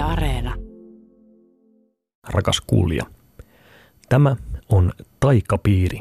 Yle 0.00 0.08
Areena. 0.12 0.54
Rakas 2.28 2.60
kuulija, 2.66 3.04
tämä 4.08 4.36
on 4.68 4.92
Taikapiiri, 5.20 5.98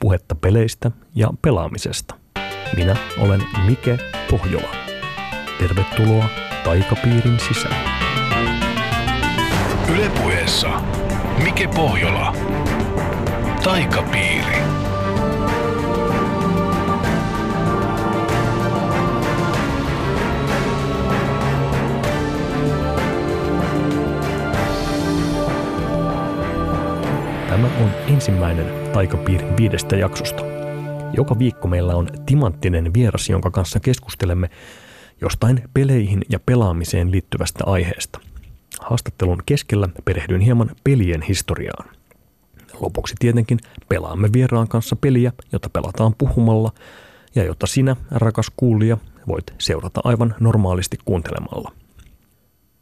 puhetta 0.00 0.34
peleistä 0.34 0.90
ja 1.14 1.30
pelaamisesta. 1.42 2.14
Minä 2.76 2.96
olen 3.18 3.42
Mike 3.66 3.98
Pohjola. 4.30 4.68
Tervetuloa 5.58 6.24
Taikapiirin 6.64 7.38
sisään. 7.48 7.90
Ylepuheessa 9.94 10.68
Mike 11.44 11.68
Pohjola. 11.68 12.36
Taikapiiri. 13.64 14.85
Tämä 27.56 27.68
on 27.80 27.90
ensimmäinen 28.08 28.92
Taikapiirin 28.92 29.56
viidestä 29.56 29.96
jaksosta. 29.96 30.42
Joka 31.12 31.38
viikko 31.38 31.68
meillä 31.68 31.96
on 31.96 32.08
timanttinen 32.26 32.94
vieras, 32.94 33.28
jonka 33.28 33.50
kanssa 33.50 33.80
keskustelemme 33.80 34.50
jostain 35.20 35.62
peleihin 35.74 36.22
ja 36.28 36.40
pelaamiseen 36.46 37.10
liittyvästä 37.10 37.64
aiheesta. 37.66 38.20
Haastattelun 38.80 39.42
keskellä 39.46 39.88
perehdyin 40.04 40.40
hieman 40.40 40.70
pelien 40.84 41.22
historiaan. 41.22 41.88
Lopuksi 42.80 43.14
tietenkin 43.18 43.58
pelaamme 43.88 44.32
vieraan 44.32 44.68
kanssa 44.68 44.96
peliä, 44.96 45.32
jota 45.52 45.70
pelataan 45.70 46.14
puhumalla 46.18 46.72
ja 47.34 47.44
jota 47.44 47.66
sinä, 47.66 47.96
rakas 48.10 48.52
kuulija, 48.56 48.96
voit 49.28 49.54
seurata 49.58 50.00
aivan 50.04 50.34
normaalisti 50.40 50.98
kuuntelemalla. 51.04 51.72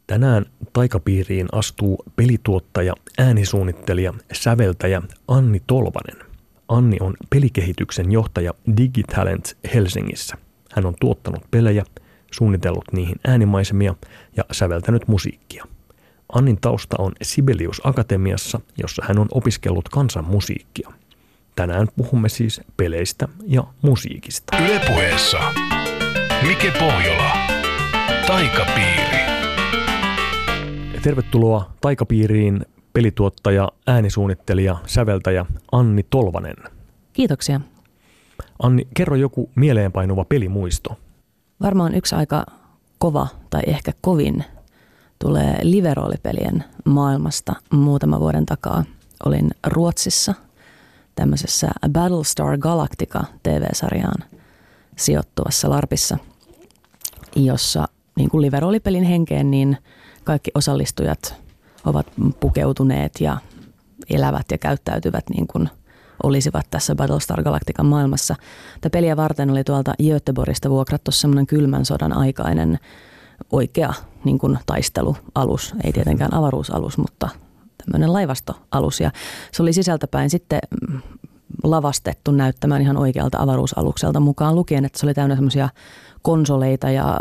Tänään 0.07 0.45
taikapiiriin 0.73 1.47
astuu 1.51 2.03
pelituottaja, 2.15 2.93
äänisuunnittelija, 3.17 4.13
säveltäjä 4.33 5.01
Anni 5.27 5.61
Tolvanen. 5.67 6.25
Anni 6.67 6.97
on 7.01 7.13
pelikehityksen 7.29 8.11
johtaja 8.11 8.53
Digitalent 8.77 9.57
Helsingissä. 9.73 10.37
Hän 10.71 10.85
on 10.85 10.95
tuottanut 10.99 11.51
pelejä, 11.51 11.83
suunnitellut 12.31 12.85
niihin 12.91 13.15
äänimaisemia 13.27 13.95
ja 14.37 14.43
säveltänyt 14.51 15.07
musiikkia. 15.07 15.65
Annin 16.33 16.57
tausta 16.61 16.95
on 16.99 17.11
Sibelius 17.21 17.81
Akatemiassa, 17.83 18.59
jossa 18.77 19.03
hän 19.07 19.19
on 19.19 19.27
opiskellut 19.31 19.89
kansanmusiikkia. 19.89 20.91
Tänään 21.55 21.87
puhumme 21.95 22.29
siis 22.29 22.61
peleistä 22.77 23.27
ja 23.47 23.63
musiikista. 23.81 24.57
Ylepuheessa 24.57 25.53
Mike 26.47 26.71
Pohjola. 26.71 27.31
Taikapiiri. 28.27 29.04
Tervetuloa 31.05 31.71
Taikapiiriin 31.81 32.65
pelituottaja, 32.93 33.71
äänisuunnittelija, 33.87 34.77
säveltäjä 34.85 35.45
Anni 35.71 36.05
Tolvanen. 36.09 36.55
Kiitoksia. 37.13 37.61
Anni, 38.59 38.87
kerro 38.93 39.15
joku 39.15 39.49
mieleenpainuva 39.55 40.25
pelimuisto. 40.25 40.97
Varmaan 41.61 41.95
yksi 41.95 42.15
aika 42.15 42.45
kova 42.97 43.27
tai 43.49 43.61
ehkä 43.67 43.91
kovin 44.01 44.43
tulee 45.19 45.59
liveroolipelien 45.63 46.63
maailmasta 46.85 47.53
muutama 47.71 48.19
vuoden 48.19 48.45
takaa. 48.45 48.83
Olin 49.25 49.51
Ruotsissa 49.67 50.33
tämmöisessä 51.15 51.67
Battlestar 51.89 52.57
Galactica 52.57 53.23
TV-sarjaan 53.43 54.23
sijoittuvassa 54.95 55.69
larpissa, 55.69 56.17
jossa 57.35 57.87
niin 58.15 58.29
kuin 58.29 58.41
liveroolipelin 58.41 59.03
henkeen 59.03 59.51
niin 59.51 59.77
kaikki 60.25 60.51
osallistujat 60.55 61.35
ovat 61.85 62.07
pukeutuneet 62.39 63.11
ja 63.19 63.37
elävät 64.09 64.45
ja 64.51 64.57
käyttäytyvät 64.57 65.29
niin 65.29 65.47
kuin 65.47 65.69
olisivat 66.23 66.65
tässä 66.71 66.95
Battlestar 66.95 67.43
Galactican 67.43 67.85
maailmassa. 67.85 68.35
Tätä 68.81 68.89
peliä 68.89 69.17
varten 69.17 69.49
oli 69.49 69.63
tuolta 69.63 69.93
Göteborgista 70.03 70.69
vuokrattu 70.69 71.11
semmoinen 71.11 71.47
kylmän 71.47 71.85
sodan 71.85 72.17
aikainen 72.17 72.79
oikea 73.51 73.93
niin 74.23 74.39
kuin 74.39 74.59
taistelualus, 74.65 75.75
ei 75.83 75.93
tietenkään 75.93 76.33
avaruusalus, 76.33 76.97
mutta 76.97 77.29
tämmöinen 77.77 78.13
laivastoalus. 78.13 78.99
Ja 78.99 79.11
se 79.51 79.63
oli 79.63 79.73
sisältäpäin 79.73 80.29
sitten 80.29 80.59
lavastettu 81.63 82.31
näyttämään 82.31 82.81
ihan 82.81 82.97
oikealta 82.97 83.39
avaruusalukselta 83.39 84.19
mukaan 84.19 84.55
lukien, 84.55 84.85
että 84.85 84.99
se 84.99 85.05
oli 85.05 85.13
täynnä 85.13 85.35
semmoisia 85.35 85.69
konsoleita 86.21 86.91
ja 86.91 87.19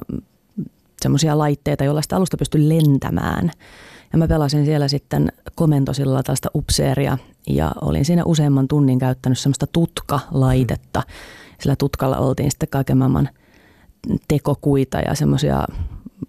semmoisia 1.05 1.39
laitteita, 1.39 1.85
joilla 1.85 2.03
sitä 2.03 2.17
alusta 2.17 2.37
pystyi 2.37 2.69
lentämään. 2.69 3.51
Ja 4.13 4.19
mä 4.19 4.29
pelasin 4.29 4.65
siellä 4.65 4.89
sitten 4.89 5.33
komentosilla 5.55 6.23
tällaista 6.23 6.51
upseeria 6.55 7.19
ja 7.47 7.73
olin 7.81 8.05
siinä 8.05 8.23
useamman 8.25 8.69
tunnin 8.69 8.99
käyttänyt 8.99 9.39
semmoista 9.39 9.67
tutkalaitetta. 9.67 11.03
Sillä 11.61 11.77
tutkalla 11.77 12.19
oltiin 12.19 12.51
sitten 12.51 12.69
kaiken 12.69 12.99
maailman 12.99 13.29
tekokuita 14.29 15.01
ja 15.01 15.15
semmoisia 15.15 15.65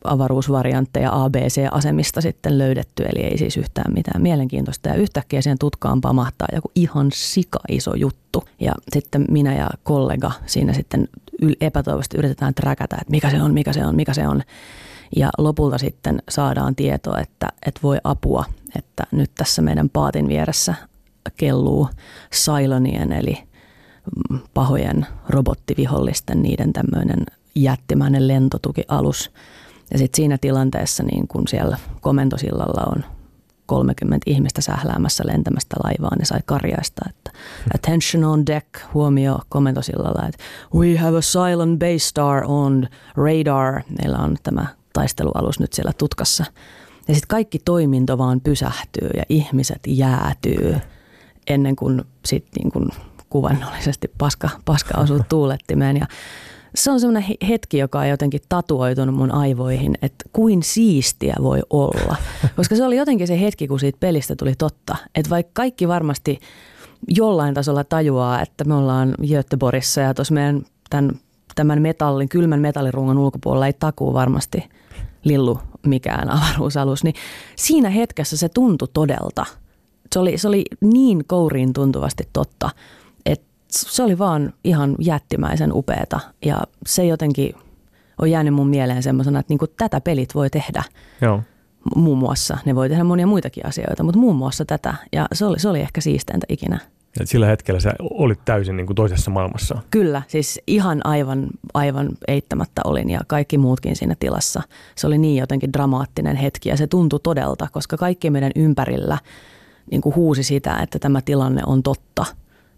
avaruusvariantteja 0.04 1.24
ABC-asemista 1.24 2.22
sitten 2.22 2.58
löydetty, 2.58 3.04
eli 3.04 3.24
ei 3.24 3.38
siis 3.38 3.58
yhtään 3.58 3.94
mitään 3.94 4.22
mielenkiintoista. 4.22 4.90
Ja 4.90 4.96
yhtäkkiä 4.96 5.42
siihen 5.42 5.60
tutkaan 5.60 6.02
pamahtaa 6.02 6.48
joku 6.56 6.72
ihan 6.76 7.10
sika 7.14 7.60
iso 7.70 7.96
juttu. 7.96 8.44
Ja 8.60 8.72
sitten 8.94 9.26
minä 9.30 9.56
ja 9.56 9.70
kollega 9.84 10.32
siinä 10.46 10.74
sitten 10.74 11.08
epätoivoisesti 11.62 12.18
yritetään 12.18 12.54
träkätä, 12.54 12.96
että 13.02 13.12
mikä 13.12 13.30
se 13.30 13.42
on, 13.42 13.54
mikä 13.54 13.74
se 13.74 13.86
on, 13.86 13.96
mikä 13.96 14.14
se 14.14 14.28
on. 14.28 14.42
Ja 15.16 15.30
lopulta 15.38 15.78
sitten 15.78 16.22
saadaan 16.30 16.76
tietoa, 16.76 17.20
että, 17.20 17.48
että 17.66 17.80
voi 17.84 17.98
apua, 18.04 18.46
että 18.76 19.04
nyt 19.12 19.32
tässä 19.36 19.62
meidän 19.62 19.90
paatin 19.90 20.28
vieressä 20.28 20.76
kelluu 21.38 21.90
Cylonien 22.34 23.12
eli 23.12 23.44
pahojen 24.54 25.08
robottivihollisten 25.30 26.42
niiden 26.42 26.74
tämmöinen 26.74 27.26
jättimäinen 27.56 28.28
lentotukialus. 28.28 29.32
Ja 29.92 29.98
sitten 29.98 30.16
siinä 30.16 30.38
tilanteessa, 30.38 31.04
niin 31.04 31.28
kun 31.28 31.48
siellä 31.48 31.78
komentosillalla 32.02 32.84
on 32.96 33.15
30 33.66 34.24
ihmistä 34.26 34.62
sähläämässä 34.62 35.24
lentämästä 35.28 35.76
laivaan, 35.84 36.18
niin 36.18 36.26
sai 36.26 36.40
karjaista, 36.46 37.02
että 37.10 37.32
attention 37.76 38.24
on 38.24 38.46
deck, 38.46 38.68
huomio 38.94 39.40
komentosillalla, 39.50 40.28
että 40.28 40.44
we 40.76 40.98
have 40.98 41.18
a 41.18 41.22
silent 41.22 41.80
base 41.80 42.00
star 42.00 42.44
on 42.46 42.88
radar. 43.16 43.82
Meillä 44.00 44.18
on 44.18 44.38
tämä 44.44 44.66
taistelualus 44.94 45.60
nyt 45.60 45.74
siellä 45.74 45.94
tutkassa. 45.98 46.46
Ja 47.08 47.14
sitten 47.14 47.28
kaikki 47.28 47.60
toiminto 47.60 48.18
vaan 48.18 48.42
pysähtyy 48.42 49.10
ja 49.16 49.24
ihmiset 49.30 49.80
jäätyy 49.88 50.76
ennen 51.48 51.76
kuin 51.76 52.04
sitten 52.26 52.62
niin 52.62 52.72
kuin 52.72 52.90
kuvannollisesti 53.30 54.12
paska, 54.18 54.50
paska 54.66 54.98
osuu 54.98 55.20
tuulettimeen. 55.30 55.98
Ja 55.98 56.06
se 56.76 56.92
on 56.92 57.00
semmoinen 57.00 57.36
hetki, 57.48 57.78
joka 57.78 58.00
on 58.00 58.10
jotenkin 58.10 58.42
tatuoitunut 58.50 59.16
mun 59.16 59.32
aivoihin, 59.32 59.98
että 60.02 60.30
kuin 60.34 60.64
siistiä 60.64 61.36
voi 61.42 61.62
olla. 61.70 62.16
Koska 62.58 62.76
se 62.76 62.84
oli 62.84 62.98
jotenkin 62.98 63.28
se 63.28 63.42
hetki, 63.42 63.68
kun 63.68 63.80
siitä 63.80 63.98
pelistä 64.00 64.36
tuli 64.36 64.54
totta. 64.58 64.96
Että 65.16 65.30
vaikka 65.30 65.52
kaikki 65.54 65.88
varmasti 65.88 66.40
jollain 67.08 67.54
tasolla 67.54 67.84
tajuaa, 67.84 68.42
että 68.42 68.64
me 68.64 68.74
ollaan 68.74 69.16
Göteborgissa 69.28 70.02
ja 70.02 70.14
tuossa 70.14 70.34
meidän 70.34 70.66
tämän, 70.90 71.12
tämän 71.56 71.82
metallin, 71.82 72.30
kylmän 72.30 72.60
metallirungon 72.60 73.18
ulkopuolella 73.18 73.68
ei 73.68 73.74
takuu 73.74 74.14
varmasti 74.14 74.70
lillu 75.24 75.60
mikään 75.86 76.30
avaruusalus, 76.30 77.04
niin 77.04 77.16
siinä 77.56 77.90
hetkessä 77.90 78.38
se 78.38 78.50
tuntui 78.50 78.88
todelta. 78.94 79.46
Se 80.14 80.20
oli, 80.20 80.38
se 80.38 80.48
oli 80.48 80.66
niin 80.82 81.24
kouriin 81.28 81.74
tuntuvasti 81.74 82.30
totta– 82.34 82.70
se 83.78 84.04
oli 84.04 84.18
vaan 84.18 84.54
ihan 84.64 84.96
jättimäisen 85.00 85.74
upeeta 85.74 86.20
ja 86.46 86.62
se 86.86 87.06
jotenkin 87.06 87.56
on 88.22 88.32
jäänyt 88.32 88.54
mun 88.54 88.68
mieleen 88.68 89.04
semmoisena, 89.04 89.40
että 89.40 89.52
niinku 89.52 89.68
tätä 89.68 90.02
pelit 90.02 90.36
voi 90.36 90.50
tehdä. 90.50 90.84
Joo. 91.22 91.42
Muun 91.96 92.18
muassa. 92.18 92.58
Ne 92.66 92.76
voi 92.76 92.90
tehdä 92.90 93.04
monia 93.04 93.28
muitakin 93.28 93.66
asioita, 93.66 94.04
mutta 94.04 94.20
muun 94.20 94.36
muassa 94.36 94.66
tätä. 94.66 94.94
Ja 95.12 95.28
se 95.34 95.46
oli, 95.46 95.60
se 95.60 95.70
oli 95.70 95.82
ehkä 95.82 96.02
siisteintä 96.02 96.46
ikinä. 96.50 96.80
Et 97.22 97.30
sillä 97.30 97.48
hetkellä 97.48 97.80
sä 97.80 97.94
olit 98.00 98.40
täysin 98.46 98.78
niin 98.78 98.86
kuin 98.86 98.96
toisessa 98.96 99.32
maailmassa. 99.32 99.82
Kyllä, 99.92 100.22
siis 100.28 100.62
ihan 100.68 101.02
aivan, 101.04 101.48
aivan 101.74 102.10
eittämättä 102.28 102.82
olin 102.86 103.10
ja 103.10 103.20
kaikki 103.28 103.58
muutkin 103.58 103.96
siinä 103.96 104.16
tilassa. 104.20 104.62
Se 104.96 105.08
oli 105.08 105.18
niin 105.18 105.40
jotenkin 105.40 105.74
dramaattinen 105.74 106.36
hetki 106.36 106.70
ja 106.70 106.78
se 106.78 106.88
tuntui 106.88 107.20
todelta, 107.24 107.68
koska 107.72 107.98
kaikki 107.98 108.30
meidän 108.30 108.52
ympärillä 108.56 109.18
niin 109.92 110.02
kuin 110.02 110.16
huusi 110.16 110.44
sitä, 110.44 110.80
että 110.84 111.00
tämä 111.00 111.22
tilanne 111.22 111.62
on 111.66 111.84
totta– 111.84 112.26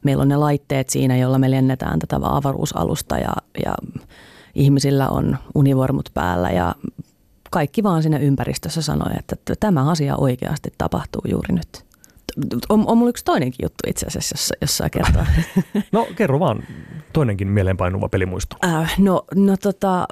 meillä 0.08 0.22
on 0.22 0.30
ne 0.30 0.38
laitteet 0.38 0.90
siinä, 0.90 1.18
jolla 1.18 1.40
me 1.40 1.52
lennetään 1.52 2.00
tätä 2.00 2.20
avaruusalusta 2.22 3.18
ja, 3.18 3.34
ja 3.66 3.76
ihmisillä 4.56 5.10
on 5.10 5.38
univormut 5.56 6.10
päällä 6.14 6.50
ja 6.50 6.76
kaikki 7.52 7.84
vaan 7.84 8.02
siinä 8.02 8.18
ympäristössä 8.18 8.82
sanoi, 8.82 9.12
että 9.20 9.56
tämä 9.60 9.90
asia 9.90 10.16
oikeasti 10.16 10.74
tapahtuu 10.78 11.22
juuri 11.32 11.56
nyt. 11.56 11.87
On, 12.70 12.84
on 12.88 12.98
mulla 12.98 13.10
yksi 13.10 13.26
toinenkin 13.26 13.64
juttu 13.64 13.84
itse 13.88 14.06
asiassa, 14.06 14.34
jos, 14.34 14.54
jos 14.62 14.78
saa 14.78 14.90
kertoa. 14.90 15.26
No 15.92 16.08
kerro 16.16 16.40
vaan 16.40 16.64
toinenkin 17.14 17.48
mieleenpainuva 17.48 18.10
pelimuisto. 18.10 18.56
Äh, 18.66 18.94
no, 18.98 19.26
no 19.36 19.58
tota, 19.58 20.08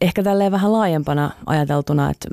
ehkä 0.00 0.22
tälleen 0.22 0.52
vähän 0.52 0.72
laajempana 0.72 1.30
ajateltuna, 1.46 2.10
että 2.10 2.28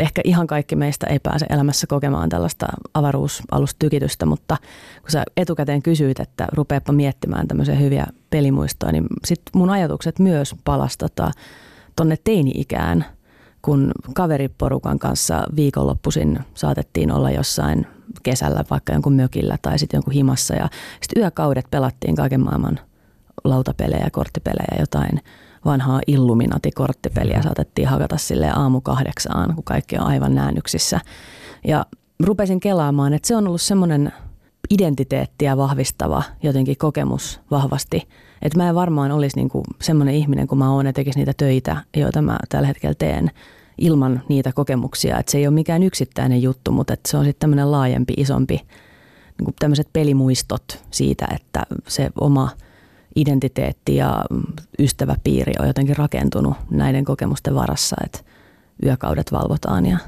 ehkä 0.00 0.20
ihan 0.24 0.46
kaikki 0.46 0.76
meistä 0.76 1.06
ei 1.06 1.18
pääse 1.18 1.46
elämässä 1.50 1.86
kokemaan 1.86 2.28
tällaista 2.28 2.66
avaruusalustykitystä, 2.94 4.26
mutta 4.26 4.56
kun 5.00 5.10
sä 5.10 5.24
etukäteen 5.36 5.82
kysyit, 5.82 6.20
että 6.20 6.46
rupeepa 6.52 6.92
miettimään 6.92 7.48
tämmöisiä 7.48 7.74
hyviä 7.74 8.06
pelimuistoja, 8.30 8.92
niin 8.92 9.06
sit 9.24 9.42
mun 9.54 9.70
ajatukset 9.70 10.18
myös 10.18 10.54
palas 10.64 10.96
tota, 10.96 11.30
tonne 11.96 12.16
teini-ikään, 12.24 13.04
kun 13.62 13.92
kaveriporukan 14.14 14.98
kanssa 14.98 15.44
viikonloppuisin 15.56 16.38
saatettiin 16.54 17.12
olla 17.12 17.30
jossain 17.30 17.86
kesällä 18.22 18.64
vaikka 18.70 18.92
jonkun 18.92 19.12
mökillä 19.12 19.58
tai 19.62 19.78
sitten 19.78 19.98
jonkun 19.98 20.12
himassa 20.12 20.54
ja 20.54 20.68
sitten 21.02 21.22
yökaudet 21.22 21.66
pelattiin 21.70 22.16
kaiken 22.16 22.40
maailman 22.40 22.80
lautapelejä, 23.44 24.08
korttipelejä, 24.12 24.76
jotain 24.80 25.20
vanhaa 25.64 26.00
Illuminati-korttipeliä 26.06 27.42
saatettiin 27.42 27.88
hakata 27.88 28.16
sille 28.16 28.50
aamu 28.50 28.80
kahdeksaan, 28.80 29.54
kun 29.54 29.64
kaikki 29.64 29.98
on 29.98 30.06
aivan 30.06 30.34
näännyksissä. 30.34 31.00
Ja 31.64 31.86
rupesin 32.24 32.60
kelaamaan, 32.60 33.14
että 33.14 33.28
se 33.28 33.36
on 33.36 33.46
ollut 33.48 33.60
semmoinen 33.60 34.12
identiteettiä 34.70 35.56
vahvistava 35.56 36.22
jotenkin 36.42 36.76
kokemus 36.78 37.40
vahvasti. 37.50 38.08
Että 38.42 38.58
mä 38.58 38.68
en 38.68 38.74
varmaan 38.74 39.12
olisi 39.12 39.36
niinku 39.36 39.62
semmoinen 39.80 40.14
ihminen, 40.14 40.46
kun 40.46 40.58
mä 40.58 40.72
oon 40.72 40.86
ja 40.86 40.92
tekisi 40.92 41.18
niitä 41.18 41.32
töitä, 41.36 41.76
joita 41.96 42.22
mä 42.22 42.38
tällä 42.48 42.66
hetkellä 42.66 42.94
teen 42.98 43.30
ilman 43.78 44.22
niitä 44.28 44.52
kokemuksia. 44.52 45.18
Että 45.18 45.32
se 45.32 45.38
ei 45.38 45.46
ole 45.46 45.54
mikään 45.54 45.82
yksittäinen 45.82 46.42
juttu, 46.42 46.72
mutta 46.72 46.94
että 46.94 47.10
se 47.10 47.16
on 47.16 47.24
sitten 47.24 47.40
tämmöinen 47.40 47.70
laajempi, 47.70 48.14
isompi, 48.16 48.60
niin 49.38 49.54
tämmöiset 49.58 49.88
pelimuistot 49.92 50.84
siitä, 50.90 51.26
että 51.34 51.62
se 51.88 52.10
oma 52.20 52.50
identiteetti 53.16 53.96
ja 53.96 54.24
ystäväpiiri 54.78 55.52
on 55.60 55.66
jotenkin 55.66 55.96
rakentunut 55.96 56.54
näiden 56.70 57.04
kokemusten 57.04 57.54
varassa, 57.54 57.96
että 58.04 58.18
yökaudet 58.84 59.32
valvotaan 59.32 59.86
ja 59.86 59.98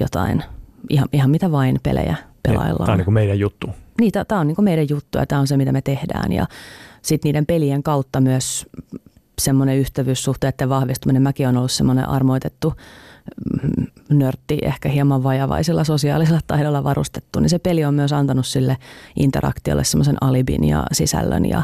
jotain, 0.00 0.44
ihan, 0.88 1.08
ihan 1.12 1.30
mitä 1.30 1.52
vain 1.52 1.80
pelejä 1.82 2.16
pelaillaan. 2.42 2.86
Tämä 2.86 2.92
on 2.92 2.98
niin 2.98 3.12
meidän 3.12 3.38
juttu. 3.38 3.70
Niin, 4.00 4.12
tämä 4.28 4.40
on 4.40 4.46
niin 4.46 4.64
meidän 4.64 4.86
juttu 4.90 5.18
ja 5.18 5.26
tämä 5.26 5.40
on 5.40 5.46
se, 5.46 5.56
mitä 5.56 5.72
me 5.72 5.82
tehdään. 5.82 6.32
Ja 6.32 6.46
sitten 7.02 7.28
niiden 7.28 7.46
pelien 7.46 7.82
kautta 7.82 8.20
myös 8.20 8.66
semmoinen 9.38 9.80
ystävyyssuhteiden 9.80 10.68
vahvistuminen. 10.68 11.22
Mäkin 11.22 11.48
on 11.48 11.56
ollut 11.56 11.72
semmoinen 11.72 12.08
armoitettu 12.08 12.72
mm, 13.62 13.86
nörtti, 14.10 14.58
ehkä 14.62 14.88
hieman 14.88 15.22
vajavaisilla 15.22 15.84
sosiaalisella 15.84 16.40
taidolla 16.46 16.84
varustettu, 16.84 17.40
niin 17.40 17.50
se 17.50 17.58
peli 17.58 17.84
on 17.84 17.94
myös 17.94 18.12
antanut 18.12 18.46
sille 18.46 18.76
interaktiolle 19.16 19.84
semmoisen 19.84 20.16
alibin 20.20 20.64
ja 20.64 20.86
sisällön 20.92 21.44
ja 21.44 21.62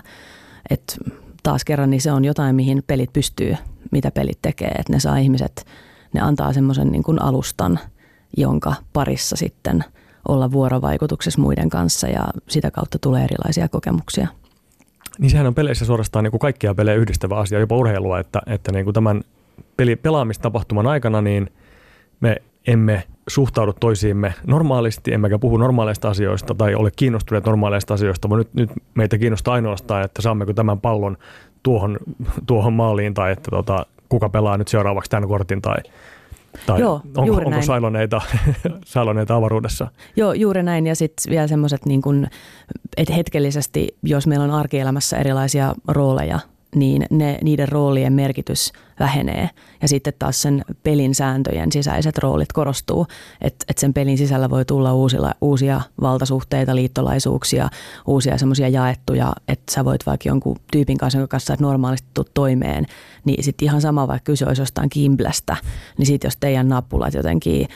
et 0.70 0.98
taas 1.42 1.64
kerran 1.64 1.90
niin 1.90 2.00
se 2.00 2.12
on 2.12 2.24
jotain, 2.24 2.56
mihin 2.56 2.82
pelit 2.86 3.12
pystyy, 3.12 3.56
mitä 3.90 4.10
pelit 4.10 4.38
tekee, 4.42 4.68
että 4.68 4.92
ne 4.92 5.00
saa 5.00 5.16
ihmiset, 5.16 5.66
ne 6.12 6.20
antaa 6.20 6.52
semmoisen 6.52 6.92
niin 6.92 7.22
alustan, 7.22 7.78
jonka 8.36 8.74
parissa 8.92 9.36
sitten 9.36 9.84
olla 10.28 10.52
vuorovaikutuksessa 10.52 11.40
muiden 11.40 11.70
kanssa 11.70 12.08
ja 12.08 12.28
sitä 12.48 12.70
kautta 12.70 12.98
tulee 12.98 13.24
erilaisia 13.24 13.68
kokemuksia. 13.68 14.28
Niin 15.18 15.30
sehän 15.30 15.46
on 15.46 15.54
peleissä 15.54 15.84
suorastaan 15.84 16.22
niin 16.24 16.30
kuin 16.30 16.38
kaikkia 16.38 16.74
pelejä 16.74 16.96
yhdistävä 16.96 17.36
asia, 17.36 17.60
jopa 17.60 17.76
urheilua, 17.76 18.18
että, 18.18 18.42
että 18.46 18.72
niin 18.72 18.84
kuin 18.84 18.94
tämän 18.94 19.22
peli, 19.76 19.96
pelaamistapahtuman 19.96 20.86
aikana 20.86 21.22
niin 21.22 21.50
me 22.20 22.36
emme 22.66 23.04
suhtaudu 23.28 23.72
toisiimme 23.72 24.34
normaalisti, 24.46 25.14
emmekä 25.14 25.38
puhu 25.38 25.56
normaaleista 25.56 26.08
asioista 26.08 26.54
tai 26.54 26.74
ole 26.74 26.90
kiinnostuneet 26.96 27.46
normaaleista 27.46 27.94
asioista, 27.94 28.28
vaan 28.28 28.38
nyt, 28.38 28.54
nyt 28.54 28.70
meitä 28.94 29.18
kiinnostaa 29.18 29.54
ainoastaan, 29.54 30.04
että 30.04 30.22
saammeko 30.22 30.52
tämän 30.52 30.80
pallon 30.80 31.16
tuohon, 31.62 31.96
tuohon 32.46 32.72
maaliin 32.72 33.14
tai 33.14 33.32
että 33.32 33.50
tota, 33.50 33.86
kuka 34.08 34.28
pelaa 34.28 34.58
nyt 34.58 34.68
seuraavaksi 34.68 35.10
tämän 35.10 35.28
kortin 35.28 35.62
tai 35.62 35.76
tai 36.66 36.80
Joo, 36.80 36.94
onko, 37.04 37.24
juuri 37.24 37.46
onko 37.46 37.62
sailoneita, 37.62 38.20
sailoneita 38.84 39.36
avaruudessa? 39.36 39.86
Joo, 40.16 40.32
juuri 40.32 40.62
näin. 40.62 40.86
Ja 40.86 40.96
sitten 40.96 41.30
vielä 41.30 41.46
semmoiset, 41.46 41.86
niin 41.86 42.02
että 42.96 43.14
hetkellisesti, 43.14 43.96
jos 44.02 44.26
meillä 44.26 44.44
on 44.44 44.50
arkielämässä 44.50 45.16
erilaisia 45.16 45.74
rooleja, 45.88 46.40
niin 46.74 47.06
ne, 47.10 47.38
niiden 47.42 47.68
roolien 47.68 48.12
merkitys 48.12 48.72
vähenee. 49.00 49.50
Ja 49.82 49.88
sitten 49.88 50.12
taas 50.18 50.42
sen 50.42 50.64
pelin 50.82 51.14
sääntöjen 51.14 51.72
sisäiset 51.72 52.18
roolit 52.18 52.52
korostuu, 52.52 53.06
että 53.40 53.64
et 53.68 53.78
sen 53.78 53.94
pelin 53.94 54.18
sisällä 54.18 54.50
voi 54.50 54.64
tulla 54.64 54.94
uusilla, 54.94 55.34
uusia 55.40 55.80
valtasuhteita, 56.00 56.74
liittolaisuuksia, 56.74 57.68
uusia 58.06 58.38
semmoisia 58.38 58.68
jaettuja, 58.68 59.32
että 59.48 59.72
sä 59.72 59.84
voit 59.84 60.06
vaikka 60.06 60.28
jonkun 60.28 60.56
tyypin 60.72 60.98
kanssa, 60.98 61.18
jonka 61.18 61.30
kanssa 61.30 61.56
normaalisti 61.60 62.08
tuu 62.14 62.24
toimeen, 62.34 62.86
niin 63.24 63.44
sitten 63.44 63.66
ihan 63.66 63.80
sama 63.80 64.08
vaikka 64.08 64.24
kyse 64.24 64.46
olisi 64.46 64.62
jostain 64.62 64.88
kimblästä, 64.88 65.56
niin 65.98 66.06
sitten 66.06 66.26
jos 66.28 66.36
teidän 66.36 66.68
nappulat 66.68 67.14
jotenkin 67.14 67.68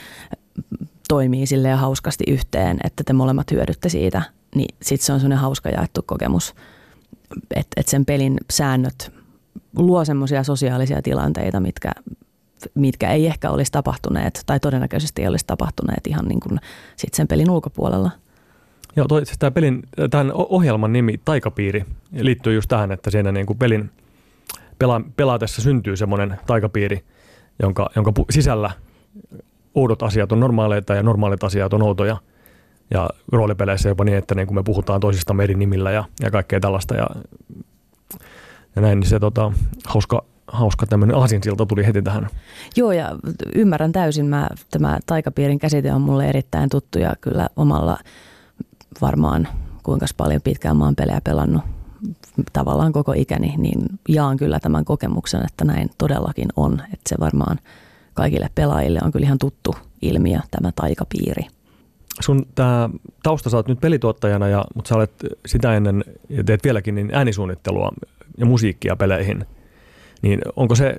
toimii 1.07 1.45
sille 1.45 1.71
hauskasti 1.71 2.23
yhteen, 2.27 2.77
että 2.83 3.03
te 3.03 3.13
molemmat 3.13 3.51
hyödytte 3.51 3.89
siitä, 3.89 4.21
niin 4.55 4.75
sitten 4.81 5.05
se 5.05 5.13
on 5.13 5.19
semmoinen 5.19 5.39
hauska 5.39 5.69
jaettu 5.69 6.01
kokemus– 6.05 6.53
että 7.55 7.81
et 7.81 7.87
sen 7.87 8.05
pelin 8.05 8.37
säännöt 8.51 9.11
luo 9.75 10.05
semmoisia 10.05 10.43
sosiaalisia 10.43 11.01
tilanteita, 11.01 11.59
mitkä, 11.59 11.91
mitkä 12.75 13.11
ei 13.11 13.27
ehkä 13.27 13.49
olisi 13.49 13.71
tapahtuneet 13.71 14.43
tai 14.45 14.59
todennäköisesti 14.59 15.21
ei 15.21 15.27
olisi 15.27 15.45
tapahtuneet 15.47 16.07
ihan 16.07 16.25
niin 16.25 16.39
kuin 16.39 16.59
sit 16.95 17.13
sen 17.13 17.27
pelin 17.27 17.49
ulkopuolella. 17.49 18.11
Joo, 18.95 19.07
toi, 19.07 19.25
siis 19.25 19.37
tämä 19.37 19.51
pelin, 19.51 19.83
tämän 20.09 20.31
ohjelman 20.33 20.93
nimi 20.93 21.19
Taikapiiri 21.25 21.85
liittyy 22.11 22.53
just 22.53 22.67
tähän, 22.67 22.91
että 22.91 23.11
siinä 23.11 23.31
niin 23.31 23.45
kuin 23.45 23.59
pelin 23.59 23.91
pela, 24.79 25.01
pelaatessa 25.15 25.61
syntyy 25.61 25.97
semmoinen 25.97 26.37
taikapiiri, 26.47 27.03
jonka, 27.61 27.89
jonka 27.95 28.13
sisällä 28.29 28.71
oudot 29.75 30.03
asiat 30.03 30.31
on 30.31 30.39
normaaleita 30.39 30.95
ja 30.95 31.03
normaalit 31.03 31.43
asiat 31.43 31.73
on 31.73 31.81
outoja– 31.83 32.17
ja 32.91 33.09
roolipeleissä 33.31 33.89
jopa 33.89 34.03
niin, 34.03 34.17
että 34.17 34.35
niin 34.35 34.47
kun 34.47 34.55
me 34.55 34.63
puhutaan 34.63 35.01
toisista 35.01 35.35
eri 35.43 35.55
nimillä 35.55 35.91
ja, 35.91 36.03
ja 36.21 36.31
kaikkea 36.31 36.59
tällaista 36.59 36.95
ja, 36.95 37.07
ja 38.75 38.81
näin, 38.81 38.99
niin 38.99 39.09
se 39.09 39.19
tota, 39.19 39.51
hauska, 39.85 40.23
hauska 40.47 40.85
tämmöinen 40.85 41.17
aasinsilta 41.17 41.65
tuli 41.65 41.85
heti 41.85 42.01
tähän. 42.01 42.27
Joo 42.75 42.91
ja 42.91 43.15
ymmärrän 43.55 43.91
täysin, 43.91 44.25
mä, 44.25 44.47
tämä 44.71 44.97
taikapiirin 45.05 45.59
käsite 45.59 45.93
on 45.93 46.01
mulle 46.01 46.29
erittäin 46.29 46.69
tuttu 46.69 46.99
ja 46.99 47.13
kyllä 47.21 47.49
omalla 47.55 47.97
varmaan 49.01 49.47
kuinka 49.83 50.05
paljon 50.17 50.41
pitkään 50.41 50.77
mä 50.77 50.85
oon 50.85 50.95
pelejä 50.95 51.21
pelannut 51.23 51.61
tavallaan 52.53 52.91
koko 52.91 53.13
ikäni, 53.13 53.53
niin 53.57 53.81
jaan 54.09 54.37
kyllä 54.37 54.59
tämän 54.59 54.85
kokemuksen, 54.85 55.45
että 55.45 55.65
näin 55.65 55.89
todellakin 55.97 56.49
on. 56.55 56.81
Että 56.93 57.09
se 57.09 57.15
varmaan 57.19 57.59
kaikille 58.13 58.49
pelaajille 58.55 58.99
on 59.03 59.11
kyllä 59.11 59.25
ihan 59.25 59.37
tuttu 59.37 59.75
ilmiö 60.01 60.39
tämä 60.51 60.71
taikapiiri 60.75 61.47
sun 62.19 62.45
tämä 62.55 62.89
tausta, 63.23 63.49
sä 63.49 63.57
oot 63.57 63.67
nyt 63.67 63.81
pelituottajana, 63.81 64.47
ja, 64.47 64.65
mutta 64.75 64.89
sä 64.89 64.95
olet 64.95 65.11
sitä 65.45 65.75
ennen, 65.75 66.03
ja 66.29 66.43
teet 66.43 66.63
vieläkin, 66.63 66.95
niin 66.95 67.09
äänisuunnittelua 67.13 67.91
ja 68.37 68.45
musiikkia 68.45 68.95
peleihin. 68.95 69.45
Niin 70.21 70.41
onko 70.55 70.75
se 70.75 70.97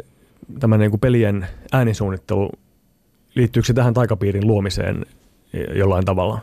tämä 0.61 0.79
niin 0.79 0.91
kuin 0.91 1.01
pelien 1.01 1.47
äänisuunnittelu, 1.73 2.51
liittyykö 3.35 3.67
se 3.67 3.73
tähän 3.73 3.95
taikapiirin 3.95 4.47
luomiseen 4.47 5.07
jollain 5.75 6.05
tavalla? 6.05 6.41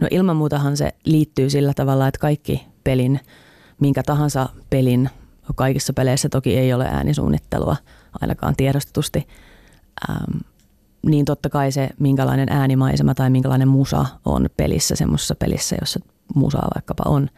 No 0.00 0.08
ilman 0.10 0.36
muutahan 0.36 0.76
se 0.76 0.94
liittyy 1.04 1.50
sillä 1.50 1.72
tavalla, 1.74 2.08
että 2.08 2.18
kaikki 2.18 2.66
pelin, 2.84 3.20
minkä 3.80 4.02
tahansa 4.02 4.48
pelin, 4.70 5.10
kaikissa 5.54 5.92
peleissä 5.92 6.28
toki 6.28 6.56
ei 6.56 6.72
ole 6.72 6.86
äänisuunnittelua, 6.86 7.76
ainakaan 8.20 8.56
tiedostetusti, 8.56 9.26
ähm, 10.10 10.38
niin 11.06 11.24
totta 11.24 11.50
kai 11.50 11.72
se, 11.72 11.88
minkälainen 11.98 12.48
äänimaisema 12.48 13.14
tai 13.14 13.30
minkälainen 13.30 13.68
musa 13.68 14.06
on 14.24 14.48
pelissä, 14.56 14.96
semmoisessa 14.96 15.34
pelissä, 15.34 15.76
jossa 15.80 16.00
musaa 16.34 16.68
vaikkapa 16.74 17.02
on, 17.06 17.28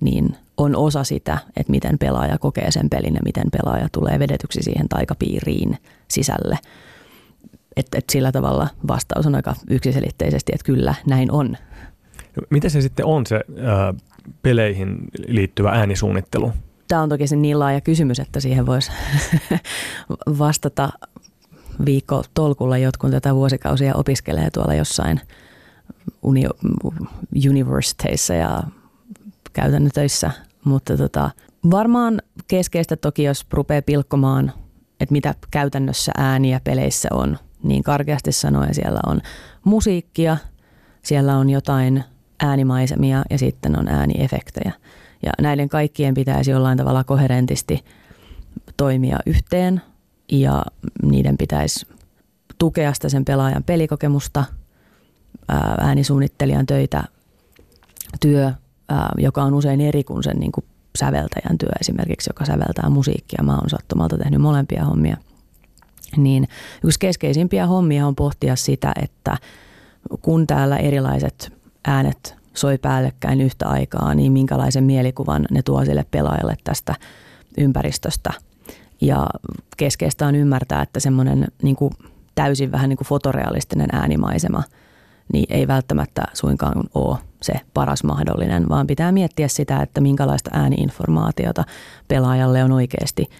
niin 0.00 0.36
on 0.56 0.76
osa 0.76 1.04
sitä, 1.04 1.38
että 1.56 1.70
miten 1.70 1.98
pelaaja 1.98 2.38
kokee 2.38 2.70
sen 2.70 2.90
pelin 2.90 3.14
ja 3.14 3.20
miten 3.24 3.50
pelaaja 3.52 3.88
tulee 3.92 4.18
vedetyksi 4.18 4.62
siihen 4.62 4.88
taikapiiriin 4.88 5.78
sisälle. 6.08 6.58
Että 7.76 7.98
et 7.98 8.10
sillä 8.10 8.32
tavalla 8.32 8.68
vastaus 8.88 9.26
on 9.26 9.34
aika 9.34 9.54
yksiselitteisesti, 9.70 10.52
että 10.54 10.64
kyllä 10.64 10.94
näin 11.06 11.32
on. 11.32 11.56
Miten 12.50 12.70
se 12.70 12.80
sitten 12.80 13.06
on 13.06 13.26
se 13.26 13.40
ää, 13.62 13.94
peleihin 14.42 14.98
liittyvä 15.28 15.70
äänisuunnittelu? 15.70 16.52
Tämä 16.88 17.02
on 17.02 17.08
toki 17.08 17.26
se 17.26 17.36
niin 17.36 17.58
laaja 17.58 17.80
kysymys, 17.80 18.20
että 18.20 18.40
siihen 18.40 18.66
voisi 18.66 18.92
vastata 20.38 20.90
viikko 21.86 22.22
tolkulla 22.34 22.78
jotkut 22.78 23.10
tätä 23.10 23.34
vuosikausia 23.34 23.94
opiskelee 23.94 24.50
tuolla 24.50 24.74
jossain 24.74 25.20
uni- 26.22 26.48
universiteissa 27.50 28.34
ja 28.34 28.62
käytännön 29.52 29.90
töissä. 29.94 30.30
Mutta 30.64 30.96
tota, 30.96 31.30
varmaan 31.70 32.22
keskeistä 32.48 32.96
toki, 32.96 33.22
jos 33.22 33.46
rupeaa 33.50 33.82
pilkkomaan, 33.82 34.52
että 35.00 35.12
mitä 35.12 35.34
käytännössä 35.50 36.12
ääniä 36.16 36.60
peleissä 36.64 37.08
on, 37.12 37.38
niin 37.62 37.82
karkeasti 37.82 38.32
sanoen 38.32 38.74
siellä 38.74 39.00
on 39.06 39.20
musiikkia, 39.64 40.36
siellä 41.02 41.36
on 41.36 41.50
jotain 41.50 42.04
äänimaisemia 42.40 43.22
ja 43.30 43.38
sitten 43.38 43.78
on 43.78 43.88
ääniefektejä. 43.88 44.72
Ja 45.22 45.32
näiden 45.40 45.68
kaikkien 45.68 46.14
pitäisi 46.14 46.50
jollain 46.50 46.78
tavalla 46.78 47.04
koherentisti 47.04 47.84
toimia 48.76 49.18
yhteen 49.26 49.82
ja 50.32 50.64
niiden 51.02 51.36
pitäisi 51.36 51.86
tukea 52.58 52.92
sitä 52.94 53.08
sen 53.08 53.24
pelaajan 53.24 53.64
pelikokemusta, 53.64 54.44
äänisuunnittelijan 55.80 56.66
töitä, 56.66 57.04
työ, 58.20 58.52
joka 59.18 59.42
on 59.42 59.54
usein 59.54 59.80
eri 59.80 60.04
kuin 60.04 60.22
sen 60.22 60.36
niin 60.36 60.52
kuin 60.52 60.64
säveltäjän 60.98 61.58
työ 61.58 61.68
esimerkiksi, 61.80 62.30
joka 62.30 62.44
säveltää 62.44 62.90
musiikkia. 62.90 63.44
Mä 63.44 63.56
oon 63.56 63.70
sattumalta 63.70 64.18
tehnyt 64.18 64.40
molempia 64.40 64.84
hommia. 64.84 65.16
Niin 66.16 66.48
yksi 66.84 66.98
keskeisimpiä 66.98 67.66
hommia 67.66 68.06
on 68.06 68.16
pohtia 68.16 68.56
sitä, 68.56 68.92
että 69.02 69.36
kun 70.22 70.46
täällä 70.46 70.76
erilaiset 70.76 71.52
äänet 71.84 72.36
soi 72.54 72.78
päällekkäin 72.78 73.40
yhtä 73.40 73.68
aikaa, 73.68 74.14
niin 74.14 74.32
minkälaisen 74.32 74.84
mielikuvan 74.84 75.46
ne 75.50 75.62
tuo 75.62 75.84
sille 75.84 76.06
pelaajalle 76.10 76.56
tästä 76.64 76.94
ympäristöstä. 77.58 78.30
Ja 79.00 79.26
keskeistä 79.76 80.26
on 80.26 80.34
ymmärtää, 80.34 80.82
että 80.82 81.00
semmoinen 81.00 81.48
niin 81.62 81.76
kuin 81.76 81.92
täysin 82.34 82.72
vähän 82.72 82.88
niin 82.88 82.96
kuin 82.96 83.08
fotorealistinen 83.08 83.88
äänimaisema 83.92 84.62
niin 85.32 85.46
ei 85.50 85.68
välttämättä 85.68 86.22
suinkaan 86.32 86.84
ole 86.94 87.18
se 87.42 87.52
paras 87.74 88.04
mahdollinen, 88.04 88.68
vaan 88.68 88.86
pitää 88.86 89.12
miettiä 89.12 89.48
sitä, 89.48 89.82
että 89.82 90.00
minkälaista 90.00 90.50
ääniinformaatiota 90.52 91.64
pelaajalle 92.08 92.64
on 92.64 92.72
oikeasti 92.72 93.30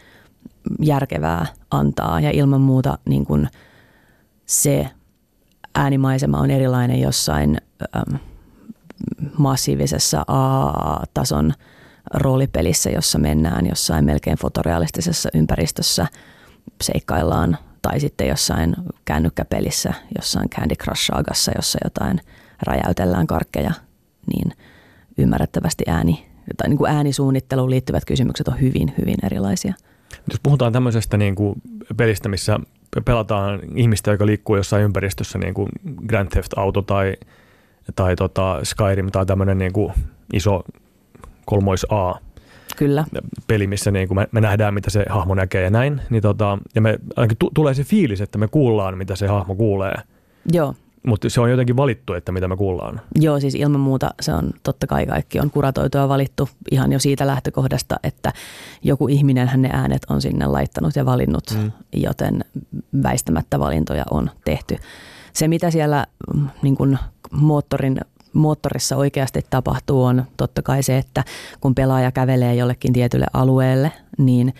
järkevää 0.81 1.47
antaa. 1.71 2.21
Ja 2.21 2.31
ilman 2.31 2.61
muuta 2.61 2.99
niin 3.05 3.27
kuin 3.27 3.49
se 4.47 4.91
äänimaisema 5.75 6.39
on 6.39 6.51
erilainen 6.51 7.01
jossain 7.01 7.59
ähm, 7.97 8.17
massiivisessa 9.39 10.25
A-tason 10.29 11.53
roolipelissä, 12.15 12.91
jossa 12.91 13.19
mennään 13.19 13.67
jossain 13.67 14.05
melkein 14.05 14.39
fotorealistisessa 14.39 15.29
ympäristössä, 15.35 16.07
seikkaillaan 16.83 17.59
tai 17.83 18.01
sitten 18.01 18.29
jossain 18.29 18.77
kännykkäpelissä, 19.05 19.95
jossain 20.19 20.51
Candy 20.51 20.75
Crush 20.75 21.07
Sagassa, 21.07 21.53
jossa 21.57 21.79
jotain 21.85 22.21
räjäytellään 22.63 23.27
karkkeja, 23.27 23.73
niin 24.35 24.53
ymmärrettävästi 25.19 25.85
ääni 25.87 26.31
tai 26.57 26.69
niin 26.69 26.79
kuin 26.79 26.91
äänisuunnitteluun 26.91 27.71
liittyvät 27.71 28.05
kysymykset 28.05 28.49
on 28.49 28.61
hyvin, 28.61 28.95
hyvin 28.99 29.17
erilaisia. 29.23 29.75
Jos 30.31 30.41
puhutaan 30.43 30.73
tämmöisestä 30.73 31.17
niin 31.17 31.35
kuin 31.35 31.55
pelistä, 31.97 32.29
missä 32.29 32.59
pelataan 33.05 33.61
ihmistä, 33.75 34.11
joka 34.11 34.27
liikkuu 34.27 34.57
jossain 34.57 34.83
ympäristössä, 34.85 35.39
niin 35.39 35.55
kuin 35.55 35.69
Grand 36.07 36.29
Theft 36.29 36.53
Auto 36.57 36.83
tai, 36.83 37.15
tai 37.97 38.17
tota 38.17 38.61
Skyrim 38.65 39.11
tai 39.11 39.27
tämmöinen 39.27 39.59
niin 39.59 39.73
kuin 39.73 39.93
iso 40.33 40.63
kolmois 41.51 41.87
A, 41.89 42.15
Kyllä. 42.77 43.05
peli, 43.47 43.67
missä 43.67 43.91
niin 43.91 44.09
kuin 44.09 44.19
me, 44.19 44.29
me 44.33 44.41
nähdään, 44.41 44.75
mitä 44.75 44.91
se 44.91 45.05
hahmo 45.09 45.35
näkee 45.35 45.63
ja 45.63 45.71
näin. 45.71 46.01
Niin 46.11 46.23
tota, 46.23 46.59
ja 46.75 46.81
me 46.81 46.99
ainakin 47.17 47.37
t- 47.37 47.55
tulee 47.55 47.75
se 47.75 47.85
fiilis, 47.85 48.21
että 48.21 48.39
me 48.39 48.49
kuullaan, 48.49 48.99
mitä 48.99 49.17
se 49.17 49.27
hahmo 49.27 49.55
kuulee. 49.55 49.95
Joo. 50.53 50.75
Mutta 51.07 51.31
se 51.31 51.41
on 51.41 51.51
jotenkin 51.51 51.77
valittu, 51.77 52.13
että 52.13 52.33
mitä 52.33 52.49
me 52.49 52.57
kuullaan. 52.57 53.01
Joo, 53.15 53.41
siis 53.41 53.55
ilman 53.55 53.81
muuta 53.81 54.15
se 54.21 54.33
on 54.33 54.51
totta 54.63 54.87
kai 54.87 55.07
kaikki 55.07 55.41
on 55.41 55.51
kuratoitu 55.51 55.99
ja 55.99 56.09
valittu 56.09 56.49
ihan 56.71 56.93
jo 56.93 56.99
siitä 56.99 57.27
lähtökohdasta, 57.27 57.97
että 58.03 58.33
joku 58.83 59.09
ihminen 59.09 59.51
ne 59.57 59.71
äänet 59.73 60.03
on 60.09 60.23
sinne 60.23 60.47
laittanut 60.47 60.97
ja 60.97 61.07
valinnut, 61.07 61.45
mm. 61.59 61.73
joten 61.93 62.45
väistämättä 63.03 63.59
valintoja 63.59 64.05
on 64.11 64.31
tehty. 64.45 64.77
Se, 65.33 65.49
mitä 65.49 65.71
siellä 65.71 66.07
mm, 66.35 66.49
niin 66.63 66.77
kuin 66.77 66.99
moottorin 67.31 68.01
moottorissa 68.33 68.97
oikeasti 68.97 69.47
tapahtuu 69.51 70.05
on 70.05 70.25
totta 70.37 70.63
kai 70.63 70.83
se, 70.83 70.99
että 70.99 71.25
kun 71.61 71.75
pelaaja 71.75 72.13
kävelee 72.13 72.55
jollekin 72.55 72.93
tietylle 72.93 73.27
alueelle, 73.33 73.93
niin 74.19 74.55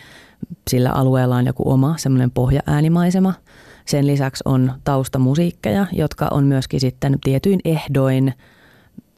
sillä 0.71 0.91
alueella 0.91 1.37
on 1.37 1.47
joku 1.47 1.71
oma 1.71 1.95
semmoinen 1.99 2.31
pohjaäänimaisema. 2.31 3.35
Sen 3.87 4.07
lisäksi 4.07 4.43
on 4.45 4.73
taustamusiikkeja, 4.85 5.87
jotka 5.93 6.29
on 6.31 6.45
myöskin 6.45 6.81
sitten 6.81 7.19
tietyin 7.25 7.61
ehdoin 7.65 8.35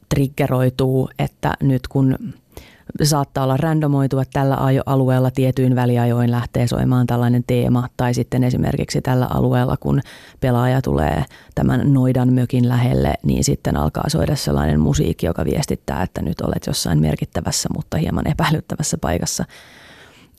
triggeroituu, 0.09 1.09
että 1.19 1.53
nyt 1.61 1.87
kun 1.87 2.33
saattaa 3.03 3.43
olla 3.43 3.57
randomoitu, 3.57 4.19
että 4.19 4.39
tällä 4.39 4.57
alueella 4.85 5.31
tietyin 5.31 5.75
väliajoin 5.75 6.31
lähtee 6.31 6.67
soimaan 6.67 7.07
tällainen 7.07 7.43
teema, 7.47 7.87
tai 7.97 8.13
sitten 8.13 8.43
esimerkiksi 8.43 9.01
tällä 9.01 9.27
alueella, 9.29 9.77
kun 9.79 10.01
pelaaja 10.39 10.81
tulee 10.81 11.25
tämän 11.55 11.93
noidan 11.93 12.33
mökin 12.33 12.69
lähelle, 12.69 13.13
niin 13.23 13.43
sitten 13.43 13.77
alkaa 13.77 14.09
soida 14.09 14.35
sellainen 14.35 14.79
musiikki, 14.79 15.25
joka 15.25 15.45
viestittää, 15.45 16.03
että 16.03 16.21
nyt 16.21 16.41
olet 16.41 16.67
jossain 16.67 17.01
merkittävässä, 17.01 17.69
mutta 17.73 17.97
hieman 17.97 18.27
epäilyttävässä 18.27 18.97
paikassa. 18.97 19.45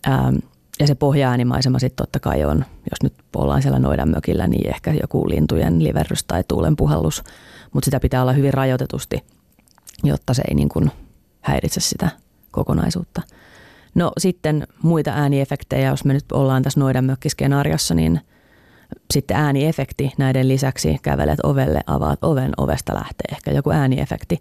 Ähm, 0.09 0.37
ja 0.81 0.87
se 0.87 0.95
pohjaäänimaisema 0.95 1.79
sitten 1.79 1.97
totta 1.97 2.21
kai 2.21 2.45
on, 2.45 2.65
jos 2.91 3.03
nyt 3.03 3.15
ollaan 3.37 3.63
siellä 3.63 3.79
noidan 3.79 4.09
mökillä, 4.09 4.47
niin 4.47 4.69
ehkä 4.69 4.93
joku 4.93 5.29
lintujen 5.29 5.85
liverrys 5.85 6.25
tai 6.25 6.45
tuulen 6.49 6.77
puhallus, 6.77 7.23
mutta 7.73 7.85
sitä 7.85 8.01
pitää 8.01 8.23
olla 8.23 8.33
hyvin 8.33 8.55
rajoitetusti, 8.55 9.25
jotta 10.05 10.35
se 10.35 10.43
ei 10.49 10.55
niin 10.55 10.69
kuin 10.69 10.91
häiritse 11.41 11.81
sitä 11.81 12.09
kokonaisuutta. 12.55 13.23
No 13.95 14.13
sitten 14.19 14.67
muita 14.83 15.11
ääniefektejä, 15.11 15.91
jos 15.91 16.05
me 16.05 16.13
nyt 16.13 16.33
ollaan 16.33 16.63
tässä 16.63 16.81
mökkiskenaariossa, 17.03 17.95
niin 17.95 18.21
sitten 19.15 19.37
ääniefekti 19.37 20.13
näiden 20.19 20.49
lisäksi 20.49 20.99
kävelet 21.03 21.41
ovelle, 21.43 21.81
avaat 21.87 22.25
oven, 22.25 22.53
ovesta 22.57 22.95
lähtee 22.95 23.27
ehkä 23.33 23.51
joku 23.51 23.71
ääniefekti. 23.71 24.41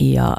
Ja 0.00 0.36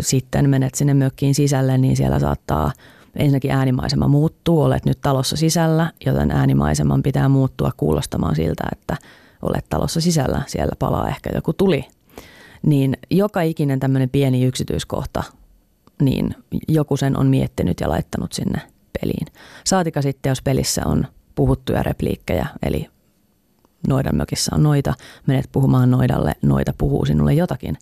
sitten 0.00 0.50
menet 0.50 0.74
sinne 0.74 0.94
mökkiin 0.94 1.34
sisälle, 1.34 1.78
niin 1.78 1.96
siellä 1.96 2.18
saattaa 2.18 2.72
ensinnäkin 3.16 3.50
äänimaisema 3.50 4.08
muuttuu, 4.08 4.62
olet 4.62 4.84
nyt 4.84 4.98
talossa 5.00 5.36
sisällä, 5.36 5.92
joten 6.06 6.30
äänimaiseman 6.30 7.02
pitää 7.02 7.28
muuttua 7.28 7.70
kuulostamaan 7.76 8.36
siltä, 8.36 8.64
että 8.72 8.96
olet 9.42 9.66
talossa 9.68 10.00
sisällä, 10.00 10.42
siellä 10.46 10.72
palaa 10.78 11.08
ehkä 11.08 11.30
joku 11.34 11.52
tuli. 11.52 11.84
Niin 12.62 12.96
joka 13.10 13.42
ikinen 13.42 13.80
tämmöinen 13.80 14.10
pieni 14.10 14.44
yksityiskohta 14.44 15.22
niin 16.02 16.34
joku 16.68 16.96
sen 16.96 17.16
on 17.18 17.26
miettinyt 17.26 17.80
ja 17.80 17.88
laittanut 17.88 18.32
sinne 18.32 18.60
peliin. 19.00 19.26
Saatika 19.64 20.02
sitten, 20.02 20.30
jos 20.30 20.42
pelissä 20.42 20.82
on 20.86 21.06
puhuttuja 21.34 21.82
repliikkejä, 21.82 22.46
eli 22.62 22.88
noidan 23.88 24.16
mökissä 24.16 24.54
on 24.54 24.62
noita, 24.62 24.94
menet 25.26 25.48
puhumaan 25.52 25.90
noidalle, 25.90 26.32
noita 26.42 26.74
puhuu 26.78 27.04
sinulle 27.04 27.34
jotakin. 27.34 27.78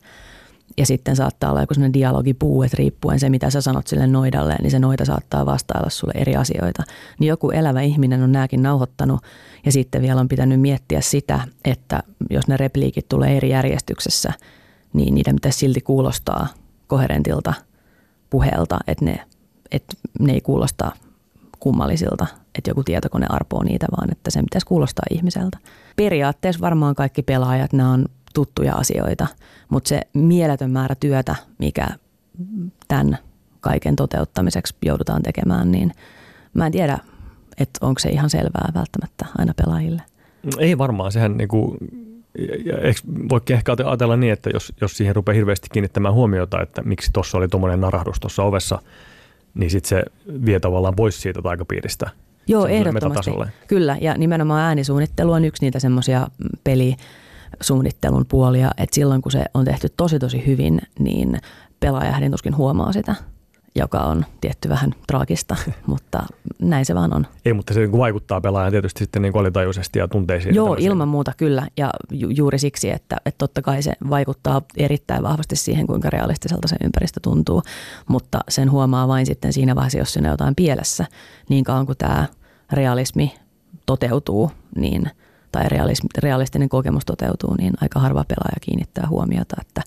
Ja 0.76 0.87
sitten 0.87 1.16
saattaa 1.16 1.50
olla 1.50 1.61
joku 1.61 1.75
sellainen 1.75 1.92
dialogipuu, 1.92 2.62
että 2.62 2.76
riippuen 2.78 3.21
se, 3.21 3.30
mitä 3.30 3.50
sä 3.50 3.61
sanot 3.61 3.87
sille 3.87 4.06
noidalle, 4.06 4.56
niin 4.62 4.71
se 4.71 4.78
noita 4.78 5.04
saattaa 5.04 5.47
vastailla 5.47 5.90
sulle 5.90 6.12
eri 6.16 6.37
asioita. 6.37 6.83
Niin 7.18 7.28
joku 7.28 7.50
elävä 7.50 7.80
ihminen 7.80 8.23
on 8.23 8.33
nääkin 8.33 8.62
nauhoittanut 8.62 9.21
ja 9.66 9.73
sitten 9.73 10.02
vielä 10.02 10.21
on 10.21 10.28
pitänyt 10.28 10.61
miettiä 10.61 11.00
sitä, 11.00 11.40
että 11.64 12.02
jos 12.30 12.49
ne 12.49 12.56
repliikit 12.56 13.09
tulee 13.09 13.37
eri 13.37 13.50
järjestyksessä, 13.50 14.33
niin 14.92 15.14
niiden 15.14 15.35
pitäisi 15.35 15.59
silti 15.59 15.80
kuulostaa 15.80 16.49
koherentilta– 16.87 17.54
puheelta, 18.35 18.79
että 18.87 19.05
ne, 19.05 19.21
että 19.71 19.97
ne 20.21 20.33
ei 20.33 20.41
kuulosta 20.41 20.93
kummallisilta, 21.61 22.26
että 22.59 22.71
joku 22.71 22.85
tietokone 22.85 23.26
arpoo 23.29 23.62
niitä, 23.62 23.87
vaan 23.97 24.12
että 24.12 24.31
sen 24.31 24.45
pitäisi 24.45 24.67
kuulostaa 24.67 25.05
ihmiseltä. 25.11 25.59
Periaatteessa 25.97 26.61
varmaan 26.61 26.95
kaikki 26.95 27.23
pelaajat, 27.23 27.73
nämä 27.73 27.93
on 27.93 28.07
tuttuja 28.35 28.75
asioita, 28.75 29.26
mutta 29.69 29.88
se 29.88 30.00
mieletön 30.14 30.71
määrä 30.71 30.95
työtä, 30.95 31.37
mikä 31.59 31.88
tämän 32.88 33.19
kaiken 33.61 33.97
toteuttamiseksi 33.97 34.75
joudutaan 34.85 35.23
tekemään, 35.23 35.73
niin 35.73 35.93
mä 36.55 36.67
en 36.67 36.73
tiedä, 36.73 36.99
että 37.59 37.87
onko 37.87 37.99
se 37.99 38.09
ihan 38.09 38.31
selvää 38.31 38.73
välttämättä 38.75 39.26
aina 39.38 39.55
pelaajille. 39.64 40.03
Ei 40.59 40.79
varmaan, 40.79 41.12
sehän 41.12 41.38
niin 42.38 42.95
kuin 43.07 43.29
voikin 43.29 43.57
ehkä 43.57 43.76
ajatella 43.85 44.17
niin, 44.17 44.33
että 44.33 44.50
jos, 44.55 44.73
jos 44.81 44.97
siihen 44.97 45.17
rupeaa 45.17 45.35
hirveästi 45.35 45.69
kiinnittämään 45.73 46.14
huomiota, 46.14 46.62
että 46.62 46.83
miksi 46.83 47.11
tuossa 47.12 47.38
oli 47.38 47.49
tuommoinen 47.49 47.81
narahdus 47.81 48.21
tuossa 48.21 48.43
ovessa, 48.43 48.79
niin 49.55 49.71
sitten 49.71 49.88
se 49.88 50.03
vie 50.47 50.61
tavallaan 50.61 50.97
pois 50.97 51.23
siitä 51.23 51.43
taikapiiristä. 51.43 52.11
Joo, 52.47 52.67
ehdottomasti. 52.67 53.31
Kyllä, 53.69 53.97
ja 54.00 54.19
nimenomaan 54.19 54.62
äänisuunnittelu 54.62 55.33
on 55.33 55.45
yksi 55.45 55.64
niitä 55.64 55.79
semmoisia 55.79 56.29
pelisuunnittelun 56.64 58.26
puolia, 58.29 58.71
että 58.76 58.95
silloin 58.95 59.23
kun 59.23 59.33
se 59.33 59.45
on 59.55 59.64
tehty 59.64 59.88
tosi 59.97 60.19
tosi 60.19 60.47
hyvin, 60.47 60.81
niin 60.99 61.38
pelaaja 61.81 62.31
tuskin 62.31 62.57
huomaa 62.57 62.93
sitä– 62.93 63.14
joka 63.76 64.00
on 64.00 64.25
tietty 64.40 64.69
vähän 64.69 64.95
traagista, 65.07 65.57
mutta 65.87 66.23
näin 66.59 66.85
se 66.85 66.95
vaan 66.95 67.14
on. 67.14 67.26
Ei, 67.45 67.52
mutta 67.52 67.75
se 67.75 67.81
niin 67.81 67.93
vaikuttaa 67.93 68.40
pelaajan 68.40 68.73
tietysti 68.73 68.99
sitten 68.99 69.23
niin 69.23 69.37
alitajuisesti 69.37 69.99
ja 69.99 70.09
tunteisiin. 70.09 70.54
Joo, 70.54 70.76
ilman 70.78 71.09
muuta 71.09 71.33
kyllä. 71.37 71.69
Ja 71.76 71.90
ju- 72.11 72.31
juuri 72.31 72.59
siksi, 72.59 72.90
että, 72.90 73.16
että 73.26 73.38
totta 73.38 73.62
kai 73.62 73.83
se 73.83 73.93
vaikuttaa 74.11 74.62
erittäin 74.76 75.23
vahvasti 75.23 75.57
siihen, 75.57 75.87
kuinka 75.87 76.11
realistiselta 76.11 76.69
se 76.69 76.76
ympäristö 76.85 77.21
tuntuu. 77.23 77.62
Mutta 78.09 78.38
sen 78.49 78.71
huomaa 78.71 79.09
vain 79.09 79.26
sitten 79.26 79.52
siinä 79.52 79.75
vaiheessa, 79.75 79.99
jos 79.99 80.12
siinä 80.12 80.28
jotain 80.28 80.54
pielessä. 80.54 81.07
Niin 81.49 81.64
kauan 81.64 81.87
kuin 81.87 81.99
tämä 81.99 82.26
realismi 82.73 83.35
toteutuu, 83.87 84.50
niin 84.76 85.11
tai 85.55 85.65
realistinen 86.23 86.69
kokemus 86.69 87.05
toteutuu, 87.05 87.55
niin 87.55 87.73
aika 87.81 88.01
harva 88.01 88.25
pelaaja 88.25 88.57
kiinnittää 88.61 89.07
huomiota, 89.09 89.57
että 89.61 89.83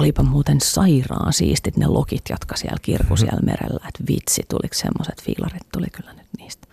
olipa 0.00 0.22
muuten 0.22 0.60
sairaan 0.60 1.32
siistit 1.32 1.76
ne 1.76 1.86
lokit, 1.86 2.22
jotka 2.30 2.56
siellä 2.56 2.78
kirku 2.82 3.14
mhm. 3.14 3.20
siellä 3.20 3.40
merellä, 3.40 3.80
että 3.88 4.04
vitsi, 4.08 4.42
tuliko 4.48 4.74
semmoiset 4.74 5.22
fiilarit, 5.22 5.62
tuli 5.72 5.86
kyllä 5.92 6.12
nyt 6.12 6.26
niistä. 6.38 6.66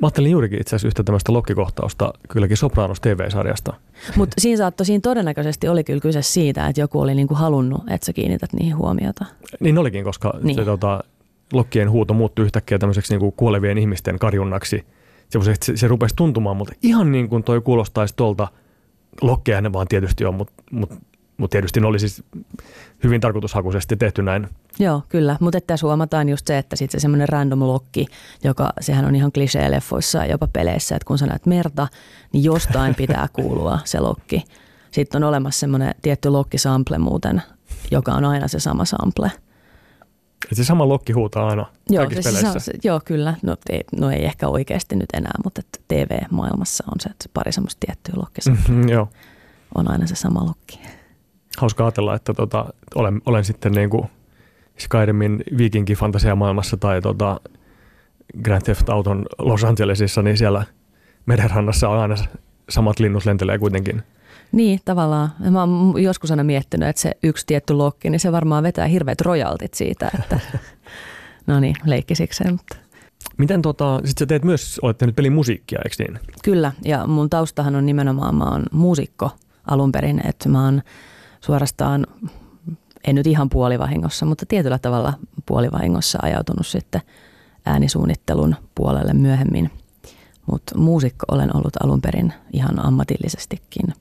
Mä 0.00 0.06
ajattelin 0.06 0.30
juurikin 0.30 0.60
itse 0.60 0.76
asiassa 0.76 0.88
yhtä 0.88 1.02
tämmöistä 1.02 1.32
lokkikohtausta 1.32 2.12
kylläkin 2.28 2.56
Sopranos 2.56 3.00
TV-sarjasta. 3.00 3.74
Mutta 4.16 4.40
siinä 4.40 4.56
saattoi, 4.56 4.86
siinä 4.86 5.00
todennäköisesti 5.00 5.68
oli 5.68 5.84
kyllä 5.84 6.00
kyse 6.00 6.22
siitä, 6.22 6.66
että 6.66 6.80
joku 6.80 7.00
oli 7.00 7.14
niinku 7.14 7.34
halunnut, 7.34 7.82
että 7.90 8.04
sä 8.04 8.12
kiinnität 8.12 8.52
niihin 8.52 8.76
huomiota. 8.76 9.24
Niin 9.60 9.78
olikin, 9.78 10.04
koska 10.04 10.34
niin. 10.42 10.54
se 10.54 10.64
tota, 10.64 11.04
lokkien 11.52 11.90
huuto 11.90 12.14
muuttui 12.14 12.44
yhtäkkiä 12.44 12.78
tämmöiseksi 12.78 13.12
niinku 13.12 13.32
kuolevien 13.32 13.78
ihmisten 13.78 14.18
karjunnaksi. 14.18 14.84
Se, 15.28 15.76
se 15.76 15.88
rupesi 15.88 16.16
tuntumaan, 16.16 16.56
mutta 16.56 16.74
ihan 16.82 17.12
niin 17.12 17.28
kuin 17.28 17.44
toi 17.44 17.60
kuulostaisi 17.60 18.16
tuolta, 18.16 18.48
lokkeja 19.22 19.60
ne 19.60 19.72
vaan 19.72 19.88
tietysti 19.88 20.24
on, 20.24 20.34
mutta, 20.34 20.62
mutta 20.70 20.96
mutta 21.36 21.52
tietysti 21.54 21.80
ne 21.80 21.86
oli 21.86 21.98
siis 21.98 22.22
hyvin 23.04 23.20
tarkoitushakuisesti 23.20 23.96
tehty 23.96 24.22
näin. 24.22 24.48
Joo, 24.78 25.02
kyllä. 25.08 25.36
Mutta 25.40 25.60
tässä 25.60 25.86
huomataan 25.86 26.28
just 26.28 26.46
se, 26.46 26.58
että 26.58 26.76
sitten 26.76 27.00
se 27.00 27.02
semmoinen 27.02 27.28
random 27.28 27.60
lokki, 27.60 28.06
joka 28.44 28.72
sehän 28.80 29.04
on 29.04 29.14
ihan 29.14 29.32
klisee-leffoissa 29.32 30.18
ja 30.18 30.26
jopa 30.26 30.48
peleissä, 30.52 30.96
että 30.96 31.06
kun 31.06 31.18
sä 31.18 31.26
näet 31.26 31.46
merta, 31.46 31.88
niin 32.32 32.44
jostain 32.44 32.94
pitää 33.04 33.28
kuulua 33.32 33.78
se 33.84 34.00
lokki. 34.00 34.44
Sitten 34.90 35.24
on 35.24 35.28
olemassa 35.28 35.60
semmoinen 35.60 35.94
tietty 36.02 36.28
lokkisample 36.30 36.98
muuten, 36.98 37.42
joka 37.90 38.12
on 38.12 38.24
aina 38.24 38.48
se 38.48 38.60
sama 38.60 38.84
sample. 38.84 39.32
Et 40.52 40.56
se 40.56 40.64
sama 40.64 40.88
lokki 40.88 41.12
huutaa 41.12 41.48
aina 41.48 41.66
joo, 41.90 42.10
se, 42.10 42.22
se, 42.22 42.58
se, 42.58 42.72
joo, 42.84 43.00
kyllä. 43.04 43.34
No 43.42 43.56
ei, 43.70 43.80
no 44.00 44.10
ei 44.10 44.24
ehkä 44.24 44.48
oikeasti 44.48 44.96
nyt 44.96 45.10
enää, 45.14 45.34
mutta 45.44 45.62
TV-maailmassa 45.88 46.84
on 46.86 47.00
se, 47.00 47.08
että 47.08 47.24
pari 47.34 47.52
semmoista 47.52 47.86
tiettyä 47.86 48.14
lokkisamplea. 48.16 48.68
Mm-hmm, 48.68 48.88
joo. 48.88 49.08
On 49.74 49.90
aina 49.90 50.06
se 50.06 50.14
sama 50.14 50.44
lokki 50.44 50.80
hauska 51.58 51.84
ajatella, 51.84 52.14
että 52.14 52.34
tota, 52.34 52.66
olen, 52.94 53.22
olen 53.26 53.44
sitten 53.44 53.72
niin 53.72 53.90
kuin 53.90 54.08
Skyrimin 54.78 55.44
viikinkin 55.56 55.96
fantasiamaailmassa 55.96 56.76
tai 56.76 57.02
tota 57.02 57.40
Grand 58.42 58.62
Theft 58.62 58.88
Auton 58.88 59.26
Los 59.38 59.64
Angelesissa, 59.64 60.22
niin 60.22 60.38
siellä 60.38 60.64
merenrannassa 61.26 61.88
on 61.88 61.98
aina 61.98 62.14
samat 62.68 63.00
linnut 63.00 63.24
lentelee 63.24 63.58
kuitenkin. 63.58 64.02
Niin, 64.52 64.80
tavallaan. 64.84 65.30
Mä 65.50 65.60
oon 65.60 66.02
joskus 66.02 66.30
aina 66.30 66.44
miettinyt, 66.44 66.88
että 66.88 67.02
se 67.02 67.12
yksi 67.22 67.46
tietty 67.46 67.74
lokki, 67.74 68.10
niin 68.10 68.20
se 68.20 68.32
varmaan 68.32 68.62
vetää 68.62 68.86
hirveät 68.86 69.20
rojaltit 69.20 69.74
siitä, 69.74 70.10
että 70.18 70.40
no 71.46 71.60
niin, 71.60 71.76
leikkisikseen. 71.84 72.52
Mutta. 72.52 72.76
Miten 73.36 73.62
tota, 73.62 74.00
sit 74.04 74.18
sä 74.18 74.26
teet 74.26 74.44
myös, 74.44 74.78
olette 74.82 75.06
nyt 75.06 75.16
pelin 75.16 75.32
musiikkia, 75.32 75.80
eikö 75.84 75.96
niin? 75.98 76.20
Kyllä, 76.44 76.72
ja 76.84 77.06
mun 77.06 77.30
taustahan 77.30 77.76
on 77.76 77.86
nimenomaan, 77.86 78.34
mä 78.34 78.44
oon 78.44 78.62
muusikko 78.72 79.30
alun 79.66 79.92
perin, 79.92 80.26
että 80.26 80.48
mä 80.48 80.64
oon 80.64 80.82
suorastaan, 81.40 82.06
en 83.06 83.14
nyt 83.14 83.26
ihan 83.26 83.48
puolivahingossa, 83.48 84.26
mutta 84.26 84.46
tietyllä 84.46 84.78
tavalla 84.78 85.12
puolivahingossa 85.46 86.18
ajautunut 86.22 86.66
sitten 86.66 87.00
äänisuunnittelun 87.66 88.56
puolelle 88.74 89.12
myöhemmin. 89.12 89.70
Mutta 90.50 90.78
muusikko 90.78 91.26
olen 91.32 91.56
ollut 91.56 91.76
alun 91.84 92.00
perin 92.00 92.32
ihan 92.52 92.86
ammatillisestikin. 92.86 93.94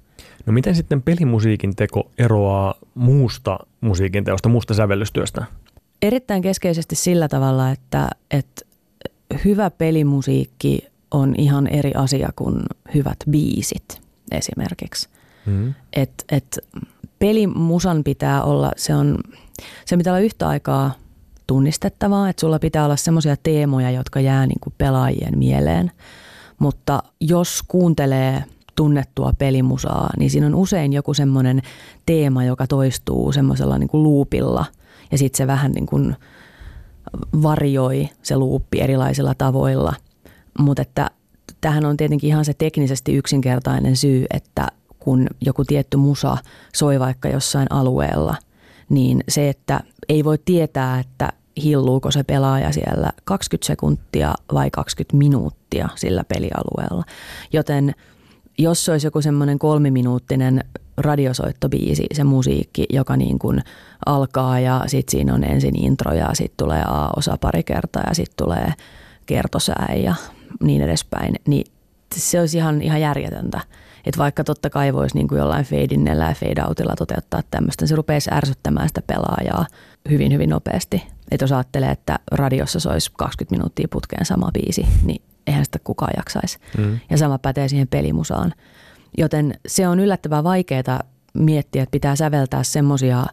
No 0.45 0.53
miten 0.53 0.75
sitten 0.75 1.01
pelimusiikin 1.01 1.75
teko 1.75 2.12
eroaa 2.17 2.73
muusta 2.95 3.59
musiikin 3.81 4.23
teosta, 4.23 4.50
muusta 4.50 4.73
sävellystyöstä? 4.73 5.45
Erittäin 6.01 6.41
keskeisesti 6.41 6.95
sillä 6.95 7.27
tavalla, 7.27 7.71
että, 7.71 8.09
että 8.31 8.62
hyvä 9.45 9.69
pelimusiikki 9.69 10.88
on 11.12 11.35
ihan 11.38 11.67
eri 11.67 11.91
asia 11.95 12.29
kuin 12.35 12.62
hyvät 12.95 13.17
biisit 13.29 14.01
esimerkiksi. 14.31 15.09
Mm. 15.45 15.73
Et, 15.93 16.25
et 16.29 16.59
pelimusan 17.19 18.03
pitää 18.03 18.43
olla, 18.43 18.71
se, 18.77 18.95
on, 18.95 19.17
se 19.85 19.97
pitää 19.97 20.13
olla 20.13 20.25
yhtä 20.25 20.47
aikaa 20.47 20.93
tunnistettavaa, 21.47 22.29
että 22.29 22.41
sulla 22.41 22.59
pitää 22.59 22.85
olla 22.85 22.95
semmoisia 22.95 23.35
teemoja, 23.43 23.91
jotka 23.91 24.19
jää 24.19 24.47
niin 24.47 24.59
kuin 24.59 24.73
pelaajien 24.77 25.38
mieleen. 25.38 25.91
Mutta 26.59 27.03
jos 27.19 27.63
kuuntelee 27.67 28.43
tunnettua 28.75 29.34
pelimusaa, 29.38 30.10
niin 30.20 30.32
siinä 30.32 30.48
on 30.48 30.56
usein 30.56 30.94
joku 30.94 31.13
semmoinen 31.13 31.62
teema, 32.06 32.44
joka 32.44 32.68
toistuu 32.68 33.32
semmoisella 33.32 33.78
niin 33.78 33.89
luupilla 33.93 34.65
ja 35.12 35.17
sitten 35.17 35.38
se 35.38 35.47
vähän 35.47 35.71
niin 35.71 35.86
kuin 35.86 36.15
varjoi 37.41 38.10
se 38.24 38.38
luuppi 38.38 38.82
erilaisilla 38.82 39.36
tavoilla. 39.36 39.93
Mutta 40.60 40.82
että 40.82 41.12
tähän 41.62 41.86
on 41.86 41.97
tietenkin 41.97 42.28
ihan 42.28 42.45
se 42.45 42.54
teknisesti 42.54 43.15
yksinkertainen 43.15 43.95
syy, 43.95 44.26
että 44.34 44.67
kun 45.00 45.28
joku 45.41 45.65
tietty 45.65 45.97
musa 45.97 46.38
soi 46.76 47.00
vaikka 47.00 47.30
jossain 47.30 47.67
alueella, 47.69 48.36
niin 48.89 49.24
se, 49.30 49.50
että 49.50 49.80
ei 50.10 50.24
voi 50.24 50.38
tietää, 50.45 51.00
että 51.00 51.30
hilluuko 51.63 52.12
se 52.12 52.24
pelaaja 52.24 52.71
siellä 52.71 53.12
20 53.24 53.67
sekuntia 53.67 54.34
vai 54.54 54.71
20 54.71 55.17
minuuttia 55.17 55.89
sillä 55.95 56.24
pelialueella. 56.24 57.04
Joten 57.54 57.95
jos 58.58 58.86
se 58.86 58.92
olisi 58.92 59.08
joku 59.08 59.22
semmoinen 59.22 59.60
kolmiminuuttinen 59.60 60.63
radiosoittobiisi, 60.98 62.06
se 62.13 62.24
musiikki, 62.24 62.86
joka 62.89 63.18
niin 63.18 63.39
kuin 63.39 63.62
alkaa 64.06 64.60
ja 64.60 64.84
sitten 64.88 65.12
siinä 65.12 65.34
on 65.34 65.44
ensin 65.44 65.84
intro 65.84 66.13
ja 66.13 66.30
sitten 66.34 66.66
tulee 66.66 66.84
A-osa 66.88 67.38
pari 67.42 67.63
kertaa 67.63 68.04
ja 68.08 68.16
sitten 68.16 68.46
tulee 68.46 68.74
kertosää 69.26 69.94
ja 70.04 70.16
niin 70.63 70.82
edespäin, 70.82 71.36
niin 71.48 71.66
se 72.16 72.39
olisi 72.39 72.58
ihan, 72.58 72.82
ihan 72.82 73.02
järjetöntä. 73.02 73.62
Että 74.06 74.18
vaikka 74.18 74.44
totta 74.44 74.70
kai 74.70 74.94
voisi 74.94 75.16
niin 75.16 75.28
kuin 75.28 75.39
jollain 75.39 75.66
fade-innellä 75.66 76.24
ja 76.24 76.36
fade-outilla 76.36 76.96
toteuttaa 76.98 77.42
tämmöistä, 77.52 77.88
se 77.88 77.96
rupeaisi 77.96 78.30
ärsyttämään 78.34 78.88
sitä 78.88 79.02
pelaajaa 79.02 79.66
hyvin, 80.10 80.34
hyvin 80.34 80.50
nopeasti. 80.50 81.04
Että 81.32 81.44
jos 81.44 81.52
ajattelee, 81.52 81.92
että 81.92 82.20
radiossa 82.32 82.80
se 82.80 82.89
olisi 82.89 83.12
20 83.18 83.56
minuuttia 83.56 83.88
putkeen 83.92 84.26
sama 84.26 84.52
biisi, 84.54 84.88
niin 85.04 85.22
eihän 85.47 85.65
sitä 85.65 85.79
kukaan 85.84 86.13
jaksaisi. 86.17 86.60
Mm. 86.77 86.99
Ja 87.10 87.17
sama 87.17 87.38
pätee 87.38 87.67
siihen 87.67 87.88
pelimusaan. 87.88 88.53
Joten 89.17 89.53
se 89.67 89.88
on 89.88 89.99
yllättävän 89.99 90.43
vaikeaa 90.43 91.03
miettiä, 91.34 91.84
että 91.84 91.91
pitää 91.91 92.15
säveltää 92.15 92.63
semmoisia 92.63 93.25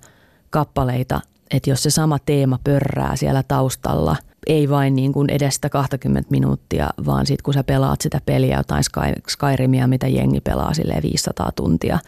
kappaleita, 0.51 1.21
että 1.51 1.71
jos 1.71 1.83
se 1.83 1.91
sama 1.91 2.19
teema 2.19 2.59
pörrää 2.65 3.17
siellä 3.17 3.43
taustalla– 3.43 4.17
ei 4.47 4.69
vain 4.69 4.97
niin 4.97 5.13
kuin 5.13 5.31
edestä 5.31 5.69
20 5.69 6.31
minuuttia, 6.31 6.91
vaan 7.07 7.27
sitten 7.27 7.45
kun 7.45 7.55
sä 7.55 7.65
pelaat 7.65 8.01
sitä 8.01 8.21
peliä, 8.27 8.57
jotain 8.57 8.85
Sky, 8.85 9.01
Skyrimia, 9.29 9.87
mitä 9.87 10.07
jengi 10.07 10.41
pelaa 10.41 10.75
sille 10.75 10.99
500 11.03 11.53
tuntia, 11.57 11.99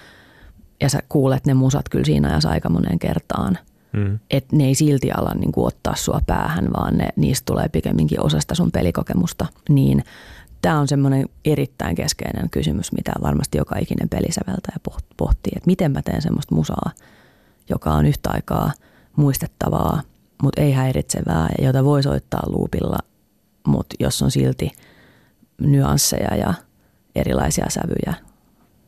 ja 0.81 0.89
sä 0.89 1.03
kuulet 1.09 1.47
ne 1.47 1.55
musat 1.55 1.89
kyllä 1.89 2.05
siinä 2.05 2.29
ajassa 2.29 2.51
aika 2.51 2.69
moneen 2.69 2.99
kertaan, 2.99 3.59
mm. 3.93 4.19
että 4.31 4.57
ne 4.57 4.65
ei 4.65 4.75
silti 4.75 5.13
ala 5.13 5.35
niin 5.35 5.53
kuin 5.53 5.67
ottaa 5.67 5.97
sua 5.97 6.21
päähän, 6.27 6.69
vaan 6.77 6.97
ne, 6.97 7.09
niistä 7.17 7.45
tulee 7.47 7.69
pikemminkin 7.69 8.25
osasta 8.25 8.55
sun 8.55 8.71
pelikokemusta, 8.71 9.47
niin 9.69 10.05
tämä 10.63 10.81
on 10.81 10.89
semmoinen 10.89 11.29
erittäin 11.45 11.95
keskeinen 11.97 12.51
kysymys, 12.51 12.93
mitä 12.93 13.13
varmasti 13.23 13.59
joka 13.59 13.79
ikinen 13.79 14.09
pelisäveltäjä 14.09 14.77
pohtii, 15.17 15.53
että 15.57 15.67
miten 15.67 15.93
mä 15.93 16.03
teen 16.03 16.23
semmoista 16.23 16.55
musaa, 16.55 16.91
joka 17.71 17.93
on 17.93 18.07
yhtä 18.07 18.31
aikaa 18.33 18.73
muistettavaa 19.17 20.03
mutta 20.43 20.61
ei 20.61 20.73
häiritsevää, 20.73 21.49
jota 21.63 21.85
voi 21.85 22.03
soittaa 22.03 22.43
luupilla, 22.47 22.99
mutta 23.67 23.97
jos 24.01 24.23
on 24.23 24.31
silti 24.31 24.71
nyansseja 25.61 26.37
ja 26.37 26.55
erilaisia 27.15 27.67
sävyjä. 27.69 28.32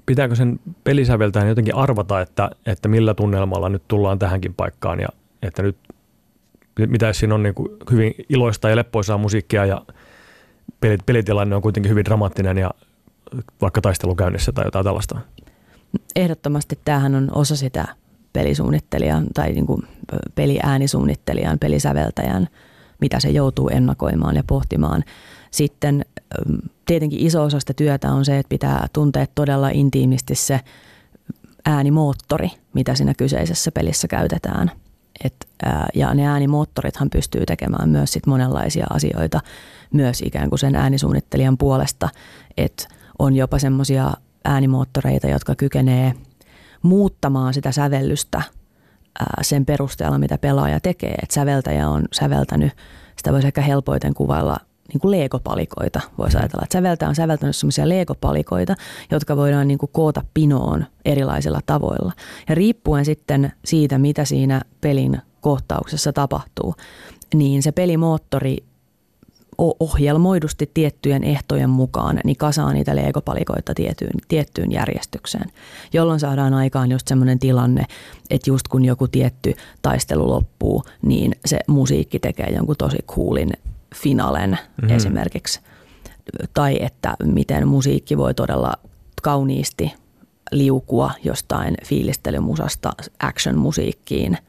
Pitääkö 0.07 0.35
sen 0.35 0.61
pelisäveltäjän 0.85 1.49
jotenkin 1.49 1.75
arvata, 1.75 2.21
että, 2.21 2.51
että 2.67 2.89
millä 2.89 3.15
tunnelmalla 3.15 3.69
nyt 3.69 3.83
tullaan 3.89 4.19
tähänkin 4.19 4.55
paikkaan 4.55 5.01
ja 5.01 5.09
että 5.43 5.63
nyt 5.63 5.77
mitä 6.79 7.07
jos 7.07 7.19
siinä 7.19 7.35
on 7.35 7.43
niin 7.43 7.55
kuin 7.55 7.69
hyvin 7.91 8.15
iloista 8.29 8.71
ja 8.71 8.77
leppoisaa 8.77 9.19
musiikkia 9.19 9.67
ja 9.67 9.83
pelitilanne 11.07 11.57
on 11.57 11.63
kuitenkin 11.63 11.91
hyvin 11.91 12.05
dramaattinen 12.05 12.59
ja 12.59 12.71
vaikka 13.61 13.81
taistelu 13.81 14.15
käynnissä 14.15 14.53
tai 14.53 14.65
jotain 14.65 14.85
tällaista? 14.85 15.19
Ehdottomasti 16.17 16.79
tämähän 16.85 17.15
on 17.15 17.29
osa 17.33 17.57
sitä 17.57 17.87
pelisuunnittelijan 18.33 19.27
tai 19.35 19.53
niin 19.53 19.67
kuin 19.67 19.83
peliäänisuunnittelijan, 20.35 21.59
pelisäveltäjän, 21.59 22.49
mitä 23.01 23.21
se 23.21 23.31
joutuu 23.31 23.69
ennakoimaan 23.69 24.37
ja 24.37 24.43
pohtimaan. 24.47 25.05
Sitten 25.55 26.05
tietenkin 26.87 27.21
iso 27.21 27.43
osa 27.43 27.61
sitä 27.61 27.75
työtä 27.75 28.13
on 28.13 28.25
se, 28.25 28.39
että 28.39 28.49
pitää 28.49 28.87
tuntea 28.93 29.27
todella 29.35 29.69
intiimisti 29.69 30.35
se 30.35 30.61
äänimoottori, 31.65 32.51
mitä 32.73 32.95
siinä 32.95 33.15
kyseisessä 33.15 33.73
pelissä 33.73 34.09
käytetään. 34.09 34.71
Et, 35.25 35.35
ja 35.95 36.15
ne 36.15 36.27
äänimoottorithan 36.27 37.11
pystyy 37.11 37.47
tekemään 37.47 37.89
myös 37.89 38.13
sit 38.13 38.27
monenlaisia 38.27 38.87
asioita 38.91 39.41
myös 39.93 40.23
ikään 40.23 40.49
kuin 40.49 40.59
sen 40.59 40.77
äänisuunnittelijan 40.77 41.59
puolesta, 41.59 42.09
että 42.57 42.89
on 43.19 43.37
jopa 43.37 43.59
semmoisia 43.59 44.11
äänimoottoreita, 44.45 45.29
jotka 45.29 45.55
kykenee– 45.55 46.15
muuttamaan 46.85 47.55
sitä 47.55 47.73
sävellystä 47.73 48.43
sen 49.43 49.67
perusteella, 49.67 50.19
mitä 50.19 50.39
pelaaja 50.39 50.81
tekee. 50.81 51.15
Että 51.23 51.35
säveltäjä 51.35 51.89
on 51.89 52.05
säveltänyt, 52.13 52.73
sitä 53.17 53.33
voisi 53.33 53.47
ehkä 53.47 53.61
helpoiten 53.61 54.15
kuvailla 54.15 54.57
niin 54.93 55.01
kuin 55.01 55.11
leegopalikoita, 55.11 56.01
voisi 56.19 56.37
ajatella. 56.37 56.63
Että 56.65 56.79
säveltäjä 56.79 57.09
on 57.09 57.15
säveltänyt 57.15 57.57
semmoisia 57.57 57.89
leegopalikoita, 57.89 58.75
jotka 59.11 59.37
voidaan 59.37 59.69
niin 59.69 59.79
kuin 59.79 59.91
koota 59.93 60.25
pinoon 60.35 60.87
erilaisilla 61.05 61.61
tavoilla. 61.67 62.13
Ja 62.49 62.55
riippuen 62.55 63.05
sitten 63.05 63.53
siitä, 63.65 63.99
mitä 63.99 64.25
siinä 64.25 64.63
pelin 64.81 65.19
kohtauksessa 65.41 66.13
tapahtuu, 66.13 66.75
niin 67.35 67.63
se 67.63 67.73
pelimoottori 67.73 68.65
ohjelmoidusti 69.81 70.71
tiettyjen 70.75 71.25
ehtojen 71.25 71.71
mukaan, 71.71 72.21
niin 72.25 72.37
kasaa 72.37 72.73
niitä 72.73 72.97
leegopalikoita 72.97 73.75
tiettyyn, 73.75 74.13
tiettyyn 74.29 74.73
järjestykseen, 74.73 75.51
jolloin 75.93 76.21
saadaan 76.21 76.55
aikaan 76.55 76.91
just 76.91 77.09
semmoinen 77.09 77.39
tilanne, 77.39 77.87
että 78.31 78.51
just 78.51 78.69
kun 78.69 78.85
joku 78.85 79.09
tietty 79.09 79.55
taistelu 79.83 80.29
loppuu, 80.29 80.83
niin 81.03 81.37
se 81.45 81.59
musiikki 81.67 82.19
tekee 82.19 82.51
jonkun 82.51 82.77
tosi 82.77 82.99
coolin 83.07 83.53
finalen 83.95 84.51
mm-hmm. 84.51 84.97
esimerkiksi. 84.97 85.61
Tai 86.55 86.79
että 86.81 87.17
miten 87.25 87.69
musiikki 87.69 88.19
voi 88.19 88.35
todella 88.35 88.73
kauniisti 89.23 89.93
liukua 90.53 91.11
jostain 91.25 91.75
fiilistelymusasta 91.85 92.93
action-musiikkiin– 93.19 94.39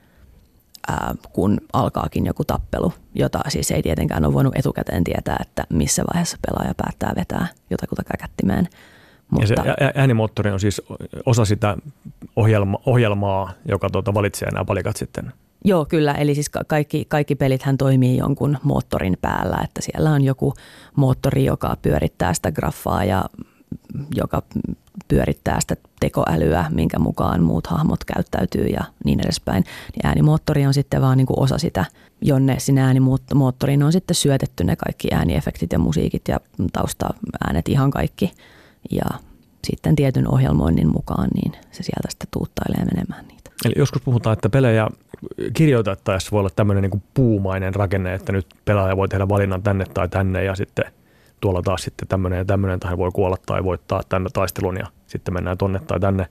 ää, 0.88 1.16
kun 1.34 1.58
alkaakin 1.74 2.26
joku 2.26 2.46
tappelu, 2.46 2.94
jota 3.16 3.40
siis 3.48 3.72
ei 3.72 3.82
tietenkään 3.84 4.26
ole 4.26 4.34
voinut 4.34 4.56
etukäteen 4.56 5.04
tietää, 5.04 5.38
että 5.42 5.64
missä 5.70 6.04
vaiheessa 6.14 6.38
pelaaja 6.48 6.74
päättää 6.78 7.14
vetää 7.16 7.48
jotakuta 7.70 8.04
käkättimeen. 8.04 8.68
Mutta, 9.30 9.54
ja 9.54 9.76
se 9.78 9.92
äänimoottori 9.96 10.52
on 10.52 10.60
siis 10.60 10.82
osa 11.26 11.46
sitä 11.46 11.78
ohjelma, 12.36 12.80
ohjelmaa, 12.86 13.52
joka 13.70 13.90
tuota 13.90 14.14
valitsee 14.14 14.52
nämä 14.52 14.66
palikat 14.66 14.98
sitten? 14.98 15.34
Joo, 15.66 15.86
kyllä. 15.86 16.14
Eli 16.14 16.36
siis 16.36 16.50
kaikki, 16.68 17.06
kaikki 17.08 17.36
pelithän 17.36 17.78
toimii 17.78 18.18
jonkun 18.18 18.58
moottorin 18.64 19.18
päällä, 19.22 19.58
että 19.64 19.82
siellä 19.82 20.12
on 20.12 20.24
joku 20.24 20.54
moottori, 20.96 21.46
joka 21.46 21.78
pyörittää 21.82 22.34
sitä 22.34 22.52
graffaa 22.52 23.04
ja 23.04 23.26
joka 24.16 24.42
pyörittää 25.08 25.60
sitä 25.60 25.76
tekoälyä, 26.00 26.66
minkä 26.70 27.00
mukaan 27.00 27.44
muut 27.44 27.68
hahmot 27.68 28.04
käyttäytyy 28.04 28.66
ja 28.66 28.84
niin 29.06 29.20
edespäin. 29.20 29.64
Niin 29.64 30.08
äänimoottori 30.08 30.66
on 30.66 30.74
sitten 30.74 31.02
vaan 31.02 31.18
niin 31.18 31.28
kuin 31.28 31.40
osa 31.40 31.58
sitä, 31.58 31.86
jonne 32.22 32.60
sinne 32.60 32.82
äänimoottoriin 32.82 33.84
on 33.84 33.92
sitten 33.92 34.16
syötetty 34.16 34.64
ne 34.64 34.76
kaikki 34.76 35.08
ääniefektit 35.14 35.72
ja 35.72 35.80
musiikit 35.80 36.28
ja 36.28 36.40
taustaäänet 36.74 37.70
ihan 37.70 37.92
kaikki. 37.92 38.32
Ja 38.92 39.06
sitten 39.68 39.96
tietyn 39.96 40.34
ohjelmoinnin 40.34 40.92
mukaan, 40.92 41.28
niin 41.36 41.52
se 41.52 41.84
sieltä 41.84 42.08
sitten 42.10 42.28
tuuttailee 42.32 42.86
menemään. 42.86 43.35
Eli 43.66 43.74
joskus 43.78 44.02
puhutaan, 44.02 44.34
että 44.34 44.50
pelejä 44.50 44.88
kirjoitettaessa 45.54 46.32
voi 46.32 46.40
olla 46.40 46.50
tämmöinen 46.56 46.82
niin 46.82 46.92
kuin 46.92 47.04
puumainen 47.14 47.76
rakenne, 47.76 48.14
että 48.14 48.32
nyt 48.32 48.48
pelaaja 48.66 48.98
voi 48.98 49.08
tehdä 49.08 49.30
valinnan 49.30 49.64
tänne 49.64 49.86
tai 49.94 50.10
tänne 50.10 50.44
ja 50.44 50.56
sitten 50.56 50.86
tuolla 51.42 51.62
taas 51.62 51.82
sitten 51.82 52.08
tämmöinen 52.08 52.38
ja 52.38 52.46
tämmöinen, 52.46 52.80
tai 52.80 52.98
voi 52.98 53.12
kuolla 53.12 53.38
tai 53.46 53.64
voittaa 53.64 54.02
tänne 54.10 54.30
taistelun 54.34 54.78
ja 54.78 54.88
sitten 55.08 55.34
mennään 55.34 55.58
tonne 55.58 55.80
tai 55.80 56.00
tänne. 56.00 56.28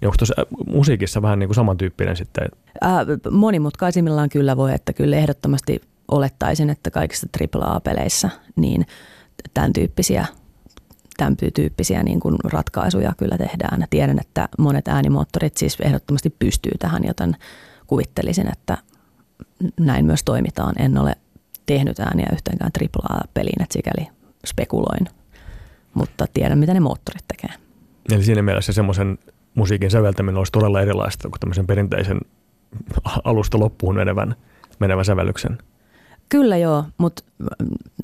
Niin 0.00 0.06
onko 0.06 0.16
tuossa 0.18 0.34
musiikissa 0.66 1.22
vähän 1.22 1.38
niin 1.38 1.48
kuin 1.48 1.54
samantyyppinen 1.54 2.16
sitten? 2.16 2.48
Ää, 2.80 3.06
monimutkaisimmillaan 3.30 4.28
kyllä 4.28 4.56
voi, 4.56 4.74
että 4.74 4.92
kyllä 4.92 5.16
ehdottomasti 5.16 5.80
olettaisin, 6.08 6.70
että 6.70 6.90
kaikissa 6.90 7.26
AAA-peleissä 7.54 8.30
niin 8.56 8.86
tämän 9.54 9.72
tyyppisiä 9.72 10.26
tämän 11.18 11.36
tyyppisiä 11.54 12.02
niin 12.02 12.20
kuin 12.20 12.36
ratkaisuja 12.44 13.12
kyllä 13.18 13.38
tehdään. 13.38 13.86
Tiedän, 13.90 14.18
että 14.20 14.48
monet 14.58 14.88
äänimoottorit 14.88 15.56
siis 15.56 15.80
ehdottomasti 15.80 16.30
pystyy 16.38 16.72
tähän, 16.78 17.04
joten 17.04 17.36
kuvittelisin, 17.86 18.52
että 18.52 18.78
näin 19.80 20.04
myös 20.04 20.24
toimitaan. 20.24 20.74
En 20.78 20.98
ole 20.98 21.12
tehnyt 21.66 22.00
ääniä 22.00 22.28
yhteenkään 22.32 22.70
AAA-peliin, 22.80 23.62
että 23.62 23.72
sikäli 23.72 24.08
spekuloin, 24.46 25.08
mutta 25.94 26.26
tiedän, 26.34 26.58
mitä 26.58 26.74
ne 26.74 26.80
moottorit 26.80 27.24
tekee. 27.28 27.56
Eli 28.12 28.22
siinä 28.24 28.42
mielessä 28.42 28.72
semmoisen 28.72 29.18
musiikin 29.54 29.90
säveltäminen 29.90 30.36
olisi 30.36 30.52
todella 30.52 30.80
erilaista 30.80 31.28
kuin 31.28 31.40
tämmöisen 31.40 31.66
perinteisen 31.66 32.20
alusta 33.24 33.58
loppuun 33.58 33.94
menevän, 33.94 34.34
menevän 34.78 35.04
sävellyksen. 35.04 35.58
Kyllä 36.28 36.56
joo, 36.56 36.84
mutta 36.98 37.22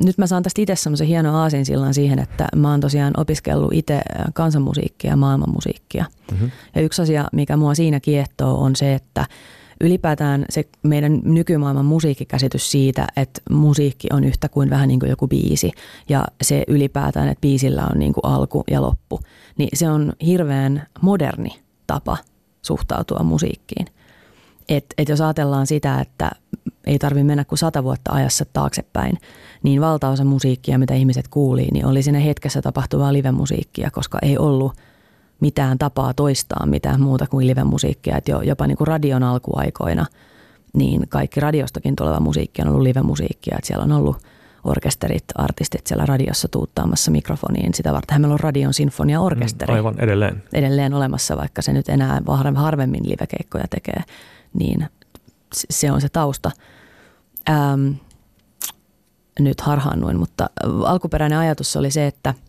nyt 0.04 0.18
mä 0.18 0.26
saan 0.26 0.42
tästä 0.42 0.62
itse 0.62 0.76
semmoisen 0.76 1.06
hienon 1.06 1.34
aasinsillan 1.34 1.94
siihen, 1.94 2.18
että 2.18 2.48
mä 2.56 2.70
oon 2.70 2.80
tosiaan 2.80 3.12
opiskellut 3.16 3.72
itse 3.72 4.00
kansanmusiikkia 4.34 5.10
ja 5.10 5.16
maailmanmusiikkia. 5.16 6.04
Mm-hmm. 6.32 6.50
Ja 6.74 6.82
yksi 6.82 7.02
asia, 7.02 7.28
mikä 7.32 7.56
mua 7.56 7.74
siinä 7.74 8.00
kiehtoo, 8.00 8.62
on 8.62 8.76
se, 8.76 8.94
että 8.94 9.26
ylipäätään 9.80 10.44
se 10.48 10.64
meidän 10.82 11.20
nykymaailman 11.24 11.84
musiikkikäsitys 11.84 12.70
siitä, 12.70 13.06
että 13.16 13.40
musiikki 13.50 14.08
on 14.12 14.24
yhtä 14.24 14.48
kuin 14.48 14.70
vähän 14.70 14.88
niin 14.88 15.00
kuin 15.00 15.10
joku 15.10 15.28
biisi 15.28 15.72
ja 16.08 16.24
se 16.42 16.64
ylipäätään, 16.68 17.28
että 17.28 17.40
biisillä 17.40 17.86
on 17.92 17.98
niin 17.98 18.12
kuin 18.12 18.24
alku 18.24 18.64
ja 18.70 18.82
loppu, 18.82 19.20
niin 19.58 19.68
se 19.74 19.90
on 19.90 20.12
hirveän 20.26 20.86
moderni 21.00 21.60
tapa 21.86 22.16
suhtautua 22.62 23.22
musiikkiin. 23.22 23.86
Et, 24.68 24.84
et 24.98 25.08
jos 25.08 25.20
ajatellaan 25.20 25.66
sitä, 25.66 26.00
että 26.00 26.30
ei 26.86 26.98
tarvitse 26.98 27.24
mennä 27.24 27.44
kuin 27.44 27.58
sata 27.58 27.84
vuotta 27.84 28.12
ajassa 28.12 28.44
taaksepäin, 28.52 29.18
niin 29.62 29.80
valtaosa 29.80 30.24
musiikkia, 30.24 30.78
mitä 30.78 30.94
ihmiset 30.94 31.28
kuuli, 31.28 31.68
niin 31.72 31.86
oli 31.86 32.02
siinä 32.02 32.18
hetkessä 32.18 32.62
tapahtuvaa 32.62 33.12
live-musiikkia, 33.12 33.90
koska 33.90 34.18
ei 34.22 34.38
ollut– 34.38 34.72
mitään 35.40 35.78
tapaa 35.78 36.14
toistaa 36.14 36.66
mitään 36.66 37.00
muuta 37.00 37.26
kuin 37.26 37.46
live-musiikkia. 37.46 38.16
Että 38.16 38.30
jo, 38.30 38.40
jopa 38.40 38.66
niin 38.66 38.76
kuin 38.76 38.88
radion 38.88 39.22
alkuaikoina, 39.22 40.06
niin 40.72 41.08
kaikki 41.08 41.40
radiostakin 41.40 41.96
tuleva 41.96 42.20
musiikki 42.20 42.62
on 42.62 42.68
ollut 42.68 42.82
live-musiikkia. 42.82 43.56
Että 43.58 43.66
siellä 43.66 43.84
on 43.84 43.92
ollut 43.92 44.16
orkesterit, 44.64 45.24
artistit 45.34 45.86
siellä 45.86 46.06
radiossa 46.06 46.48
tuuttaamassa 46.48 47.10
mikrofoniin. 47.10 47.74
Sitä 47.74 47.92
varten 47.92 48.20
meillä 48.20 48.34
on 48.34 48.40
radion 48.40 48.74
sinfonia-orkesteri. 48.74 49.72
Mm, 49.72 49.76
aivan, 49.76 49.94
edelleen. 49.98 50.42
Edelleen 50.52 50.94
olemassa, 50.94 51.36
vaikka 51.36 51.62
se 51.62 51.72
nyt 51.72 51.88
enää 51.88 52.22
harvemmin 52.54 53.08
livekeikkoja 53.08 53.64
tekee, 53.70 54.02
niin 54.58 54.86
se 55.54 55.92
on 55.92 56.00
se 56.00 56.08
tausta. 56.08 56.50
Ähm, 57.50 57.90
nyt 59.38 59.60
harhaannuin, 59.60 60.18
mutta 60.18 60.50
alkuperäinen 60.84 61.38
ajatus 61.38 61.76
oli 61.76 61.90
se, 61.90 62.06
että– 62.06 62.34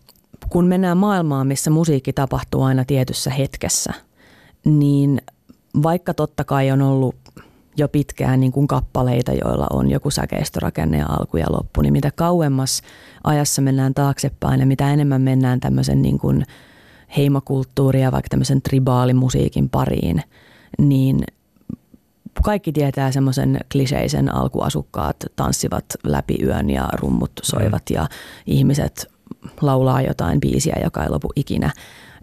kun 0.48 0.66
mennään 0.66 0.98
maailmaan, 0.98 1.46
missä 1.46 1.70
musiikki 1.70 2.12
tapahtuu 2.12 2.62
aina 2.62 2.84
tietyssä 2.84 3.30
hetkessä, 3.30 3.92
niin 4.64 5.22
vaikka 5.82 6.14
totta 6.14 6.44
kai 6.44 6.70
on 6.70 6.82
ollut 6.82 7.16
jo 7.76 7.88
pitkään 7.88 8.40
niin 8.40 8.52
kuin 8.52 8.66
kappaleita, 8.66 9.32
joilla 9.32 9.66
on 9.70 9.90
joku 9.90 10.10
säkeistörakenne 10.10 10.98
ja 10.98 11.06
alku 11.08 11.36
ja 11.36 11.46
loppu, 11.50 11.82
niin 11.82 11.92
mitä 11.92 12.10
kauemmas 12.10 12.82
ajassa 13.24 13.62
mennään 13.62 13.94
taaksepäin 13.94 14.60
ja 14.60 14.66
mitä 14.66 14.92
enemmän 14.92 15.22
mennään 15.22 15.60
tämmöisen 15.60 16.02
niin 16.02 16.18
kuin 16.18 16.44
heimokulttuuria, 17.16 18.12
vaikka 18.12 18.28
tämmöisen 18.28 18.62
tribaalimusiikin 18.62 19.68
pariin, 19.68 20.22
niin 20.78 21.24
kaikki 22.42 22.72
tietää 22.72 23.12
semmoisen 23.12 23.60
kliseisen 23.72 24.34
alkuasukkaat 24.34 25.16
tanssivat 25.36 25.84
läpi 26.04 26.38
yön 26.42 26.70
ja 26.70 26.88
rummut 26.92 27.32
soivat 27.42 27.82
mm. 27.90 27.94
ja 27.94 28.08
ihmiset 28.46 29.10
laulaa 29.60 30.02
jotain 30.02 30.40
biisiä, 30.40 30.76
joka 30.84 31.02
ei 31.02 31.10
lopu 31.10 31.28
ikinä, 31.36 31.72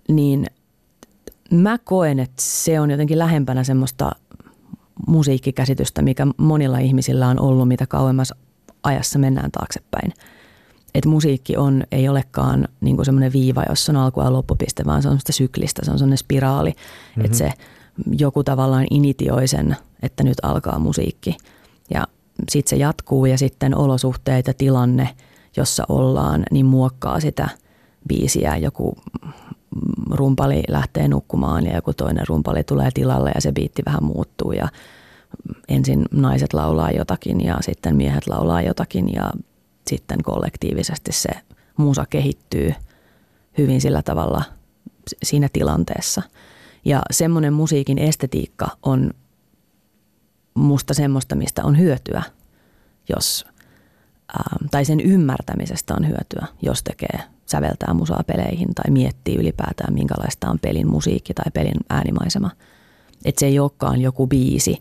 niin 0.10 0.46
mä 1.52 1.78
koen, 1.78 2.20
että 2.20 2.42
se 2.42 2.80
on 2.80 2.92
jotenkin 2.92 3.20
lähempänä 3.20 3.64
semmoista 3.64 4.12
musiikkikäsitystä, 5.08 6.02
mikä 6.02 6.28
monilla 6.38 6.78
ihmisillä 6.78 7.28
on 7.28 7.40
ollut, 7.40 7.68
mitä 7.68 7.88
kauemmas 7.88 8.34
ajassa 8.84 9.20
mennään 9.20 9.52
taaksepäin. 9.52 10.14
Että 10.96 11.10
musiikki 11.10 11.58
on, 11.58 11.84
ei 11.92 12.10
olekaan 12.10 12.68
niin 12.82 13.06
semmoinen 13.06 13.34
viiva, 13.34 13.64
jossa 13.70 13.92
on 13.92 13.96
alku- 13.96 14.22
ja 14.22 14.34
loppupiste, 14.34 14.86
vaan 14.86 15.02
se 15.02 15.08
on 15.08 15.12
semmoista 15.12 15.32
syklistä, 15.32 15.86
se 15.86 15.92
on 15.92 15.98
semmoinen 15.98 16.18
spiraali, 16.18 16.70
mm-hmm. 16.70 17.26
että 17.26 17.38
se 17.38 17.54
joku 18.18 18.44
tavallaan 18.44 18.88
initioi 18.90 19.48
sen, 19.48 19.78
että 20.04 20.24
nyt 20.24 20.38
alkaa 20.42 20.80
musiikki. 20.80 21.38
Ja 21.90 22.08
sitten 22.50 22.70
se 22.70 22.76
jatkuu 22.76 23.26
ja 23.26 23.38
sitten 23.38 23.78
olosuhteet 23.78 24.48
ja 24.48 24.54
tilanne– 24.54 25.10
jossa 25.58 25.84
ollaan, 25.90 26.44
niin 26.52 26.66
muokkaa 26.66 27.20
sitä 27.20 27.50
biisiä. 28.08 28.58
Joku 28.58 28.98
rumpali 30.12 30.64
lähtee 30.68 31.08
nukkumaan 31.08 31.66
ja 31.66 31.76
joku 31.76 31.94
toinen 31.94 32.28
rumpali 32.28 32.64
tulee 32.64 32.90
tilalle 32.94 33.32
ja 33.36 33.42
se 33.42 33.52
biitti 33.52 33.82
vähän 33.86 34.04
muuttuu 34.04 34.52
ja 34.52 34.68
ensin 35.68 36.06
naiset 36.12 36.54
laulaa 36.54 36.92
jotakin 36.92 37.42
ja 37.42 37.58
sitten 37.62 37.96
miehet 37.96 38.28
laulaa 38.28 38.62
jotakin 38.62 39.14
ja 39.14 39.32
sitten 39.88 40.24
kollektiivisesti 40.24 41.12
se 41.12 41.30
musa 41.78 42.06
kehittyy 42.10 42.74
hyvin 43.58 43.82
sillä 43.82 44.02
tavalla 44.02 44.44
siinä 45.24 45.50
tilanteessa. 45.54 46.22
Ja 46.86 47.02
semmoinen 47.12 47.54
musiikin 47.54 47.98
estetiikka 47.98 48.68
on 48.84 49.12
musta 50.54 50.94
semmoista, 50.94 51.36
mistä 51.36 51.64
on 51.64 51.80
hyötyä, 51.80 52.24
jos 53.10 53.46
Ähm, 54.40 54.66
tai 54.72 54.86
sen 54.86 55.00
ymmärtämisestä 55.00 55.94
on 55.94 56.08
hyötyä, 56.08 56.48
jos 56.62 56.84
tekee 56.84 57.20
säveltää 57.46 57.94
musaa 57.94 58.24
peleihin 58.28 58.76
tai 58.76 58.92
miettii 58.92 59.36
ylipäätään, 59.36 59.94
minkälaista 59.94 60.50
on 60.50 60.60
pelin 60.60 60.88
musiikki 60.88 61.34
tai 61.34 61.52
pelin 61.54 61.78
äänimaisema. 61.90 62.52
Että 63.26 63.40
se 63.40 63.46
ei 63.46 63.60
olekaan 63.60 64.02
joku 64.02 64.28
biisi, 64.28 64.78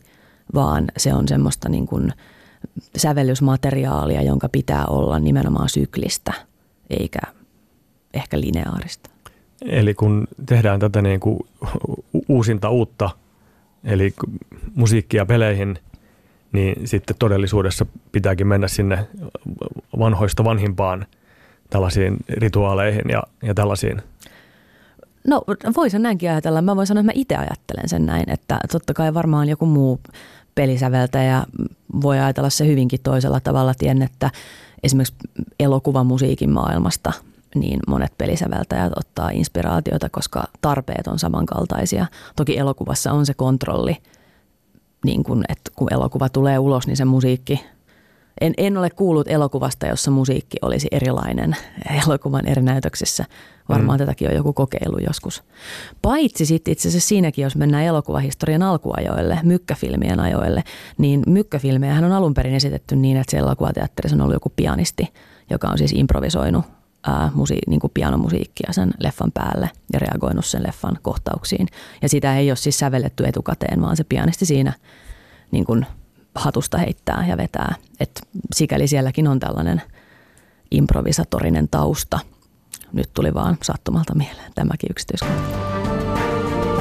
vaan 0.53 0.85
se 0.97 1.13
on 1.13 1.27
semmoista 1.27 1.69
niin 1.69 1.87
kuin, 1.87 2.13
sävellysmateriaalia, 2.97 4.21
jonka 4.21 4.49
pitää 4.49 4.85
olla 4.85 5.19
nimenomaan 5.19 5.69
syklistä 5.69 6.33
eikä 6.89 7.19
ehkä 8.13 8.39
lineaarista. 8.39 9.09
Eli 9.61 9.93
kun 9.93 10.27
tehdään 10.45 10.79
tätä 10.79 11.01
niin 11.01 11.19
kuin 11.19 11.39
uusinta 12.29 12.69
uutta, 12.69 13.09
eli 13.83 14.13
musiikkia 14.75 15.25
peleihin, 15.25 15.79
niin 16.51 16.87
sitten 16.87 17.15
todellisuudessa 17.19 17.85
pitääkin 18.11 18.47
mennä 18.47 18.67
sinne 18.67 19.07
vanhoista 19.99 20.43
vanhimpaan 20.43 21.05
tällaisiin 21.69 22.17
rituaaleihin 22.29 23.09
ja, 23.09 23.23
ja 23.43 23.53
tällaisiin. 23.53 24.01
No 25.27 25.43
voisin 25.75 26.01
näinkin 26.01 26.29
ajatella. 26.31 26.61
Mä 26.61 26.75
voin 26.75 26.87
sanoa, 26.87 26.99
että 26.99 27.13
mä 27.13 27.19
itse 27.21 27.35
ajattelen 27.35 27.89
sen 27.89 28.05
näin, 28.05 28.29
että 28.29 28.59
totta 28.71 28.93
kai 28.93 29.13
varmaan 29.13 29.49
joku 29.49 29.65
muu 29.65 29.99
pelisäveltäjä 30.55 31.43
voi 32.01 32.19
ajatella 32.19 32.49
se 32.49 32.67
hyvinkin 32.67 32.99
toisella 33.03 33.39
tavalla. 33.39 33.73
Tien, 33.73 34.01
että 34.01 34.31
esimerkiksi 34.83 35.15
elokuvamusiikin 35.59 36.49
maailmasta– 36.49 37.13
niin 37.55 37.79
monet 37.87 38.17
pelisäveltäjät 38.17 38.91
ottaa 38.95 39.29
inspiraatiota, 39.29 40.09
koska 40.09 40.43
tarpeet 40.61 41.07
on 41.07 41.19
samankaltaisia. 41.19 42.05
Toki 42.35 42.57
elokuvassa 42.57 43.11
on 43.11 43.25
se 43.25 43.33
kontrolli, 43.33 43.97
niin 45.05 45.23
kun, 45.23 45.43
että 45.49 45.71
kun 45.75 45.93
elokuva 45.93 46.29
tulee 46.29 46.59
ulos, 46.59 46.87
niin 46.87 46.97
se 46.97 47.05
musiikki 47.05 47.59
en, 48.41 48.53
en 48.57 48.77
ole 48.77 48.89
kuullut 48.89 49.27
elokuvasta, 49.27 49.87
jossa 49.87 50.11
musiikki 50.11 50.57
olisi 50.61 50.87
erilainen 50.91 51.55
elokuvan 52.05 52.47
eri 52.47 52.61
näytöksissä. 52.61 53.25
Varmaan 53.69 53.97
mm. 53.97 53.99
tätäkin 53.99 54.29
on 54.29 54.35
joku 54.35 54.53
kokeilu 54.53 54.97
joskus. 55.07 55.43
Paitsi 56.01 56.45
sitten 56.45 56.71
itse 56.71 56.87
asiassa 56.87 57.07
siinäkin, 57.07 57.43
jos 57.43 57.55
mennään 57.55 57.83
elokuvahistorian 57.83 58.63
alkuajoille, 58.63 59.39
mykkäfilmien 59.43 60.19
ajoille, 60.19 60.63
niin 60.97 61.23
mykkäfilmejähän 61.27 62.03
on 62.03 62.11
alun 62.11 62.33
perin 62.33 62.55
esitetty 62.55 62.95
niin, 62.95 63.17
että 63.17 63.31
siellä 63.31 63.47
elokuvateatterissa 63.47 64.15
on 64.15 64.21
ollut 64.21 64.33
joku 64.33 64.53
pianisti, 64.55 65.13
joka 65.49 65.67
on 65.67 65.77
siis 65.77 65.91
improvisoinut 65.95 66.65
ää, 67.07 67.31
musi, 67.33 67.57
niin 67.67 67.79
kuin 67.79 67.91
pianomusiikkia 67.93 68.73
sen 68.73 68.93
leffan 68.99 69.31
päälle 69.31 69.69
ja 69.93 69.99
reagoinut 69.99 70.45
sen 70.45 70.63
leffan 70.63 70.97
kohtauksiin. 71.01 71.67
Ja 72.01 72.09
sitä 72.09 72.37
ei 72.37 72.49
ole 72.49 72.55
siis 72.55 72.79
sävelletty 72.79 73.25
etukäteen, 73.25 73.81
vaan 73.81 73.97
se 73.97 74.03
pianisti 74.03 74.45
siinä 74.45 74.73
niin 75.51 75.65
kuin 75.65 75.85
hatusta 76.35 76.77
heittää 76.77 77.25
ja 77.27 77.37
vetää. 77.37 77.75
Et 77.99 78.27
sikäli 78.55 78.87
sielläkin 78.87 79.27
on 79.27 79.39
tällainen 79.39 79.81
improvisatorinen 80.71 81.67
tausta. 81.69 82.19
Nyt 82.93 83.09
tuli 83.13 83.33
vaan 83.33 83.57
sattumalta 83.63 84.15
mieleen 84.15 84.51
tämäkin 84.55 84.89
yksityiskohta. 84.91 85.43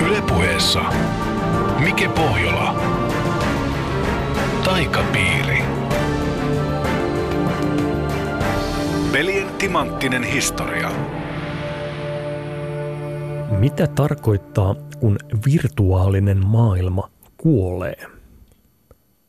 Ylepuheessa 0.07 0.81
Mike 1.79 2.09
Pohjola. 2.09 2.81
Taikapiiri. 4.65 5.72
Pelien 9.13 9.49
timanttinen 9.59 10.23
historia. 10.23 10.91
Mitä 13.59 13.87
tarkoittaa, 13.87 14.75
kun 15.01 15.19
virtuaalinen 15.47 16.47
maailma 16.47 17.11
kuolee? 17.37 18.07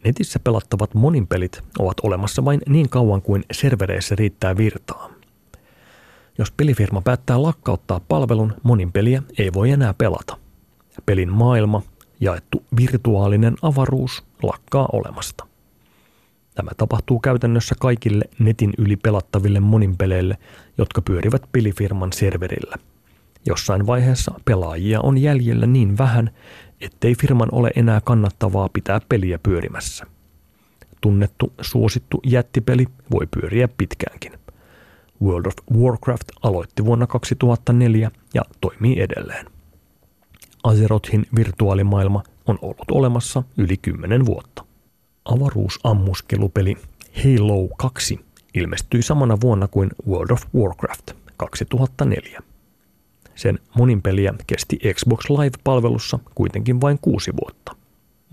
Netissä 0.04 0.40
pelattavat 0.40 0.94
moninpelit 0.94 1.62
ovat 1.80 1.98
olemassa 2.04 2.46
vain 2.46 2.62
niin 2.68 2.90
kauan 2.90 3.22
kuin 3.22 3.44
servereissä 3.52 4.16
riittää 4.16 4.58
virtaa. 4.58 5.10
Jos 6.38 6.52
pelifirma 6.52 7.02
päättää 7.02 7.42
lakkauttaa 7.42 8.02
palvelun, 8.08 8.54
monin 8.64 8.92
peliä 8.92 9.24
ei 9.38 9.54
voi 9.54 9.72
enää 9.72 9.94
pelata. 9.94 10.38
Pelin 11.06 11.32
maailma, 11.32 11.82
jaettu 12.20 12.64
virtuaalinen 12.76 13.56
avaruus, 13.62 14.24
lakkaa 14.44 14.90
olemasta. 14.94 15.53
Tämä 16.56 16.72
tapahtuu 16.78 17.20
käytännössä 17.20 17.76
kaikille 17.80 18.26
netin 18.40 18.74
yli 18.78 18.96
pelattaville 18.96 19.60
moninpeleille, 19.60 20.38
jotka 20.78 21.02
pyörivät 21.02 21.42
pelifirman 21.52 22.14
serverillä. 22.14 22.76
Jossain 23.46 23.88
vaiheessa 23.88 24.32
pelaajia 24.46 25.02
on 25.02 25.18
jäljellä 25.18 25.66
niin 25.66 25.98
vähän, 25.98 26.30
ettei 26.82 27.16
firman 27.16 27.50
ole 27.52 27.72
enää 27.76 28.02
kannattavaa 28.02 28.70
pitää 28.70 29.02
peliä 29.10 29.40
pyörimässä. 29.44 30.06
Tunnettu, 31.02 31.54
suosittu 31.62 32.20
jättipeli 32.26 32.86
voi 33.12 33.28
pyöriä 33.40 33.68
pitkäänkin. 33.68 34.34
World 35.22 35.46
of 35.46 35.54
Warcraft 35.78 36.30
aloitti 36.44 36.86
vuonna 36.86 37.08
2004 37.08 38.12
ja 38.34 38.42
toimii 38.62 39.02
edelleen. 39.02 39.46
Azerothin 40.64 41.26
virtuaalimaailma 41.36 42.24
on 42.48 42.60
ollut 42.62 42.92
olemassa 42.92 43.44
yli 43.58 43.78
10 43.78 44.26
vuotta. 44.26 44.73
Avaruusammuskelupeli 45.26 46.78
Halo 47.24 47.68
2 47.78 48.20
ilmestyi 48.54 49.02
samana 49.02 49.38
vuonna 49.42 49.68
kuin 49.68 49.90
World 50.08 50.32
of 50.32 50.42
Warcraft 50.56 51.12
2004. 51.38 52.42
Sen 53.36 53.60
monin 53.76 54.02
peliä 54.02 54.34
kesti 54.48 54.80
Xbox 54.94 55.30
Live-palvelussa 55.30 56.20
kuitenkin 56.36 56.82
vain 56.82 57.00
kuusi 57.02 57.32
vuotta. 57.42 57.76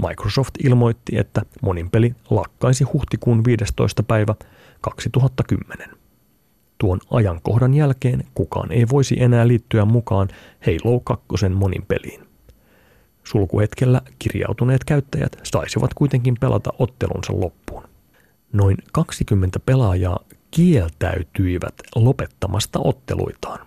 Microsoft 0.08 0.54
ilmoitti, 0.64 1.18
että 1.18 1.42
monin 1.62 1.90
peli 1.90 2.14
lakkaisi 2.30 2.84
huhtikuun 2.84 3.44
15. 3.44 4.02
päivä 4.02 4.34
2010. 4.80 5.90
Tuon 6.78 7.00
ajankohdan 7.10 7.74
jälkeen 7.74 8.24
kukaan 8.34 8.72
ei 8.72 8.86
voisi 8.90 9.22
enää 9.22 9.48
liittyä 9.48 9.84
mukaan 9.84 10.28
Halo 10.66 11.00
2 11.00 11.48
monin 11.48 11.82
peliin. 11.88 12.29
Sulkuhetkellä 13.30 14.02
kirjautuneet 14.18 14.84
käyttäjät 14.84 15.36
saisivat 15.42 15.94
kuitenkin 15.94 16.36
pelata 16.40 16.70
ottelunsa 16.78 17.32
loppuun. 17.40 17.82
Noin 18.52 18.76
20 18.92 19.60
pelaajaa 19.60 20.18
kieltäytyivät 20.50 21.74
lopettamasta 21.96 22.78
otteluitaan. 22.84 23.66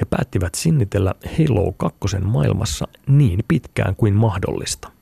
He 0.00 0.06
päättivät 0.10 0.54
sinnitellä 0.54 1.14
Halo 1.38 1.72
2 1.72 1.98
maailmassa 2.24 2.88
niin 3.06 3.44
pitkään 3.48 3.96
kuin 3.96 4.14
mahdollista. 4.14 4.92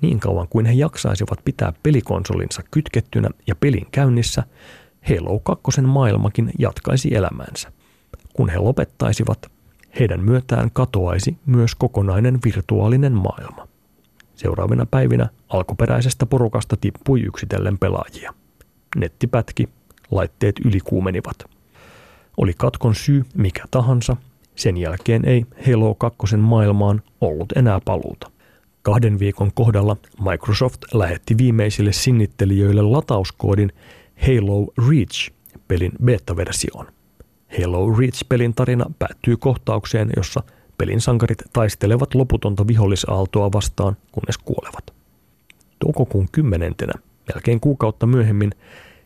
Niin 0.00 0.20
kauan 0.20 0.48
kuin 0.48 0.66
he 0.66 0.72
jaksaisivat 0.72 1.38
pitää 1.44 1.72
pelikonsolinsa 1.82 2.62
kytkettynä 2.70 3.28
ja 3.46 3.54
pelin 3.54 3.86
käynnissä, 3.90 4.42
Halo 5.08 5.38
2 5.38 5.80
maailmakin 5.80 6.50
jatkaisi 6.58 7.14
elämäänsä. 7.14 7.72
Kun 8.32 8.48
he 8.48 8.58
lopettaisivat, 8.58 9.50
heidän 10.00 10.20
myötään 10.20 10.70
katoaisi 10.72 11.36
myös 11.46 11.74
kokonainen 11.74 12.38
virtuaalinen 12.44 13.12
maailma. 13.12 13.68
Seuraavina 14.34 14.86
päivinä 14.86 15.28
alkuperäisestä 15.48 16.26
porukasta 16.26 16.76
tippui 16.76 17.20
yksitellen 17.20 17.78
pelaajia. 17.78 18.34
Netti 18.96 19.26
pätki, 19.26 19.68
laitteet 20.10 20.54
ylikuumenivat. 20.64 21.36
Oli 22.36 22.54
katkon 22.56 22.94
syy 22.94 23.24
mikä 23.34 23.64
tahansa, 23.70 24.16
sen 24.54 24.76
jälkeen 24.76 25.24
ei 25.24 25.46
Halo 25.66 25.94
2 25.94 26.36
maailmaan 26.36 27.02
ollut 27.20 27.52
enää 27.52 27.80
paluuta. 27.84 28.30
Kahden 28.82 29.18
viikon 29.18 29.50
kohdalla 29.54 29.96
Microsoft 30.30 30.82
lähetti 30.94 31.38
viimeisille 31.38 31.92
sinnittelijöille 31.92 32.82
latauskoodin 32.82 33.72
Halo 34.26 34.72
Reach 34.88 35.30
pelin 35.68 35.92
beta-versioon. 36.04 36.86
Halo 37.60 37.94
Reach-pelin 37.98 38.54
tarina 38.54 38.86
päättyy 38.98 39.36
kohtaukseen, 39.36 40.10
jossa 40.16 40.42
pelin 40.78 41.00
sankarit 41.00 41.38
taistelevat 41.52 42.14
loputonta 42.14 42.66
vihollisaaltoa 42.66 43.52
vastaan, 43.52 43.96
kunnes 44.12 44.38
kuolevat. 44.38 44.94
Toukokuun 45.78 46.28
kymmenentenä, 46.32 46.92
melkein 47.34 47.60
kuukautta 47.60 48.06
myöhemmin, 48.06 48.50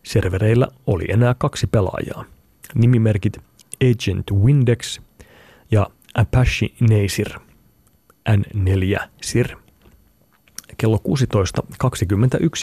servereillä 0.03 0.69
oli 0.87 1.05
enää 1.09 1.35
kaksi 1.39 1.67
pelaajaa. 1.67 2.25
Nimimerkit 2.75 3.39
Agent 3.85 4.31
Windex 4.31 5.01
ja 5.71 5.87
Apache 6.15 6.69
Nasir, 6.81 7.29
N4 8.31 9.09
Sir. 9.23 9.57
Kello 10.77 11.01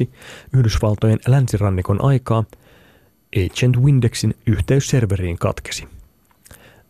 16.21 0.03 0.09
Yhdysvaltojen 0.53 1.19
länsirannikon 1.27 2.03
aikaa– 2.03 2.43
Agent 3.35 3.77
Windexin 3.77 4.35
yhteys 4.47 4.87
serveriin 4.87 5.37
katkesi. 5.37 5.87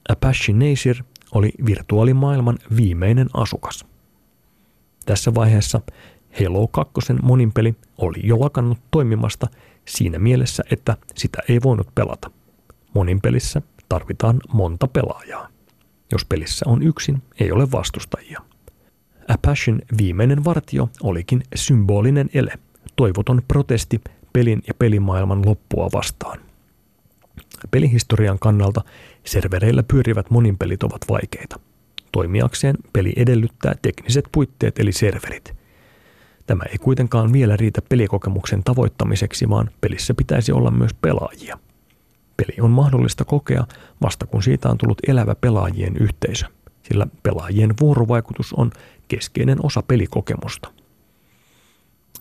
Apache 0.10 0.53
Nasir 0.53 1.03
oli 1.32 1.51
virtuaalimaailman 1.65 2.58
viimeinen 2.75 3.29
asukas. 3.34 3.86
Tässä 5.06 5.36
vaiheessa 5.36 5.82
Halo 6.39 6.67
2 6.67 6.93
moninpeli 7.21 7.75
oli 7.97 8.19
jo 8.23 8.39
lakannut 8.39 8.77
toimimasta 8.91 9.47
siinä 9.88 10.19
mielessä, 10.19 10.63
että 10.71 10.97
sitä 11.15 11.39
ei 11.49 11.60
voinut 11.63 11.88
pelata. 11.95 12.32
Moninpelissä 12.93 13.62
tarvitaan 13.89 14.39
monta 14.53 14.88
pelaajaa. 14.88 15.47
Jos 16.12 16.25
pelissä 16.25 16.65
on 16.69 16.84
yksin, 16.84 17.21
ei 17.39 17.51
ole 17.51 17.71
vastustajia. 17.71 18.41
Apachen 19.27 19.82
viimeinen 19.97 20.43
vartio 20.43 20.89
olikin 21.03 21.43
symbolinen 21.56 22.29
ele, 22.34 22.53
toivoton 22.95 23.41
protesti 23.47 24.01
pelin 24.33 24.63
ja 24.67 24.73
pelimaailman 24.73 25.45
loppua 25.45 25.89
vastaan. 25.93 26.39
Pelihistorian 27.71 28.39
kannalta 28.39 28.81
servereillä 29.23 29.83
pyörivät 29.83 30.29
moninpelit 30.29 30.83
ovat 30.83 31.01
vaikeita. 31.09 31.59
Toimijakseen 32.11 32.75
peli 32.93 33.13
edellyttää 33.15 33.75
tekniset 33.81 34.25
puitteet 34.31 34.79
eli 34.79 34.91
serverit. 34.91 35.53
Tämä 36.45 36.63
ei 36.71 36.77
kuitenkaan 36.77 37.33
vielä 37.33 37.57
riitä 37.57 37.81
pelikokemuksen 37.89 38.63
tavoittamiseksi, 38.63 39.49
vaan 39.49 39.69
pelissä 39.81 40.13
pitäisi 40.13 40.51
olla 40.51 40.71
myös 40.71 40.93
pelaajia. 40.93 41.59
Peli 42.37 42.61
on 42.61 42.71
mahdollista 42.71 43.25
kokea 43.25 43.67
vasta 44.01 44.25
kun 44.25 44.43
siitä 44.43 44.69
on 44.69 44.77
tullut 44.77 44.97
elävä 45.07 45.35
pelaajien 45.35 45.97
yhteisö, 45.97 46.45
sillä 46.83 47.07
pelaajien 47.23 47.73
vuorovaikutus 47.81 48.53
on 48.53 48.71
keskeinen 49.07 49.65
osa 49.65 49.81
pelikokemusta. 49.81 50.82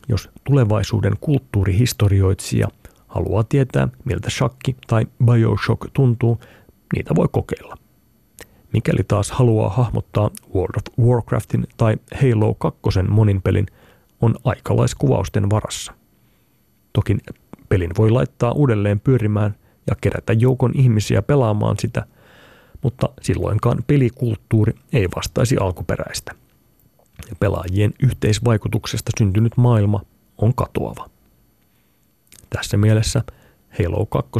Jos 0.09 0.31
tulevaisuuden 0.45 1.12
kulttuurihistorioitsija 1.21 2.69
haluaa 3.07 3.45
tietää, 3.45 3.88
miltä 4.05 4.31
shakki 4.31 4.77
tai 4.87 5.07
Bioshock 5.25 5.91
tuntuu, 5.93 6.41
niitä 6.95 7.15
voi 7.15 7.29
kokeilla. 7.33 7.77
Mikäli 8.73 9.05
taas 9.09 9.31
haluaa 9.31 9.71
hahmottaa 9.71 10.31
World 10.55 10.75
of 10.77 11.07
Warcraftin 11.07 11.67
tai 11.77 11.97
Halo 12.15 12.55
2 12.55 12.81
monin 13.09 13.43
pelin, 13.43 13.67
on 14.21 14.35
aikalaiskuvausten 14.45 15.51
varassa. 15.51 15.93
Toki 16.93 17.17
pelin 17.69 17.91
voi 17.99 18.11
laittaa 18.11 18.53
uudelleen 18.53 19.01
pyörimään 19.01 19.55
ja 19.87 19.97
kerätä 20.01 20.33
joukon 20.33 20.73
ihmisiä 20.75 21.23
pelaamaan 21.23 21.77
sitä, 21.79 22.07
mutta 22.83 23.09
silloinkaan 23.21 23.79
pelikulttuuri 23.87 24.73
ei 24.93 25.09
vastaisi 25.17 25.57
alkuperäistä. 25.57 26.33
Ja 27.31 27.37
pelaajien 27.41 27.95
yhteisvaikutuksesta 28.03 29.11
syntynyt 29.19 29.57
maailma 29.57 30.01
on 30.39 30.55
katoava. 30.55 31.11
Tässä 32.51 32.77
mielessä 32.77 33.23
Halo 33.79 34.07
2 34.07 34.31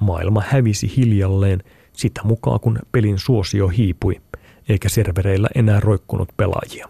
maailma 0.00 0.42
hävisi 0.46 0.96
hiljalleen 0.96 1.62
sitä 1.92 2.20
mukaan 2.24 2.60
kun 2.60 2.78
pelin 2.92 3.18
suosio 3.18 3.68
hiipui, 3.68 4.20
eikä 4.68 4.88
servereillä 4.88 5.48
enää 5.54 5.80
roikkunut 5.80 6.28
pelaajia. 6.36 6.88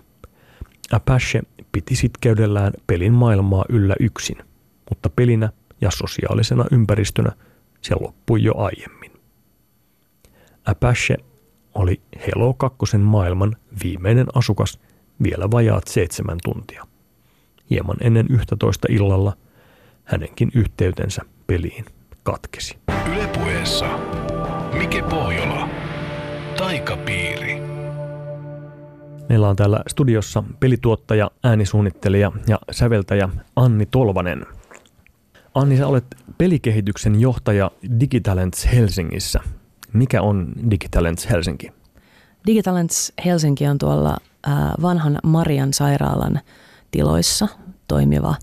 Apache 0.93 1.43
piti 1.73 1.97
sitkeydellään 1.97 2.73
pelin 2.87 3.13
maailmaa 3.13 3.65
yllä 3.69 3.95
yksin, 4.01 4.37
mutta 4.91 5.11
pelinä 5.11 5.51
ja 5.81 5.91
sosiaalisena 5.91 6.65
ympäristönä 6.73 7.33
se 7.83 7.95
loppui 8.01 8.43
jo 8.43 8.55
aiemmin. 8.57 9.13
Apache 10.65 11.17
oli 11.75 12.01
Halo 12.27 12.55
2 12.55 12.99
maailman 12.99 13.57
viimeinen 13.85 14.27
asukas 14.35 14.81
vielä 15.23 15.51
vajaat 15.51 15.89
seitsemän 15.89 16.39
tuntia. 16.45 16.87
Hieman 17.71 17.97
ennen 18.01 18.27
11 18.31 18.89
illalla 18.91 19.37
hänenkin 20.05 20.51
yhteytensä 20.55 21.23
peliin 21.47 21.85
katkesi. 22.23 22.79
Ylepuheessa 23.17 23.87
Mike 24.79 25.03
Pohjola. 25.03 25.69
Taikapiiri. 26.57 27.57
Meillä 29.29 29.49
on 29.49 29.57
täällä 29.57 29.83
studiossa 29.89 30.45
pelituottaja, 30.61 31.31
äänisuunnittelija 31.45 32.33
ja 32.49 32.59
säveltäjä 32.71 33.29
Anni 33.57 33.87
Tolvanen. 33.87 34.47
Anni, 35.55 35.77
sä 35.77 35.87
olet 35.87 36.05
pelikehityksen 36.39 37.21
johtaja 37.21 37.71
Digitalents 38.01 38.69
Helsingissä. 38.73 39.41
Mikä 39.93 40.23
on 40.23 40.53
Digitalents 40.71 41.31
Helsinki? 41.31 41.73
Digitalents 42.47 43.13
Helsinki 43.25 43.67
on 43.67 43.79
tuolla 43.79 44.17
vanhan 44.83 45.19
Marian 45.23 45.73
sairaalan 45.73 46.41
tiloissa 46.91 47.49
toimiva 47.89 48.35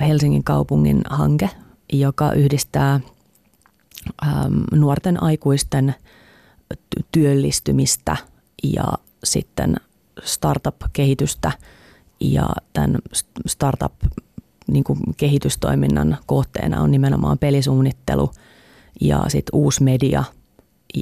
Helsingin 0.00 0.44
kaupungin 0.44 1.00
hanke, 1.10 1.50
joka 1.92 2.32
yhdistää 2.32 3.00
nuorten 4.72 5.22
aikuisten 5.22 5.94
työllistymistä 7.12 8.16
ja 8.62 8.84
sitten 9.24 9.76
startup-kehitystä 10.24 11.52
ja 12.20 12.48
tämän 12.72 12.98
startup 13.46 13.92
niin 14.66 14.84
kohteena 16.26 16.80
on 16.80 16.90
nimenomaan 16.90 17.38
pelisuunnittelu 17.38 18.30
ja 19.00 19.24
sitten 19.28 19.50
uusi 19.58 19.82
media 19.82 20.24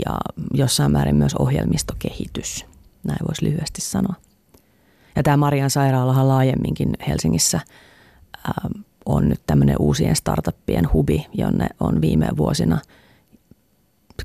ja 0.07 0.19
jossain 0.55 0.93
määrin 0.93 1.17
myös 1.17 1.35
ohjelmistokehitys. 1.35 2.68
Näin 3.09 3.27
voisi 3.29 3.45
lyhyesti 3.45 3.81
sanoa. 3.81 4.15
Ja 5.17 5.23
tämä 5.23 5.37
Marian 5.37 5.71
sairaalahan 5.71 6.29
laajemminkin 6.29 6.93
Helsingissä 7.09 7.61
ähm, 8.49 8.83
on 9.07 9.29
nyt 9.29 9.41
tämmöinen 9.47 9.77
uusien 9.79 10.17
startuppien 10.17 10.93
hubi, 10.93 11.27
jonne 11.33 11.67
on 11.81 12.01
viime 12.01 12.29
vuosina 12.37 12.79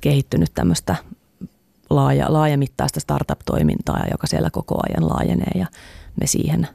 kehittynyt 0.02 0.52
tämmöistä 0.54 0.96
laaja, 1.90 2.34
laajamittaista 2.34 3.00
startup-toimintaa, 3.00 4.06
joka 4.12 4.28
siellä 4.28 4.50
koko 4.50 4.80
ajan 4.90 5.10
laajenee 5.10 5.52
ja 5.56 5.68
me 6.20 6.28
siihen 6.28 6.68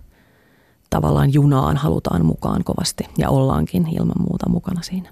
tavallaan 0.91 1.33
junaan 1.33 1.77
halutaan 1.77 2.27
mukaan 2.27 2.65
kovasti 2.65 3.05
ja 3.19 3.31
ollaankin 3.31 3.87
ilman 3.95 4.23
muuta 4.29 4.49
mukana 4.49 4.83
siinä. 4.83 5.11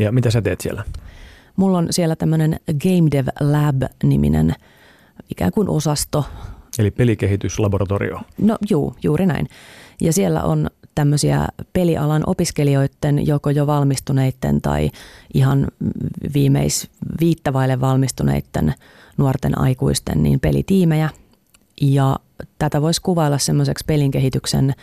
Ja 0.00 0.12
mitä 0.12 0.30
sä 0.30 0.42
teet 0.42 0.60
siellä? 0.60 0.84
Mulla 1.56 1.78
on 1.78 1.86
siellä 1.90 2.16
tämmöinen 2.16 2.60
Game 2.66 3.10
Dev 3.10 3.26
Lab-niminen 3.40 4.54
ikään 5.30 5.52
kuin 5.52 5.68
osasto. 5.68 6.24
Eli 6.78 6.90
pelikehityslaboratorio. 6.90 8.20
No 8.38 8.58
juu, 8.70 8.94
juuri 9.02 9.26
näin. 9.26 9.48
Ja 10.00 10.12
siellä 10.12 10.42
on 10.42 10.70
tämmöisiä 10.94 11.48
pelialan 11.72 12.22
opiskelijoiden, 12.26 13.26
joko 13.26 13.50
jo 13.50 13.66
valmistuneiden 13.66 14.60
tai 14.60 14.90
ihan 15.34 15.68
viimeis 16.34 16.90
viittavaille 17.20 17.80
valmistuneiden 17.80 18.74
nuorten 19.16 19.58
aikuisten 19.58 20.22
niin 20.22 20.40
pelitiimejä. 20.40 21.10
Ja 21.80 22.18
tätä 22.58 22.82
voisi 22.82 23.02
kuvailla 23.02 23.38
semmoiseksi 23.38 23.84
pelin 23.84 24.10
kehityksen 24.10 24.74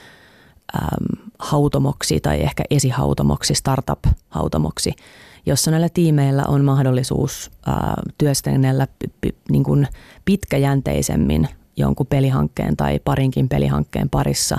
äm, 0.76 1.32
hautomoksi 1.40 2.20
tai 2.20 2.42
ehkä 2.42 2.64
esihautomoksi, 2.70 3.54
startup-hautomoksi, 3.54 4.92
jossa 5.46 5.72
näillä 5.72 5.90
tiimeillä 5.90 6.44
on 6.48 6.66
mahdollisuus 6.66 7.52
ää, 7.66 8.02
työskennellä 8.18 8.88
p- 8.88 9.12
p- 9.22 9.50
niin 9.52 9.64
kuin 9.64 9.88
pitkäjänteisemmin 10.26 11.48
jonkun 11.78 12.08
pelihankkeen 12.08 12.78
tai 12.78 13.00
parinkin 13.06 13.50
pelihankkeen 13.50 14.10
parissa, 14.10 14.58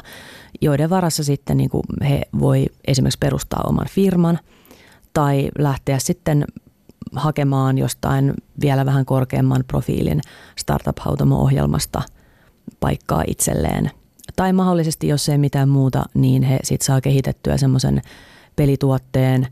joiden 0.61 0.90
varassa 0.90 1.25
sitten 1.25 1.57
niin 1.57 1.71
kuin 1.71 1.83
he 2.09 2.21
voi 2.40 2.66
esimerkiksi 2.87 3.19
perustaa 3.19 3.64
oman 3.66 3.87
firman 3.90 4.38
tai 5.14 5.49
lähteä 5.59 5.99
sitten 5.99 6.45
hakemaan 7.16 7.79
jostain 7.79 8.35
vielä 8.61 8.87
vähän 8.87 9.05
korkeamman 9.05 9.64
profiilin 9.69 10.21
startup-hautomo-ohjelmasta 10.57 12.03
paikkaa 12.81 13.25
itselleen. 13.27 13.90
Tai 14.37 14.53
mahdollisesti, 14.53 15.09
jos 15.09 15.29
ei 15.29 15.38
mitään 15.38 15.69
muuta, 15.69 16.05
niin 16.14 16.43
he 16.43 16.59
sitten 16.62 16.87
saa 16.87 17.01
kehitettyä 17.01 17.57
semmoisen 17.57 18.03
pelituotteen, 18.57 19.47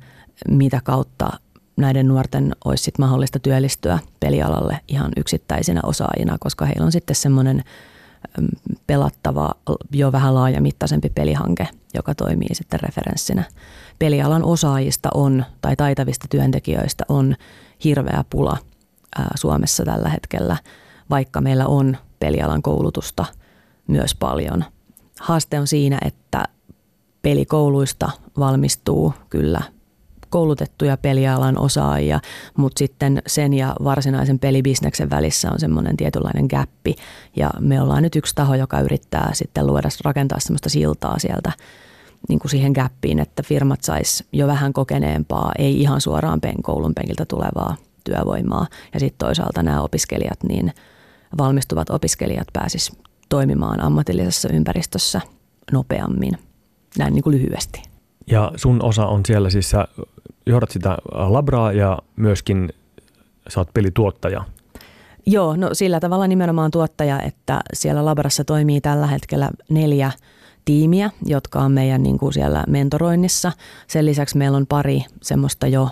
mitä 0.49 0.81
kautta 0.85 1.31
näiden 1.77 2.09
nuorten 2.09 2.57
olisi 2.65 2.85
sit 2.85 2.99
mahdollista 2.99 3.39
työllistyä 3.39 3.99
pelialalle 4.21 4.81
ihan 4.89 5.13
yksittäisinä 5.17 5.81
osaajina, 5.83 6.37
koska 6.41 6.67
heillä 6.67 6.85
on 6.85 6.93
sitten 6.93 7.17
semmoinen 7.17 7.65
pelattava, 8.87 9.55
jo 9.93 10.13
vähän 10.13 10.35
laajamittaisempi 10.35 11.11
pelihanke, 11.15 11.69
joka 11.95 12.15
toimii 12.15 12.55
sitten 12.55 12.81
referenssinä. 12.81 13.45
Pelialan 13.99 14.45
osaajista 14.45 15.09
on, 15.15 15.45
tai 15.61 15.77
taitavista 15.77 16.27
työntekijöistä 16.31 17.05
on 17.09 17.37
hirveä 17.85 18.25
pula 18.31 18.57
Suomessa 19.35 19.85
tällä 19.85 20.09
hetkellä, 20.09 20.57
vaikka 21.11 21.41
meillä 21.41 21.67
on 21.67 21.97
pelialan 22.21 22.63
koulutusta 22.63 23.25
myös 23.87 24.15
paljon. 24.15 24.65
Haaste 25.21 25.61
on 25.61 25.67
siinä, 25.67 25.99
että 26.05 26.45
pelikouluista 27.23 28.11
valmistuu 28.39 29.15
kyllä 29.31 29.61
koulutettuja 30.31 30.97
pelialan 30.97 31.59
osaajia, 31.59 32.21
mutta 32.57 32.79
sitten 32.79 33.23
sen 33.27 33.55
ja 33.55 33.77
varsinaisen 33.85 34.39
pelibisneksen 34.39 35.11
välissä 35.11 35.51
on 35.53 35.61
semmoinen 35.61 35.97
tietynlainen 35.97 36.47
gappi. 36.51 36.97
Ja 37.37 37.51
me 37.61 37.83
ollaan 37.83 38.03
nyt 38.03 38.17
yksi 38.17 38.35
taho, 38.35 38.55
joka 38.55 38.81
yrittää 38.81 39.31
sitten 39.33 39.67
luoda, 39.67 39.89
rakentaa 40.05 40.41
semmoista 40.41 40.69
siltaa 40.69 41.19
sieltä 41.19 41.53
niin 42.29 42.39
kuin 42.39 42.51
siihen 42.51 42.73
gappiin, 42.73 43.19
että 43.19 43.43
firmat 43.43 43.85
sais 43.85 44.25
jo 44.33 44.47
vähän 44.47 44.73
kokeneempaa, 44.73 45.53
ei 45.59 45.81
ihan 45.81 46.01
suoraan 46.01 46.41
pen, 46.41 46.63
koulun 46.63 46.95
penkiltä 46.95 47.25
tulevaa 47.25 47.77
työvoimaa. 48.05 48.67
Ja 48.95 49.01
sitten 49.01 49.27
toisaalta 49.27 49.63
nämä 49.63 49.83
opiskelijat, 49.83 50.43
niin 50.49 50.73
valmistuvat 51.39 51.91
opiskelijat 51.91 52.49
pääsis 52.53 52.93
toimimaan 53.29 53.81
ammatillisessa 53.81 54.49
ympäristössä 54.53 55.21
nopeammin. 55.73 56.39
Näin 56.99 57.15
niin 57.15 57.23
kuin 57.23 57.37
lyhyesti. 57.37 57.83
Ja 58.31 58.53
sun 58.57 58.83
osa 58.83 59.07
on 59.07 59.21
siellä 59.27 59.51
siis, 59.51 59.71
sä 59.71 59.89
johdat 60.47 60.71
sitä 60.71 60.97
labraa 61.13 61.73
ja 61.73 61.99
myöskin 62.17 62.69
sä 63.49 63.61
oot 63.61 63.69
pelituottaja. 63.75 64.45
Joo, 65.27 65.57
no 65.57 65.71
sillä 65.73 66.01
tavalla 66.01 66.27
nimenomaan 66.27 66.71
tuottaja, 66.71 67.23
että 67.23 67.61
siellä 67.73 68.05
labrassa 68.05 68.45
toimii 68.45 68.81
tällä 68.81 69.07
hetkellä 69.07 69.51
neljä 69.69 70.13
tiimiä, 70.65 71.11
jotka 71.27 71.59
on 71.59 71.73
meidän 71.73 72.03
niin 72.03 72.19
kuin 72.19 72.33
siellä 72.33 72.65
mentoroinnissa. 72.69 73.53
Sen 73.87 74.07
lisäksi 74.07 74.39
meillä 74.39 74.57
on 74.57 74.67
pari 74.67 75.05
semmoista 75.23 75.67
jo 75.67 75.89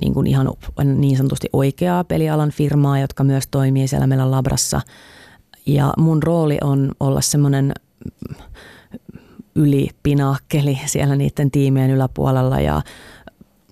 niin 0.00 0.14
kuin 0.14 0.26
ihan 0.26 0.48
niin 0.84 1.16
sanotusti 1.16 1.48
oikeaa 1.52 2.04
pelialan 2.04 2.50
firmaa, 2.50 2.98
jotka 2.98 3.24
myös 3.24 3.46
toimii 3.50 3.88
siellä 3.88 4.06
meillä 4.06 4.30
labrassa. 4.30 4.80
Ja 5.66 5.92
mun 5.98 6.22
rooli 6.22 6.58
on 6.62 6.92
olla 7.00 7.20
semmoinen 7.20 7.72
yli 9.54 9.88
pinakkeli 10.02 10.78
siellä 10.86 11.16
niiden 11.16 11.50
tiimien 11.50 11.90
yläpuolella 11.90 12.60
ja 12.60 12.82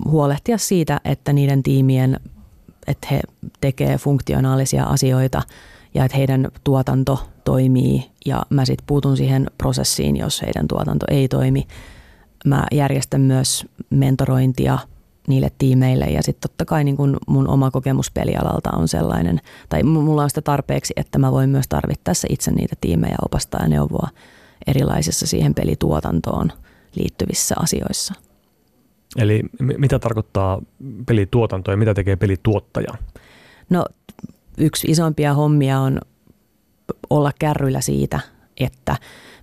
huolehtia 0.05 0.59
siitä, 0.59 1.01
että 1.05 1.33
niiden 1.33 1.63
tiimien, 1.63 2.21
että 2.87 3.09
he 3.11 3.21
tekee 3.61 3.99
funktionaalisia 3.99 4.85
asioita 4.85 5.43
ja 5.95 6.05
että 6.05 6.17
heidän 6.17 6.49
tuotanto 6.65 7.29
toimii 7.45 8.11
ja 8.27 8.43
mä 8.51 8.65
sitten 8.65 8.87
puutun 8.87 9.17
siihen 9.17 9.51
prosessiin, 9.59 10.17
jos 10.17 10.43
heidän 10.43 10.69
tuotanto 10.69 11.07
ei 11.11 11.29
toimi. 11.29 11.67
Mä 12.45 12.67
järjestän 12.73 13.21
myös 13.21 13.67
mentorointia 13.91 14.79
niille 15.29 15.51
tiimeille 15.59 16.05
ja 16.05 16.23
sitten 16.23 16.51
totta 16.51 16.65
kai 16.65 16.85
niin 16.85 16.97
kun 16.97 17.17
mun 17.27 17.49
oma 17.49 17.71
kokemus 17.71 18.11
pelialalta 18.11 18.71
on 18.71 18.89
sellainen, 18.89 19.41
tai 19.69 19.83
mulla 19.83 20.23
on 20.23 20.31
sitä 20.31 20.43
tarpeeksi, 20.43 20.95
että 20.97 21.19
mä 21.19 21.33
voin 21.33 21.51
myös 21.51 21.69
tarvittaessa 21.69 22.27
itse 22.31 22.51
niitä 22.51 22.77
tiimejä 22.81 23.17
opastaa 23.25 23.63
ja 23.63 23.69
neuvoa 23.69 24.09
erilaisissa 24.67 25.27
siihen 25.27 25.55
pelituotantoon 25.55 26.53
liittyvissä 26.95 27.55
asioissa. 27.59 28.15
Eli 29.17 29.43
mitä 29.59 29.99
tarkoittaa 29.99 30.63
pelituotanto 31.07 31.71
ja 31.71 31.77
mitä 31.77 31.95
tekee 31.95 32.17
pelituottaja? 32.17 32.95
No 33.71 33.87
yksi 34.59 34.91
isompia 34.91 35.35
hommia 35.35 35.81
on 35.81 36.01
olla 37.11 37.31
kärryillä 37.39 37.81
siitä, 37.81 38.21
että 38.57 38.97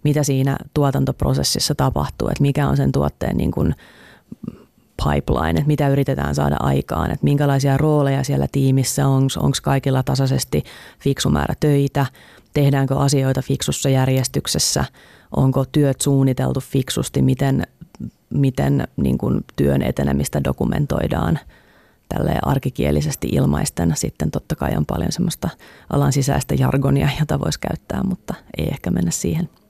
mitä 0.04 0.24
siinä 0.24 0.58
tuotantoprosessissa 0.74 1.76
tapahtuu, 1.76 2.28
että 2.28 2.42
mikä 2.42 2.68
on 2.68 2.78
sen 2.78 2.92
tuotteen 2.92 3.38
niin 3.38 3.52
kuin 3.52 3.76
pipeline, 5.04 5.60
että 5.60 5.68
mitä 5.68 5.90
yritetään 5.90 6.36
saada 6.36 6.58
aikaan, 6.60 7.12
että 7.12 7.24
minkälaisia 7.24 7.78
rooleja 7.78 8.24
siellä 8.24 8.48
tiimissä 8.52 9.08
on, 9.08 9.30
onko 9.38 9.58
kaikilla 9.64 10.04
tasaisesti 10.04 10.64
fiksu 11.00 11.30
määrä 11.30 11.54
töitä, 11.60 12.06
tehdäänkö 12.54 12.98
asioita 12.98 13.42
fiksussa 13.42 13.90
järjestyksessä, 13.90 14.86
onko 15.36 15.66
työt 15.72 16.02
suunniteltu 16.02 16.60
fiksusti, 16.60 17.22
miten, 17.22 17.64
miten 18.30 18.88
niin 18.98 19.18
kuin 19.18 19.46
työn 19.56 19.82
etenemistä 19.82 20.44
dokumentoidaan 20.44 21.40
tälle 22.10 22.36
arkikielisesti 22.42 23.28
ilmaisten. 23.32 23.94
Sitten 23.96 24.32
totta 24.32 24.56
kai 24.56 24.76
on 24.78 24.86
paljon 24.86 25.12
semmoista 25.12 25.50
alan 25.90 26.14
sisäistä 26.14 26.56
jargonia, 26.56 27.10
jota 27.20 27.40
voisi 27.40 27.60
käyttää, 27.60 28.04
mutta 28.04 28.34
ei 28.58 28.68
ehkä 28.68 28.92
mennä 28.92 29.12
siihen– 29.12 29.50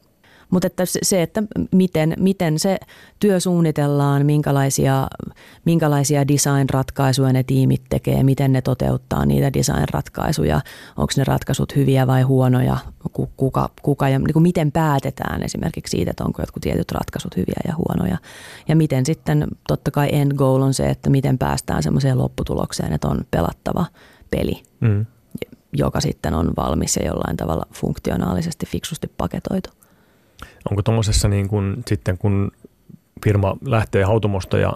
mutta 0.49 0.67
että 0.67 0.83
se, 0.85 1.21
että 1.21 1.43
miten, 1.71 2.13
miten 2.19 2.59
se 2.59 2.77
työ 3.19 3.39
suunnitellaan, 3.39 4.25
minkälaisia, 4.25 5.07
minkälaisia 5.65 6.27
design-ratkaisuja 6.27 7.33
ne 7.33 7.43
tiimit 7.43 7.81
tekee, 7.89 8.23
miten 8.23 8.53
ne 8.53 8.61
toteuttaa 8.61 9.25
niitä 9.25 9.53
design-ratkaisuja, 9.53 10.61
onko 10.97 11.13
ne 11.17 11.23
ratkaisut 11.23 11.75
hyviä 11.75 12.07
vai 12.07 12.21
huonoja, 12.21 12.77
kuka, 13.37 13.69
kuka 13.81 14.09
ja 14.09 14.19
niin 14.19 14.33
kuin 14.33 14.43
miten 14.43 14.71
päätetään 14.71 15.43
esimerkiksi 15.43 15.97
siitä, 15.97 16.11
että 16.11 16.23
onko 16.23 16.41
jotkut 16.41 16.61
tietyt 16.61 16.91
ratkaisut 16.91 17.37
hyviä 17.37 17.61
ja 17.67 17.75
huonoja. 17.75 18.17
Ja 18.67 18.75
miten 18.75 19.05
sitten 19.05 19.47
totta 19.67 19.91
kai 19.91 20.09
end 20.11 20.33
goal 20.35 20.61
on 20.61 20.73
se, 20.73 20.89
että 20.89 21.09
miten 21.09 21.37
päästään 21.37 21.83
semmoiseen 21.83 22.17
lopputulokseen, 22.17 22.93
että 22.93 23.07
on 23.07 23.25
pelattava 23.31 23.85
peli. 24.31 24.63
Mm 24.79 25.05
joka 25.77 26.01
sitten 26.01 26.33
on 26.33 26.53
valmis 26.57 26.95
ja 26.95 27.05
jollain 27.05 27.37
tavalla 27.37 27.65
funktionaalisesti 27.73 28.65
fiksusti 28.65 29.07
paketoitu. 29.17 29.69
Onko 30.70 30.82
tuommoisessa 30.82 31.28
niin 31.28 31.47
kuin, 31.47 31.84
sitten 31.88 32.18
kun 32.18 32.51
firma 33.24 33.57
lähtee 33.66 34.03
hautomosta 34.03 34.57
ja 34.57 34.74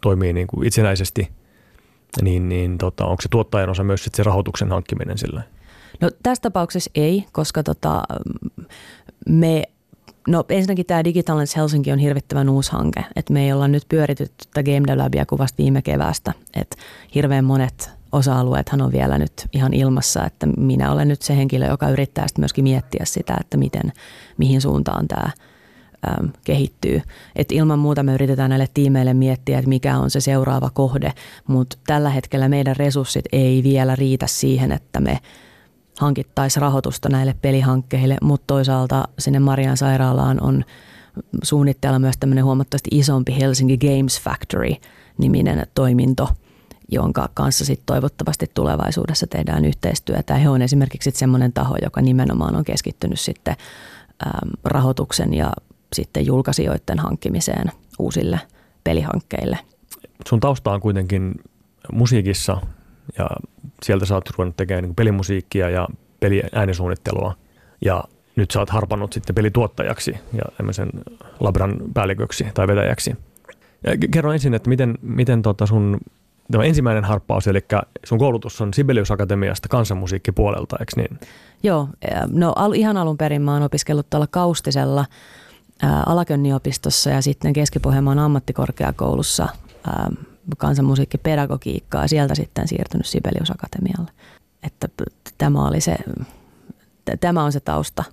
toimii 0.00 0.32
niin 0.32 0.46
kuin 0.46 0.66
itsenäisesti, 0.66 1.28
niin, 2.22 2.48
niin 2.48 2.78
tota, 2.78 3.06
onko 3.06 3.22
se 3.22 3.28
tuottajan 3.28 3.70
osa 3.70 3.84
myös 3.84 4.08
se 4.14 4.22
rahoituksen 4.22 4.68
hankkiminen 4.68 5.18
sillä? 5.18 5.42
No 6.00 6.10
tässä 6.22 6.42
tapauksessa 6.42 6.90
ei, 6.94 7.24
koska 7.32 7.62
tota, 7.62 8.02
me 9.28 9.62
No 10.28 10.44
ensinnäkin 10.48 10.86
tämä 10.86 11.04
Digital 11.04 11.38
Helsinki 11.56 11.92
on 11.92 11.98
hirvittävän 11.98 12.48
uusi 12.48 12.72
hanke, 12.72 13.04
että 13.16 13.32
me 13.32 13.44
ei 13.44 13.52
olla 13.52 13.68
nyt 13.68 13.82
pyöritetty 13.88 14.48
tätä 14.54 14.62
Game 14.62 14.96
Labia 14.96 15.26
kuvasta 15.26 15.62
viime 15.62 15.82
keväästä, 15.82 16.32
että 16.54 16.76
hirveän 17.14 17.44
monet 17.44 17.90
osa-alueethan 18.12 18.80
on 18.80 18.92
vielä 18.92 19.18
nyt 19.18 19.32
ihan 19.52 19.74
ilmassa, 19.74 20.24
että 20.24 20.46
minä 20.46 20.92
olen 20.92 21.08
nyt 21.08 21.22
se 21.22 21.36
henkilö, 21.36 21.66
joka 21.66 21.88
yrittää 21.88 22.28
sitten 22.28 22.42
myöskin 22.42 22.64
miettiä 22.64 23.04
sitä, 23.04 23.36
että 23.40 23.56
miten, 23.56 23.92
mihin 24.38 24.60
suuntaan 24.60 25.08
tämä 25.08 25.30
äm, 26.08 26.30
kehittyy. 26.44 27.02
Et 27.36 27.52
ilman 27.52 27.78
muuta 27.78 28.02
me 28.02 28.14
yritetään 28.14 28.50
näille 28.50 28.68
tiimeille 28.74 29.14
miettiä, 29.14 29.58
että 29.58 29.68
mikä 29.68 29.98
on 29.98 30.10
se 30.10 30.20
seuraava 30.20 30.70
kohde, 30.70 31.12
mutta 31.46 31.76
tällä 31.86 32.10
hetkellä 32.10 32.48
meidän 32.48 32.76
resurssit 32.76 33.24
ei 33.32 33.62
vielä 33.62 33.96
riitä 33.96 34.26
siihen, 34.26 34.72
että 34.72 35.00
me 35.00 35.18
hankittaisiin 35.98 36.62
rahoitusta 36.62 37.08
näille 37.08 37.34
pelihankkeille, 37.42 38.16
mutta 38.22 38.44
toisaalta 38.46 39.08
sinne 39.18 39.38
Marian 39.38 39.76
sairaalaan 39.76 40.42
on 40.42 40.64
suunnitteilla 41.42 41.98
myös 41.98 42.16
tämmöinen 42.20 42.44
huomattavasti 42.44 42.90
isompi 42.92 43.36
Helsinki 43.40 43.78
Games 43.78 44.20
Factory-niminen 44.20 45.66
toiminto– 45.74 46.28
jonka 46.88 47.28
kanssa 47.34 47.64
sit 47.64 47.80
toivottavasti 47.86 48.50
tulevaisuudessa 48.54 49.26
tehdään 49.26 49.64
yhteistyötä. 49.64 50.34
He 50.34 50.48
on 50.48 50.62
esimerkiksi 50.62 51.10
semmoinen 51.10 51.52
taho, 51.52 51.76
joka 51.82 52.00
nimenomaan 52.00 52.56
on 52.56 52.64
keskittynyt 52.64 53.20
sitten 53.20 53.56
rahoituksen 54.64 55.34
ja 55.34 55.52
sitten 55.92 56.26
julkaisijoiden 56.26 56.98
hankkimiseen 56.98 57.70
uusille 57.98 58.40
pelihankkeille. 58.84 59.58
Sun 60.28 60.40
tausta 60.40 60.72
on 60.72 60.80
kuitenkin 60.80 61.34
musiikissa 61.92 62.60
ja 63.18 63.30
sieltä 63.82 64.06
sä 64.06 64.14
oot 64.14 64.30
ruvennut 64.30 64.56
tekemään 64.56 64.84
niin 64.84 64.94
pelimusiikkia 64.94 65.70
ja 65.70 65.88
peliäänisuunnittelua 66.20 67.34
ja 67.84 68.04
nyt 68.36 68.50
sä 68.50 68.60
oot 68.60 68.70
harpannut 68.70 69.12
sitten 69.12 69.34
pelituottajaksi 69.34 70.16
ja 70.32 70.42
tämmöisen 70.56 70.90
labran 71.40 71.76
päälliköksi 71.94 72.46
tai 72.54 72.68
vetäjäksi. 72.68 73.16
Kerro 74.10 74.32
ensin, 74.32 74.54
että 74.54 74.68
miten, 74.68 74.98
miten 75.02 75.42
tota 75.42 75.66
sun 75.66 76.00
tämä 76.52 76.64
ensimmäinen 76.64 77.04
harppaus, 77.04 77.46
eli 77.46 77.60
sun 78.04 78.18
koulutus 78.18 78.60
on 78.60 78.74
Sibelius 78.74 79.10
Akatemiasta 79.10 79.68
kansanmusiikkipuolelta, 79.68 80.76
eikö 80.80 80.92
niin? 80.96 81.18
Joo, 81.62 81.88
no 82.30 82.52
al, 82.56 82.72
ihan 82.72 82.96
alun 82.96 83.16
perin 83.16 83.42
mä 83.42 83.52
oon 83.52 83.62
opiskellut 83.62 84.10
tuolla 84.10 84.26
Kaustisella 84.26 85.04
ää, 85.82 86.02
Alakönniopistossa 86.06 87.10
ja 87.10 87.22
sitten 87.22 87.52
Keski-Pohjanmaan 87.52 88.18
ammattikorkeakoulussa 88.18 89.48
ää, 89.86 90.10
kansanmusiikkipedagogiikkaa 90.58 92.02
ja 92.02 92.08
sieltä 92.08 92.34
sitten 92.34 92.68
siirtynyt 92.68 93.06
Sibelius 93.06 93.50
Akatemialle. 93.50 94.10
Että 94.62 94.88
tämä 95.38 95.68
oli 95.68 95.80
se, 95.80 95.96
tämä 97.20 97.44
on 97.44 97.52
se 97.52 97.60
tausta, 97.60 98.04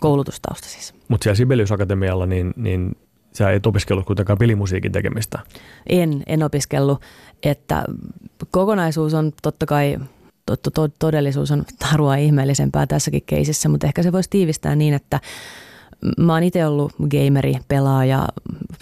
koulutustausta 0.00 0.68
siis. 0.68 0.94
Mutta 1.08 1.24
siellä 1.24 1.36
Sibelius 1.36 1.72
Akatemialla, 1.72 2.26
niin, 2.26 2.54
niin 2.56 2.96
sä 3.36 3.52
et 3.52 3.66
opiskellut 3.66 4.06
kuitenkaan 4.06 4.38
pelimusiikin 4.38 4.92
tekemistä. 4.92 5.38
En, 5.86 6.22
en 6.26 6.42
opiskellut. 6.42 7.00
Että 7.42 7.84
kokonaisuus 8.50 9.14
on 9.14 9.32
totta 9.42 9.66
kai, 9.66 9.98
to, 10.46 10.56
to, 10.56 10.88
todellisuus 10.98 11.50
on 11.50 11.64
tarua 11.78 12.16
ihmeellisempää 12.16 12.86
tässäkin 12.86 13.22
keisissä, 13.26 13.68
mutta 13.68 13.86
ehkä 13.86 14.02
se 14.02 14.12
voisi 14.12 14.30
tiivistää 14.30 14.76
niin, 14.76 14.94
että 14.94 15.20
mä 16.18 16.32
oon 16.32 16.42
itse 16.42 16.66
ollut 16.66 16.92
gameri, 17.10 17.54
pelaaja, 17.68 18.28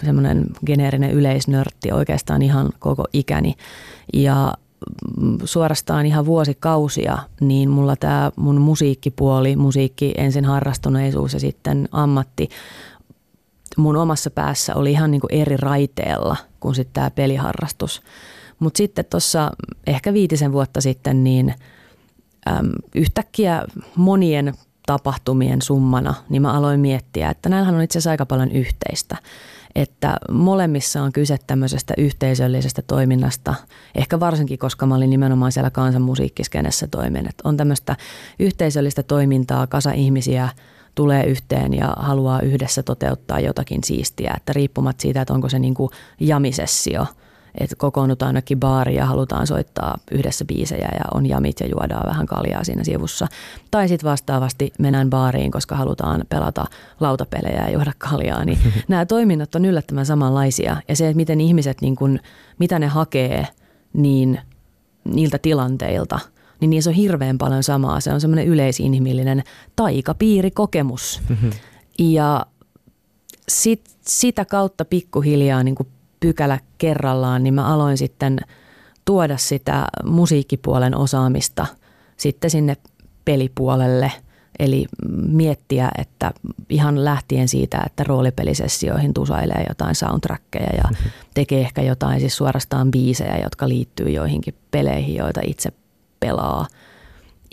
semmoinen 0.05 0.45
geneerinen 0.65 1.11
yleisnörtti 1.11 1.91
oikeastaan 1.91 2.41
ihan 2.41 2.69
koko 2.79 3.05
ikäni. 3.13 3.55
Ja 4.13 4.53
suorastaan 5.43 6.05
ihan 6.05 6.25
vuosikausia, 6.25 7.17
niin 7.41 7.69
mulla 7.69 7.95
tämä 7.95 8.31
mun 8.35 8.61
musiikkipuoli, 8.61 9.55
musiikki 9.55 10.13
ensin 10.17 10.45
harrastuneisuus 10.45 11.33
ja 11.33 11.39
sitten 11.39 11.89
ammatti 11.91 12.49
mun 13.77 13.95
omassa 13.95 14.31
päässä 14.31 14.75
oli 14.75 14.91
ihan 14.91 15.11
niin 15.11 15.21
kuin 15.21 15.33
eri 15.33 15.57
raiteella 15.57 16.37
kuin 16.59 16.75
sitten 16.75 16.93
tämä 16.93 17.11
peliharrastus. 17.11 18.01
Mutta 18.59 18.77
sitten 18.77 19.05
tuossa 19.05 19.51
ehkä 19.87 20.13
viitisen 20.13 20.51
vuotta 20.51 20.81
sitten 20.81 21.23
niin 21.23 21.53
äm, 22.47 22.71
yhtäkkiä 22.95 23.63
monien 23.95 24.53
tapahtumien 24.85 25.61
summana, 25.61 26.13
niin 26.29 26.41
mä 26.41 26.53
aloin 26.53 26.79
miettiä, 26.79 27.29
että 27.29 27.49
näillähän 27.49 27.75
on 27.75 27.81
itse 27.81 27.97
asiassa 27.97 28.11
aika 28.11 28.25
paljon 28.25 28.51
yhteistä. 28.51 29.17
Että 29.75 30.17
molemmissa 30.31 31.01
on 31.03 31.11
kyse 31.11 31.37
tämmöisestä 31.47 31.93
yhteisöllisestä 31.97 32.81
toiminnasta, 32.81 33.55
ehkä 33.95 34.19
varsinkin 34.19 34.59
koska 34.59 34.85
mä 34.85 34.95
olin 34.95 35.09
nimenomaan 35.09 35.51
siellä 35.51 35.69
kansanmusiikkiskenessä 35.69 36.87
toimin. 36.87 37.29
Että 37.29 37.49
on 37.49 37.57
tämmöistä 37.57 37.95
yhteisöllistä 38.39 39.03
toimintaa, 39.03 39.67
kasa 39.67 39.91
ihmisiä– 39.91 40.49
tulee 40.95 41.23
yhteen 41.23 41.73
ja 41.73 41.93
haluaa 41.97 42.41
yhdessä 42.41 42.83
toteuttaa 42.83 43.39
jotakin 43.39 43.83
siistiä, 43.83 44.33
että 44.37 44.53
riippumatta 44.53 45.01
siitä, 45.01 45.21
että 45.21 45.33
onko 45.33 45.49
se 45.49 45.59
niin 45.59 45.73
kuin 45.73 45.89
jamisessio, 46.19 47.05
että 47.59 47.75
kokoonnutaan 47.75 48.27
ainakin 48.27 48.59
baariin 48.59 48.97
ja 48.97 49.05
halutaan 49.05 49.47
soittaa 49.47 49.97
yhdessä 50.11 50.45
biisejä 50.45 50.89
ja 50.93 51.05
on 51.13 51.25
jamit 51.25 51.59
ja 51.59 51.67
juodaan 51.67 52.09
vähän 52.09 52.25
kaljaa 52.25 52.63
siinä 52.63 52.83
sivussa. 52.83 53.27
Tai 53.71 53.87
sitten 53.87 54.09
vastaavasti 54.09 54.73
mennään 54.79 55.09
baariin, 55.09 55.51
koska 55.51 55.75
halutaan 55.75 56.23
pelata 56.29 56.65
lautapelejä 56.99 57.61
ja 57.61 57.71
juoda 57.71 57.91
kaljaa. 57.97 58.45
Niin 58.45 58.59
nämä 58.87 59.05
toiminnot 59.05 59.55
on 59.55 59.65
yllättävän 59.65 60.05
samanlaisia 60.05 60.77
ja 60.87 60.95
se, 60.95 61.07
että 61.07 61.17
miten 61.17 61.41
ihmiset, 61.41 61.81
niin 61.81 61.95
kuin, 61.95 62.19
mitä 62.59 62.79
ne 62.79 62.87
hakee, 62.87 63.47
niin 63.93 64.39
niiltä 65.03 65.37
tilanteilta– 65.37 66.19
niin 66.63 66.69
niissä 66.69 66.89
on 66.89 66.95
hirveän 66.95 67.37
paljon 67.37 67.63
samaa. 67.63 67.99
Se 67.99 68.13
on 68.13 68.21
semmoinen 68.21 68.47
yleisinhimillinen 68.47 69.43
taikapiirikokemus. 69.75 71.21
Mm-hmm. 71.29 71.51
Ja 71.99 72.45
sit, 73.49 73.81
sitä 74.07 74.45
kautta 74.45 74.85
pikkuhiljaa 74.85 75.63
niin 75.63 75.75
kuin 75.75 75.87
pykälä 76.19 76.59
kerrallaan, 76.77 77.43
niin 77.43 77.53
mä 77.53 77.73
aloin 77.73 77.97
sitten 77.97 78.39
tuoda 79.05 79.37
sitä 79.37 79.87
musiikkipuolen 80.03 80.97
osaamista 80.97 81.65
sitten 82.17 82.49
sinne 82.49 82.77
pelipuolelle. 83.25 84.11
Eli 84.59 84.85
miettiä, 85.27 85.91
että 85.97 86.31
ihan 86.69 87.05
lähtien 87.05 87.47
siitä, 87.47 87.83
että 87.85 88.03
roolipelisessioihin 88.03 89.13
tusailee 89.13 89.65
jotain 89.69 89.95
soundtrackeja 89.95 90.75
ja 90.77 90.83
mm-hmm. 90.83 91.11
tekee 91.33 91.61
ehkä 91.61 91.81
jotain 91.81 92.19
siis 92.19 92.37
suorastaan 92.37 92.91
biisejä, 92.91 93.37
jotka 93.37 93.69
liittyy 93.69 94.09
joihinkin 94.09 94.55
peleihin, 94.71 95.15
joita 95.15 95.41
itse 95.47 95.71
pelaa. 96.25 96.67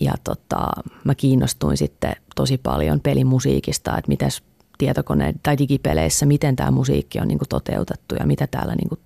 Ja 0.01 0.15
tota, 0.25 0.69
mä 1.05 1.15
kiinnostuin 1.15 1.77
sitten 1.77 2.17
tosi 2.37 2.59
paljon 2.59 3.01
pelimusiikista, 3.01 3.99
että 3.99 4.09
miten 4.09 4.31
tietokone- 4.79 5.35
tai 5.43 5.59
digipeleissä, 5.59 6.27
miten 6.27 6.57
tämä 6.57 6.71
musiikki 6.71 7.21
on 7.21 7.29
niin 7.29 7.39
toteutettu 7.49 8.15
ja 8.15 8.27
mitä 8.27 8.47
täällä 8.47 8.75
niin 8.75 9.01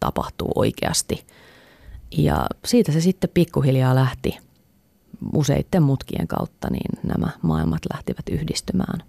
tapahtuu 0.00 0.52
oikeasti. 0.54 1.26
Ja 2.16 2.46
siitä 2.64 2.92
se 2.92 3.00
sitten 3.00 3.30
pikkuhiljaa 3.34 3.94
lähti 3.94 4.38
useiden 5.34 5.82
mutkien 5.82 6.28
kautta, 6.28 6.70
niin 6.70 6.98
nämä 7.02 7.28
maailmat 7.42 7.82
lähtivät 7.92 8.28
yhdistymään. 8.30 9.02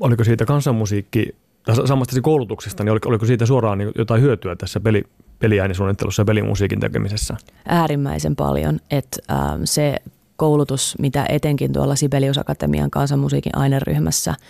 Oliko 0.00 0.24
siitä 0.24 0.44
kansanmusiikki, 0.44 1.36
samasta 1.84 2.20
koulutuksesta, 2.20 2.84
niin 2.84 2.92
oliko, 2.92 3.08
oliko 3.08 3.26
siitä 3.26 3.46
suoraan 3.46 3.78
niin 3.78 3.92
jotain 3.94 4.22
hyötyä 4.22 4.56
tässä 4.56 4.80
peli, 4.80 5.04
peliäänisuunnittelussa 5.38 6.20
ja 6.20 6.24
pelimusiikin 6.24 6.80
tekemisessä? 6.80 7.36
Äärimmäisen 7.68 8.36
paljon, 8.36 8.80
että 8.90 9.18
äh, 9.30 9.38
se 9.64 9.96
koulutus, 10.36 10.94
mitä 10.98 11.26
etenkin 11.28 11.72
tuolla 11.72 11.96
Sibelius 11.96 12.38
Akatemian 12.38 12.90
kansanmusiikin 12.90 13.58
aineryhmässä– 13.58 14.34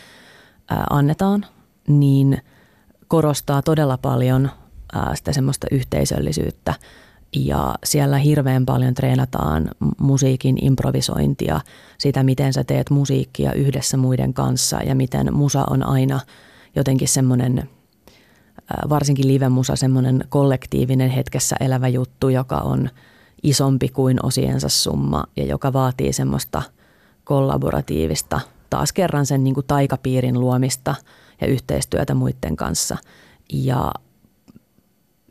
annetaan, 0.91 1.47
niin 1.86 2.39
korostaa 3.09 3.62
todella 3.62 3.99
paljon 3.99 4.51
sitä 5.14 5.32
semmoista 5.32 5.66
yhteisöllisyyttä 5.70 6.74
ja 7.36 7.74
siellä 7.84 8.18
hirveän 8.18 8.66
paljon 8.66 8.95
treenataan 8.95 9.70
musiikin 9.99 10.64
improvisointia, 10.64 11.61
sitä 11.99 12.22
miten 12.22 12.53
sä 12.53 12.64
teet 12.64 12.91
musiikkia 12.91 13.53
yhdessä 13.53 13.97
muiden 13.97 14.34
kanssa 14.34 14.76
ja 14.82 14.95
miten 14.95 15.34
musa 15.34 15.64
on 15.70 15.86
aina 15.86 16.20
jotenkin 16.76 17.09
semmoinen, 17.09 17.68
varsinkin 18.89 19.29
live-musa, 19.29 19.77
semmoinen 19.77 20.25
kollektiivinen 20.29 21.11
hetkessä 21.11 21.57
elävä 21.61 21.89
juttu, 21.89 22.29
joka 22.29 22.57
on 22.57 22.91
isompi 23.43 23.89
kuin 23.89 24.19
osiensa 24.23 24.69
summa 24.69 25.25
ja 25.37 25.45
joka 25.45 25.73
vaatii 25.73 26.12
semmoista 26.12 26.62
kollaboratiivista– 27.25 28.41
taas 28.71 28.93
kerran 28.93 29.27
sen 29.27 29.45
niin 29.45 29.55
kuin 29.55 29.66
taikapiirin 29.66 30.41
luomista 30.41 30.95
ja 31.41 31.47
yhteistyötä 31.47 32.14
muiden 32.14 32.57
kanssa. 32.57 32.97
Ja 33.53 33.93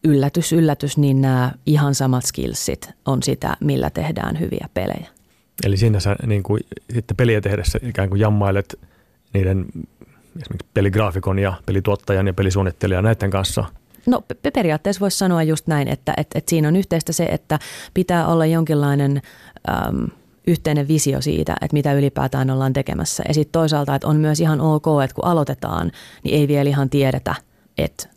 yllätys, 0.04 0.54
yllätys, 0.54 0.98
niin 0.98 1.22
nämä 1.22 1.52
ihan 1.66 1.96
samat 1.96 2.26
skillsit 2.26 2.90
on 3.06 3.24
sitä, 3.24 3.58
millä 3.60 3.90
tehdään 3.90 4.40
hyviä 4.40 4.70
pelejä. 4.74 5.08
Eli 5.64 5.78
siinä 5.78 6.00
sä 6.00 6.16
niin 6.26 6.44
kuin, 6.44 6.62
sitten 6.94 7.18
peliä 7.18 7.42
tehdessä 7.42 7.80
ikään 7.82 8.10
kuin 8.10 8.22
jammailet 8.22 8.80
niiden 9.34 9.66
esimerkiksi 10.42 10.70
peligraafikon 10.74 11.40
ja 11.40 11.54
pelituottajan 11.66 12.28
ja 12.28 12.34
pelisuunnittelijan 12.34 13.04
näiden 13.04 13.30
kanssa 13.30 13.66
No 14.08 14.24
periaatteessa 14.54 15.00
voisi 15.00 15.18
sanoa 15.18 15.44
just 15.44 15.68
näin, 15.68 15.88
että, 15.88 16.14
että, 16.18 16.38
että 16.38 16.50
siinä 16.50 16.68
on 16.68 16.76
yhteistä 16.76 17.14
se, 17.14 17.26
että 17.26 17.60
pitää 17.94 18.28
olla 18.28 18.46
jonkinlainen 18.46 19.22
äm, 19.70 20.08
yhteinen 20.48 20.88
visio 20.88 21.22
siitä, 21.22 21.56
että 21.62 21.74
mitä 21.74 21.94
ylipäätään 21.94 22.50
ollaan 22.50 22.74
tekemässä. 22.74 23.24
Ja 23.28 23.34
sitten 23.34 23.52
toisaalta, 23.52 23.96
että 23.96 24.08
on 24.08 24.18
myös 24.18 24.40
ihan 24.40 24.62
ok, 24.62 24.86
että 25.04 25.16
kun 25.16 25.26
aloitetaan, 25.26 25.92
niin 26.24 26.40
ei 26.40 26.48
vielä 26.48 26.70
ihan 26.70 26.90
tiedetä, 26.90 27.36
että 27.78 28.10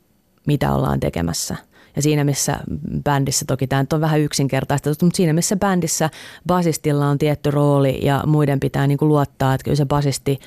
mitä 0.46 0.74
ollaan 0.74 1.00
tekemässä. 1.00 1.56
Ja 1.96 2.02
siinä 2.02 2.24
missä 2.24 2.60
bändissä, 3.04 3.44
toki 3.48 3.66
tämä 3.66 3.84
on 3.92 4.00
vähän 4.00 4.20
yksinkertaista, 4.20 4.90
mutta 5.02 5.16
siinä 5.16 5.32
missä 5.32 5.56
bändissä 5.56 6.10
basistilla 6.46 7.06
on 7.06 7.18
tietty 7.18 7.50
rooli 7.50 7.98
ja 8.02 8.24
muiden 8.26 8.60
pitää 8.60 8.86
niin 8.86 8.98
kuin 8.98 9.08
luottaa, 9.08 9.54
että 9.54 9.64
kyllä 9.64 9.76
se 9.76 9.86
basisti 9.86 10.38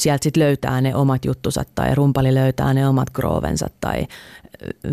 sieltä 0.00 0.24
sitten 0.24 0.42
löytää 0.42 0.80
ne 0.80 0.94
omat 0.94 1.24
juttusat 1.24 1.68
tai 1.74 1.94
rumpali 1.94 2.34
löytää 2.34 2.74
ne 2.74 2.88
omat 2.88 3.10
groovensa 3.10 3.66
tai 3.80 4.06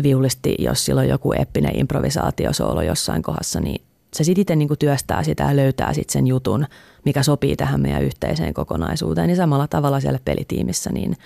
viulisti, 0.02 0.54
jos 0.58 0.84
sillä 0.84 1.00
on 1.00 1.08
joku 1.08 1.32
eppinen 1.32 1.78
improvisaatiosoolo 1.78 2.82
jossain 2.82 3.22
kohdassa, 3.22 3.60
niin 3.60 3.82
se 4.14 4.24
sitten 4.24 4.40
itse 4.40 4.56
niin 4.56 4.78
työstää 4.78 5.22
sitä 5.22 5.44
ja 5.44 5.56
löytää 5.56 5.92
sitten 5.92 6.12
sen 6.12 6.26
jutun, 6.26 6.66
mikä 7.04 7.22
sopii 7.22 7.56
tähän 7.56 7.80
meidän 7.80 8.02
yhteiseen 8.02 8.54
kokonaisuuteen. 8.54 9.26
Niin 9.26 9.36
samalla 9.36 9.66
tavalla 9.66 10.00
siellä 10.00 10.20
pelitiimissä 10.24 10.90
niin 10.92 11.16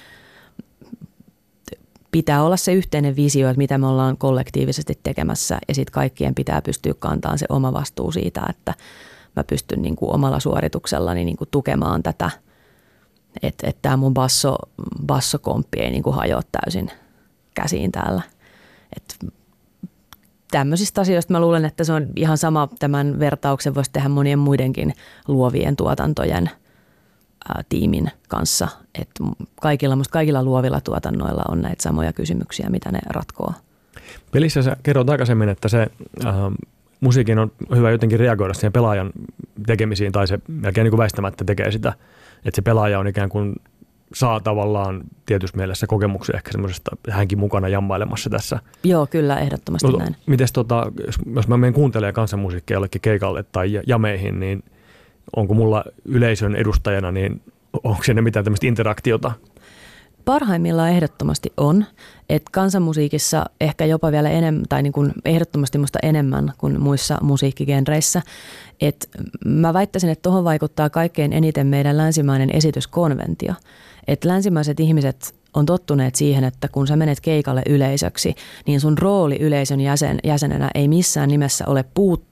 pitää 2.10 2.42
olla 2.44 2.56
se 2.56 2.72
yhteinen 2.72 3.16
visio, 3.16 3.48
että 3.48 3.58
mitä 3.58 3.78
me 3.78 3.86
ollaan 3.86 4.16
kollektiivisesti 4.16 4.98
tekemässä 5.02 5.58
ja 5.68 5.74
sitten 5.74 5.92
kaikkien 5.92 6.34
pitää 6.34 6.62
pystyä 6.62 6.94
kantamaan 6.98 7.38
se 7.38 7.46
oma 7.48 7.72
vastuu 7.72 8.12
siitä, 8.12 8.42
että 8.50 8.74
mä 9.36 9.44
pystyn 9.44 9.82
niin 9.82 9.96
kuin 9.96 10.14
omalla 10.14 10.40
suorituksellani 10.40 11.24
niin 11.24 11.36
kuin 11.36 11.48
tukemaan 11.50 12.02
tätä, 12.02 12.30
että, 13.42 13.66
että 13.66 13.82
tämä 13.82 13.96
mun 13.96 14.14
basso, 14.14 14.56
bassokomppi 15.06 15.80
ei 15.80 15.90
niin 15.90 16.02
kuin 16.02 16.16
hajoa 16.16 16.42
täysin 16.52 16.90
käsiin 17.54 17.92
täällä. 17.92 18.22
Että 18.96 19.14
tämmöisistä 20.50 21.00
asioista 21.00 21.32
mä 21.32 21.40
luulen, 21.40 21.64
että 21.64 21.84
se 21.84 21.92
on 21.92 22.06
ihan 22.16 22.38
sama 22.38 22.68
tämän 22.78 23.18
vertauksen 23.18 23.74
voisi 23.74 23.90
tehdä 23.92 24.08
monien 24.08 24.38
muidenkin 24.38 24.94
luovien 25.28 25.76
tuotantojen 25.76 26.50
ää, 27.48 27.62
tiimin 27.68 28.10
kanssa. 28.28 28.68
Että 28.94 29.24
kaikilla, 29.60 29.96
musta 29.96 30.12
kaikilla 30.12 30.42
luovilla 30.42 30.80
tuotannoilla 30.80 31.42
on 31.48 31.60
näitä 31.62 31.82
samoja 31.82 32.12
kysymyksiä, 32.12 32.70
mitä 32.70 32.92
ne 32.92 32.98
ratkoo. 33.06 33.52
Pelissä 34.30 34.62
sä 34.62 34.76
kerroit 34.82 35.10
aikaisemmin, 35.10 35.48
että 35.48 35.68
se 35.68 35.86
äh, 36.26 36.34
musiikin 37.02 37.38
on 37.38 37.52
hyvä 37.76 37.90
jotenkin 37.90 38.20
reagoida 38.20 38.54
siihen 38.54 38.72
pelaajan 38.72 39.10
tekemisiin 39.66 40.12
tai 40.12 40.26
se 40.26 40.38
melkein 40.48 40.84
niin 40.84 40.90
kuin 40.90 40.98
väistämättä 40.98 41.44
tekee 41.44 41.70
sitä, 41.70 41.92
että 42.44 42.56
se 42.56 42.62
pelaaja 42.62 42.98
on 42.98 43.06
ikään 43.06 43.28
kuin 43.28 43.54
saa 44.14 44.40
tavallaan 44.40 45.00
tietyssä 45.26 45.56
mielessä 45.56 45.86
kokemuksia 45.86 46.36
ehkä 46.36 46.52
semmoisesta 46.52 46.96
hänkin 47.10 47.38
mukana 47.38 47.68
jammailemassa 47.68 48.30
tässä. 48.30 48.58
Joo, 48.84 49.06
kyllä, 49.06 49.38
ehdottomasti 49.38 49.88
no, 49.88 49.98
näin. 49.98 50.16
Mites 50.26 50.52
tota, 50.52 50.92
jos 51.34 51.48
mä 51.48 51.56
menen 51.56 51.74
kuuntelemaan 51.74 52.14
kansanmusiikkia 52.14 52.74
jollekin 52.74 53.00
keikalle 53.00 53.42
tai 53.42 53.80
jameihin, 53.86 54.40
niin 54.40 54.64
onko 55.36 55.54
mulla 55.54 55.84
yleisön 56.04 56.56
edustajana, 56.56 57.12
niin 57.12 57.42
onko 57.84 58.02
siinä 58.02 58.22
mitään 58.22 58.44
tämmöistä 58.44 58.66
interaktiota? 58.66 59.32
Parhaimmillaan 60.24 60.90
ehdottomasti 60.90 61.52
on, 61.56 61.84
että 62.28 62.50
kansanmusiikissa 62.52 63.44
ehkä 63.60 63.84
jopa 63.84 64.12
vielä 64.12 64.30
enemmän, 64.30 64.64
tai 64.68 64.82
niin 64.82 64.92
kuin 64.92 65.12
ehdottomasti 65.24 65.78
musta 65.78 65.98
enemmän 66.02 66.52
kuin 66.58 66.80
muissa 66.80 67.18
musiikkigenreissä. 67.22 68.22
Et 68.80 69.10
mä 69.44 69.72
väittäisin, 69.72 70.10
että 70.10 70.22
tuohon 70.22 70.44
vaikuttaa 70.44 70.90
kaikkein 70.90 71.32
eniten 71.32 71.66
meidän 71.66 71.96
länsimainen 71.96 72.50
esityskonventio– 72.56 73.54
että 74.08 74.28
länsimaiset 74.28 74.80
ihmiset 74.80 75.34
on 75.54 75.66
tottuneet 75.66 76.14
siihen, 76.14 76.44
että 76.44 76.68
kun 76.68 76.86
sä 76.86 76.96
menet 76.96 77.20
keikalle 77.20 77.62
yleisöksi, 77.68 78.34
niin 78.66 78.80
sun 78.80 78.98
rooli 78.98 79.36
yleisön 79.36 79.80
jäsen, 79.80 80.18
jäsenenä 80.24 80.70
ei 80.74 80.88
missään 80.88 81.28
nimessä 81.28 81.64
ole 81.66 81.84
puuttua 81.94 82.31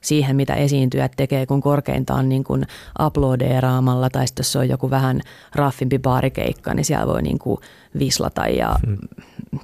siihen, 0.00 0.36
mitä 0.36 0.54
esiintyjät 0.54 1.12
tekee, 1.16 1.46
kun 1.46 1.60
korkeintaan 1.60 2.28
niin 2.28 2.44
kuin 2.44 2.66
uploadeeraamalla 3.06 4.10
tai 4.10 4.26
sitten 4.26 4.40
jos 4.40 4.56
on 4.56 4.68
joku 4.68 4.90
vähän 4.90 5.20
raffimpi 5.54 5.98
baarikeikka, 5.98 6.74
niin 6.74 6.84
siellä 6.84 7.06
voi 7.06 7.22
niin 7.22 7.38
kuin 7.38 7.60
vislata 7.98 8.46
ja 8.46 8.76
hmm. 8.86 8.98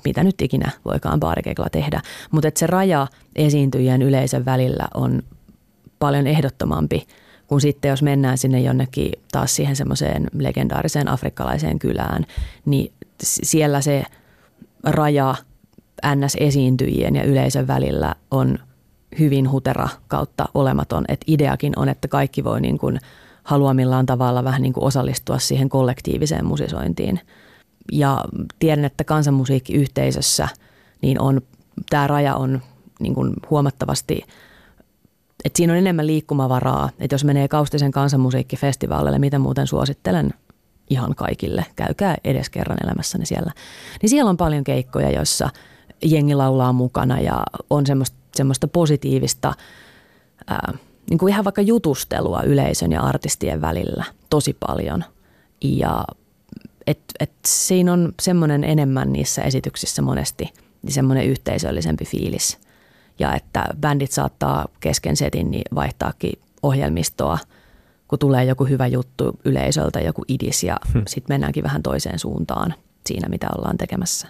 mitä 0.04 0.24
nyt 0.24 0.42
ikinä 0.42 0.70
voikaan 0.84 1.20
baarikeikalla 1.20 1.70
tehdä. 1.70 2.00
Mutta 2.30 2.50
se 2.56 2.66
raja 2.66 3.06
esiintyjien 3.36 4.02
yleisön 4.02 4.44
välillä 4.44 4.88
on 4.94 5.22
paljon 5.98 6.26
ehdottomampi 6.26 7.06
kun 7.48 7.60
sitten 7.60 7.88
jos 7.88 8.02
mennään 8.02 8.38
sinne 8.38 8.60
jonnekin 8.60 9.12
taas 9.32 9.56
siihen 9.56 9.76
semmoiseen 9.76 10.26
legendaariseen 10.38 11.08
afrikkalaiseen 11.08 11.78
kylään, 11.78 12.26
niin 12.66 12.92
siellä 13.22 13.80
se 13.80 14.04
raja 14.84 15.34
NS-esiintyjien 16.06 17.16
ja 17.16 17.24
yleisön 17.24 17.66
välillä 17.66 18.14
on 18.30 18.58
hyvin 19.18 19.50
hutera 19.50 19.88
kautta 20.08 20.44
olematon. 20.54 21.04
Et 21.08 21.20
ideakin 21.26 21.72
on, 21.76 21.88
että 21.88 22.08
kaikki 22.08 22.44
voi 22.44 22.60
niin 22.60 22.78
kuin 22.78 22.98
haluamillaan 23.42 24.06
tavalla 24.06 24.44
vähän 24.44 24.62
niin 24.62 24.72
kuin 24.72 24.84
osallistua 24.84 25.38
siihen 25.38 25.68
kollektiiviseen 25.68 26.44
musisointiin. 26.44 27.20
Ja 27.92 28.24
tiedän, 28.58 28.84
että 28.84 29.04
kansanmusiikkiyhteisössä 29.04 30.48
niin 31.02 31.20
on, 31.20 31.40
tämä 31.90 32.06
raja 32.06 32.36
on 32.36 32.62
niin 33.00 33.14
kuin 33.14 33.32
huomattavasti– 33.50 34.22
et 35.44 35.56
siinä 35.56 35.72
on 35.72 35.78
enemmän 35.78 36.06
liikkumavaraa, 36.06 36.90
että 36.98 37.14
jos 37.14 37.24
menee 37.24 37.48
Kaustisen 37.48 37.90
kansanmusiikkifestivaalille, 37.90 39.18
mitä 39.18 39.38
muuten 39.38 39.66
suosittelen 39.66 40.30
ihan 40.90 41.14
kaikille, 41.14 41.64
käykää 41.76 42.16
edes 42.24 42.50
kerran 42.50 42.78
elämässäni 42.84 43.26
siellä. 43.26 43.52
Niin 44.02 44.10
siellä 44.10 44.28
on 44.30 44.36
paljon 44.36 44.64
keikkoja, 44.64 45.10
joissa 45.10 45.50
jengi 46.04 46.34
laulaa 46.34 46.72
mukana 46.72 47.20
ja 47.20 47.42
on 47.70 47.86
semmoista, 47.86 48.17
semmoista 48.38 48.68
positiivista, 48.68 49.54
ää, 50.46 50.72
niin 51.10 51.18
kuin 51.18 51.32
ihan 51.32 51.44
vaikka 51.44 51.62
jutustelua 51.62 52.42
yleisön 52.42 52.92
ja 52.92 53.02
artistien 53.02 53.60
välillä 53.60 54.04
tosi 54.30 54.56
paljon. 54.66 55.04
Ja 55.60 56.04
et, 56.86 57.00
et 57.20 57.32
siinä 57.46 57.92
on 57.92 58.12
semmoinen 58.20 58.64
enemmän 58.64 59.12
niissä 59.12 59.42
esityksissä 59.42 60.02
monesti 60.02 60.52
niin 60.82 60.92
semmoinen 60.92 61.26
yhteisöllisempi 61.26 62.04
fiilis. 62.04 62.58
Ja 63.18 63.34
että 63.34 63.64
bändit 63.80 64.12
saattaa 64.12 64.68
kesken 64.80 65.16
setin 65.16 65.50
niin 65.50 65.74
vaihtaakin 65.74 66.32
ohjelmistoa, 66.62 67.38
kun 68.08 68.18
tulee 68.18 68.44
joku 68.44 68.64
hyvä 68.64 68.86
juttu 68.86 69.38
yleisöltä, 69.44 70.00
joku 70.00 70.24
idis 70.28 70.64
ja 70.64 70.76
hmm. 70.92 71.02
sitten 71.06 71.34
mennäänkin 71.34 71.64
vähän 71.64 71.82
toiseen 71.82 72.18
suuntaan 72.18 72.74
siinä, 73.06 73.28
mitä 73.28 73.48
ollaan 73.58 73.78
tekemässä. 73.78 74.28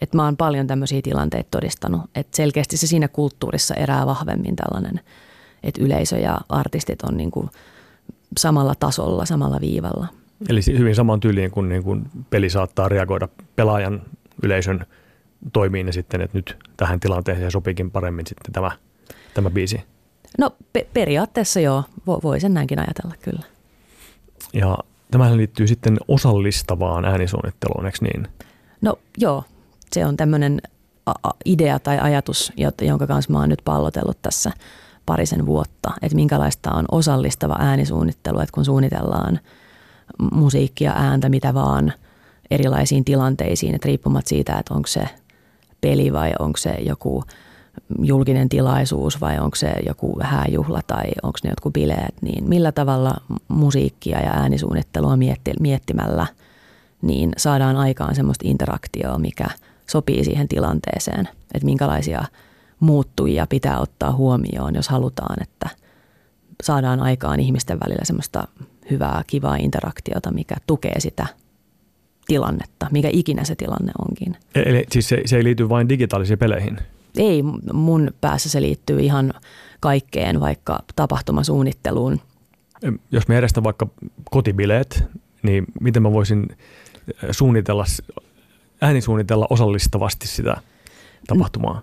Et 0.00 0.14
mä 0.14 0.24
oon 0.24 0.36
paljon 0.36 0.66
tämmöisiä 0.66 1.02
tilanteita 1.02 1.48
todistanut, 1.50 2.00
että 2.14 2.36
selkeästi 2.36 2.76
se 2.76 2.86
siinä 2.86 3.08
kulttuurissa 3.08 3.74
erää 3.74 4.06
vahvemmin 4.06 4.56
tällainen, 4.56 5.00
että 5.62 5.84
yleisö 5.84 6.18
ja 6.18 6.40
artistit 6.48 7.02
on 7.02 7.16
niin 7.16 7.30
kuin 7.30 7.50
samalla 8.36 8.74
tasolla, 8.80 9.24
samalla 9.24 9.60
viivalla. 9.60 10.06
Eli 10.48 10.60
hyvin 10.78 10.94
saman 10.94 11.20
tyyliin, 11.20 11.50
kun 11.50 11.68
niin 11.68 11.82
kuin 11.82 12.10
peli 12.30 12.50
saattaa 12.50 12.88
reagoida 12.88 13.28
pelaajan 13.56 14.02
yleisön 14.42 14.86
toimiin 15.52 15.86
ja 15.86 15.92
sitten, 15.92 16.20
että 16.20 16.38
nyt 16.38 16.56
tähän 16.76 17.00
tilanteeseen 17.00 17.50
sopiikin 17.50 17.90
paremmin 17.90 18.26
sitten 18.26 18.52
tämä, 18.52 18.70
tämä 19.34 19.50
biisi. 19.50 19.80
No 20.38 20.50
pe- 20.72 20.86
periaatteessa 20.94 21.60
joo, 21.60 21.84
Vo- 22.00 22.22
voi 22.22 22.40
sen 22.40 22.54
näinkin 22.54 22.78
ajatella 22.78 23.14
kyllä. 23.22 23.42
Ja 24.52 24.78
tämähän 25.10 25.36
liittyy 25.36 25.66
sitten 25.66 25.96
osallistavaan 26.08 27.04
äänisuunnitteluun, 27.04 27.86
eikö 27.86 27.98
niin? 28.00 28.28
No 28.80 28.98
joo, 29.18 29.44
se 29.94 30.06
on 30.06 30.16
tämmöinen 30.16 30.60
idea 31.44 31.78
tai 31.78 31.98
ajatus, 31.98 32.52
jonka 32.82 33.06
kanssa 33.06 33.32
mä 33.32 33.38
oon 33.38 33.48
nyt 33.48 33.62
pallotellut 33.64 34.22
tässä 34.22 34.52
parisen 35.06 35.46
vuotta, 35.46 35.90
että 36.02 36.16
minkälaista 36.16 36.72
on 36.72 36.84
osallistava 36.92 37.56
äänisuunnittelu, 37.58 38.40
että 38.40 38.52
kun 38.52 38.64
suunnitellaan 38.64 39.40
musiikkia, 40.32 40.92
ääntä, 40.96 41.28
mitä 41.28 41.54
vaan 41.54 41.92
erilaisiin 42.50 43.04
tilanteisiin, 43.04 43.74
että 43.74 43.86
riippumatta 43.86 44.28
siitä, 44.28 44.58
että 44.58 44.74
onko 44.74 44.86
se 44.86 45.08
peli 45.80 46.12
vai 46.12 46.32
onko 46.38 46.56
se 46.56 46.70
joku 46.70 47.24
julkinen 48.02 48.48
tilaisuus 48.48 49.20
vai 49.20 49.38
onko 49.38 49.56
se 49.56 49.72
joku 49.86 50.18
hääjuhla 50.22 50.80
tai 50.86 51.04
onko 51.22 51.38
ne 51.44 51.50
jotkut 51.50 51.72
bileet, 51.72 52.14
niin 52.20 52.48
millä 52.48 52.72
tavalla 52.72 53.14
musiikkia 53.48 54.20
ja 54.20 54.30
äänisuunnittelua 54.30 55.18
miettimällä 55.60 56.26
niin 57.02 57.32
saadaan 57.36 57.76
aikaan 57.76 58.14
semmoista 58.14 58.48
interaktioa, 58.48 59.18
mikä 59.18 59.46
sopii 59.88 60.24
siihen 60.24 60.48
tilanteeseen, 60.48 61.28
että 61.54 61.64
minkälaisia 61.64 62.24
muuttujia 62.80 63.46
pitää 63.46 63.80
ottaa 63.80 64.12
huomioon, 64.12 64.74
jos 64.74 64.88
halutaan, 64.88 65.42
että 65.42 65.68
saadaan 66.62 67.00
aikaan 67.00 67.40
ihmisten 67.40 67.80
välillä 67.80 68.04
semmoista 68.04 68.48
hyvää, 68.90 69.22
kivaa 69.26 69.56
interaktiota, 69.56 70.30
mikä 70.30 70.56
tukee 70.66 71.00
sitä 71.00 71.26
tilannetta, 72.26 72.86
mikä 72.90 73.08
ikinä 73.12 73.44
se 73.44 73.54
tilanne 73.54 73.92
onkin. 74.08 74.36
E-, 74.54 74.62
eli 74.70 74.84
siis 74.92 75.08
se, 75.08 75.22
se 75.26 75.36
ei 75.36 75.44
liity 75.44 75.68
vain 75.68 75.88
digitaalisiin 75.88 76.38
peleihin? 76.38 76.78
Ei, 77.16 77.42
mun 77.72 78.10
päässä 78.20 78.48
se 78.48 78.62
liittyy 78.62 79.00
ihan 79.00 79.34
kaikkeen, 79.80 80.40
vaikka 80.40 80.78
tapahtumasuunnitteluun. 80.96 82.20
Jos 83.10 83.28
me 83.28 83.34
järjestän 83.34 83.64
vaikka 83.64 83.86
kotibileet, 84.30 85.04
niin 85.42 85.64
miten 85.80 86.02
mä 86.02 86.12
voisin 86.12 86.48
suunnitella, 87.30 87.84
äänisuunnitella 88.80 89.46
osallistavasti 89.50 90.26
sitä 90.26 90.56
tapahtumaa? 91.26 91.82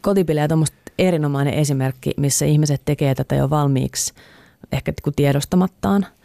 Kotibileet 0.00 0.52
on 0.52 0.58
musta 0.58 0.76
erinomainen 0.98 1.54
esimerkki, 1.54 2.10
missä 2.16 2.44
ihmiset 2.44 2.82
tekee 2.84 3.14
tätä 3.14 3.34
jo 3.34 3.50
valmiiksi 3.50 4.14
ehkä 4.72 4.92
tiedostamattaan– 5.16 6.06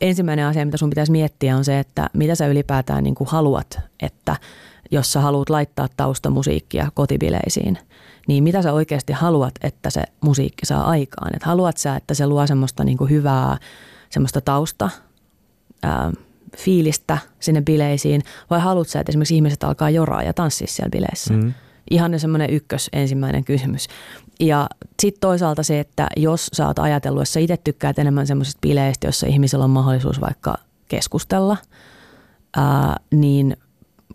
ensimmäinen 0.00 0.46
asia, 0.46 0.64
mitä 0.64 0.76
sun 0.76 0.90
pitäisi 0.90 1.12
miettiä 1.12 1.56
on 1.56 1.64
se, 1.64 1.78
että 1.78 2.10
mitä 2.12 2.34
sä 2.34 2.46
ylipäätään 2.46 3.04
niin 3.04 3.14
kuin 3.14 3.28
haluat, 3.30 3.78
että 4.02 4.36
jos 4.90 5.12
sä 5.12 5.20
haluat 5.20 5.50
laittaa 5.50 5.88
taustamusiikkia 5.96 6.90
kotibileisiin, 6.94 7.78
niin 8.28 8.44
mitä 8.44 8.62
sä 8.62 8.72
oikeasti 8.72 9.12
haluat, 9.12 9.54
että 9.62 9.90
se 9.90 10.02
musiikki 10.20 10.66
saa 10.66 10.84
aikaan? 10.84 11.36
Et 11.36 11.42
haluat 11.42 11.76
sä, 11.76 11.96
että 11.96 12.14
se 12.14 12.26
luo 12.26 12.46
semmoista 12.46 12.84
niin 12.84 12.98
kuin 12.98 13.10
hyvää 13.10 13.58
semmoista 14.10 14.40
tausta, 14.40 14.90
ää, 15.82 16.12
fiilistä 16.56 17.18
sinne 17.40 17.62
bileisiin, 17.62 18.22
vai 18.50 18.60
haluat 18.60 18.88
sä, 18.88 19.00
että 19.00 19.10
esimerkiksi 19.10 19.34
ihmiset 19.34 19.64
alkaa 19.64 19.90
joraa 19.90 20.22
ja 20.22 20.32
tanssia 20.32 20.66
siellä 20.66 20.90
bileissä? 20.90 21.34
Mm. 21.34 21.54
Ihan 21.90 22.20
semmoinen 22.20 22.50
ykkös 22.50 22.88
ensimmäinen 22.92 23.44
kysymys. 23.44 23.88
Ja 24.40 24.68
sitten 25.02 25.20
toisaalta 25.20 25.62
se, 25.62 25.80
että 25.80 26.06
jos 26.16 26.46
sä 26.52 26.66
oot 26.66 26.78
ajatellut, 26.78 27.22
että 27.22 27.32
sä 27.32 27.40
itse 27.40 27.56
tykkäät 27.56 27.98
enemmän 27.98 28.26
semmoisista 28.26 28.58
bileistä, 28.60 29.08
jossa 29.08 29.26
ihmisellä 29.26 29.64
on 29.64 29.70
mahdollisuus 29.70 30.20
vaikka 30.20 30.54
keskustella, 30.88 31.56
ää, 32.56 32.96
niin 33.10 33.56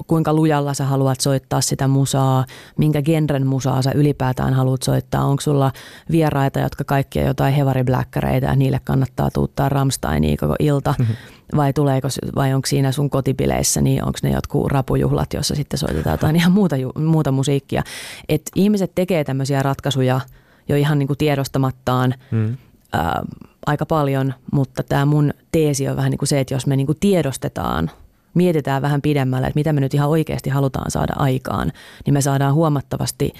kuinka 0.07 0.33
lujalla 0.33 0.73
sä 0.73 0.85
haluat 0.85 1.21
soittaa 1.21 1.61
sitä 1.61 1.87
musaa, 1.87 2.45
minkä 2.77 3.01
genren 3.01 3.47
musaa 3.47 3.81
sä 3.81 3.91
ylipäätään 3.95 4.53
haluat 4.53 4.81
soittaa. 4.81 5.25
Onko 5.25 5.41
sulla 5.41 5.71
vieraita, 6.11 6.59
jotka 6.59 6.83
kaikki 6.83 7.19
on 7.19 7.25
jotain 7.25 7.53
hevaribläkkäreitä 7.53 8.47
ja 8.47 8.55
niille 8.55 8.81
kannattaa 8.83 9.29
tuuttaa 9.31 9.69
Ramsteinia 9.69 10.37
koko 10.37 10.55
ilta? 10.59 10.95
Mm-hmm. 10.99 11.15
Vai, 11.55 11.73
tuleeko, 11.73 12.07
vai 12.35 12.53
onko 12.53 12.65
siinä 12.67 12.91
sun 12.91 13.09
kotipileissä, 13.09 13.81
niin 13.81 14.03
onko 14.03 14.19
ne 14.23 14.31
jotkut 14.31 14.71
rapujuhlat, 14.71 15.33
jossa 15.33 15.55
sitten 15.55 15.77
soitetaan 15.77 16.13
jotain 16.13 16.35
ihan 16.35 16.51
muuta, 16.51 16.75
muuta 16.97 17.31
musiikkia. 17.31 17.83
Et 18.29 18.41
ihmiset 18.55 18.91
tekee 18.95 19.23
tämmöisiä 19.23 19.63
ratkaisuja 19.63 20.21
jo 20.69 20.75
ihan 20.75 20.99
niin 20.99 21.07
kuin 21.07 21.17
tiedostamattaan 21.17 22.13
mm. 22.31 22.57
ää, 22.93 23.23
aika 23.65 23.85
paljon, 23.85 24.33
mutta 24.51 24.83
tämä 24.83 25.05
mun 25.05 25.33
teesi 25.51 25.87
on 25.87 25.95
vähän 25.95 26.11
niin 26.11 26.19
kuin 26.19 26.29
se, 26.29 26.39
että 26.39 26.53
jos 26.53 26.67
me 26.67 26.75
niin 26.75 26.87
kuin 26.87 26.97
tiedostetaan– 26.99 27.91
mietitään 28.35 28.81
vähän 28.81 29.01
pidemmälle, 29.01 29.47
että 29.47 29.59
mitä 29.59 29.73
me 29.73 29.81
nyt 29.81 29.93
ihan 29.93 30.09
oikeasti 30.09 30.49
halutaan 30.49 30.91
saada 30.91 31.13
aikaan, 31.15 31.71
niin 32.05 32.13
me 32.13 32.21
saadaan 32.21 32.53
huomattavasti 32.53 33.33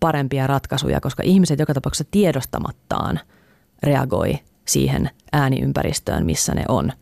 parempia 0.00 0.46
ratkaisuja, 0.46 1.00
koska 1.00 1.22
ihmiset 1.22 1.58
joka 1.58 1.74
tapauksessa 1.74 2.10
tiedostamattaan 2.10 3.20
reagoi 3.82 4.38
siihen 4.68 5.10
ääniympäristöön, 5.32 6.26
missä 6.26 6.54
ne 6.54 6.64
on. 6.68 6.92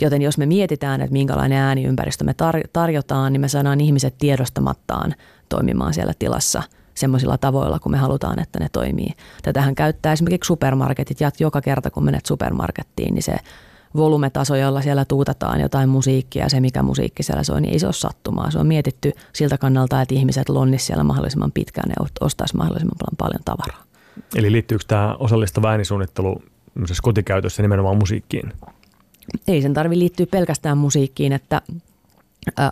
Joten 0.00 0.22
jos 0.22 0.38
me 0.38 0.46
mietitään, 0.46 1.00
että 1.00 1.12
minkälainen 1.12 1.58
ääniympäristö 1.58 2.24
me 2.24 2.32
tar- 2.32 2.68
tarjotaan, 2.72 3.32
niin 3.32 3.40
me 3.40 3.48
saadaan 3.48 3.80
ihmiset 3.80 4.14
tiedostamattaan 4.18 5.14
toimimaan 5.48 5.94
siellä 5.94 6.12
tilassa 6.18 6.62
semmoisilla 6.94 7.38
tavoilla, 7.38 7.78
kun 7.78 7.92
me 7.92 7.98
halutaan, 7.98 8.38
että 8.38 8.58
ne 8.60 8.68
toimii. 8.72 9.12
Tätähän 9.42 9.74
käyttää 9.74 10.12
esimerkiksi 10.12 10.46
supermarketit, 10.46 11.20
ja 11.20 11.30
joka 11.40 11.60
kerta 11.60 11.90
kun 11.90 12.04
menet 12.04 12.26
supermarkettiin, 12.26 13.14
niin 13.14 13.22
se 13.22 13.36
volumetaso, 13.96 14.56
jolla 14.56 14.82
siellä 14.82 15.04
tuutataan 15.04 15.60
jotain 15.60 15.88
musiikkia 15.88 16.42
ja 16.42 16.48
se, 16.48 16.60
mikä 16.60 16.82
musiikki 16.82 17.22
siellä 17.22 17.42
soi, 17.42 17.60
niin 17.60 17.72
ei 17.72 17.78
se 17.78 17.86
ole 17.86 17.92
sattumaa. 17.92 18.50
Se 18.50 18.58
on 18.58 18.66
mietitty 18.66 19.12
siltä 19.32 19.58
kannalta, 19.58 20.02
että 20.02 20.14
ihmiset 20.14 20.48
lonnis 20.48 20.86
siellä 20.86 21.04
mahdollisimman 21.04 21.52
pitkään 21.52 21.90
ja 21.90 22.06
ostaisi 22.20 22.56
mahdollisimman 22.56 23.16
paljon 23.18 23.40
tavaraa. 23.44 23.82
Eli 24.34 24.52
liittyykö 24.52 24.84
tämä 24.88 25.16
osallista 25.18 25.68
äänisuunnittelu 25.68 26.42
kotikäytössä 27.02 27.62
nimenomaan 27.62 27.96
musiikkiin? 27.96 28.52
Ei 29.48 29.62
sen 29.62 29.74
tarvi 29.74 29.98
liittyä 29.98 30.26
pelkästään 30.26 30.78
musiikkiin, 30.78 31.32
että 31.32 31.62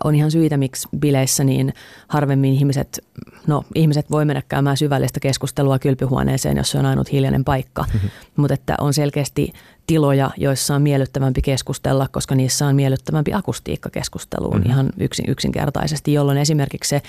on 0.03 0.15
ihan 0.15 0.31
syitä, 0.31 0.57
miksi 0.57 0.87
bileissä 0.99 1.43
niin 1.43 1.73
harvemmin 2.07 2.53
ihmiset, 2.53 3.05
no 3.47 3.63
ihmiset 3.75 4.11
voi 4.11 4.25
mennä 4.25 4.41
käymään 4.47 4.77
syvällistä 4.77 5.19
keskustelua 5.19 5.79
kylpyhuoneeseen, 5.79 6.57
jos 6.57 6.71
se 6.71 6.79
on 6.79 6.85
ainut 6.85 7.11
hiljainen 7.11 7.43
paikka, 7.43 7.85
mm-hmm. 7.93 8.09
mutta 8.35 8.53
että 8.53 8.75
on 8.79 8.93
selkeästi 8.93 9.53
tiloja, 9.87 10.31
joissa 10.37 10.75
on 10.75 10.81
miellyttävämpi 10.81 11.41
keskustella, 11.41 12.07
koska 12.11 12.35
niissä 12.35 12.67
on 12.67 12.75
miellyttävämpi 12.75 13.33
akustiikka 13.33 13.89
keskusteluun 13.89 14.57
mm-hmm. 14.57 14.71
ihan 14.71 14.89
yksin, 14.99 15.25
yksinkertaisesti, 15.29 16.13
jolloin 16.13 16.37
esimerkiksi 16.37 16.89
se 16.89 17.01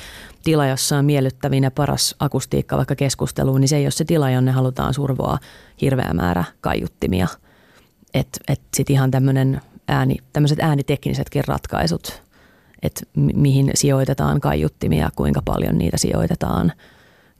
tila, 0.44 0.66
jossa 0.66 0.98
on 0.98 1.04
miellyttävin 1.04 1.64
ja 1.64 1.70
paras 1.70 2.14
akustiikka 2.18 2.76
vaikka 2.76 2.96
keskusteluun, 2.96 3.60
niin 3.60 3.68
se 3.68 3.76
ei 3.76 3.84
ole 3.84 3.90
se 3.90 4.04
tila, 4.04 4.30
jonne 4.30 4.52
halutaan 4.52 4.94
survoa 4.94 5.38
hirveä 5.80 6.10
määrä 6.14 6.44
kaiuttimia. 6.60 7.28
Että 8.14 8.40
et 8.48 8.60
sitten 8.74 8.94
ihan 8.94 9.10
tämmöinen 9.10 9.60
ääni, 9.88 10.16
tämmöiset 10.32 10.58
ääniteknisetkin 10.60 11.44
ratkaisut, 11.46 12.22
että 12.82 13.00
mihin 13.14 13.70
sijoitetaan 13.74 14.40
kaiuttimia, 14.40 15.10
kuinka 15.16 15.42
paljon 15.44 15.78
niitä 15.78 15.96
sijoitetaan, 15.96 16.72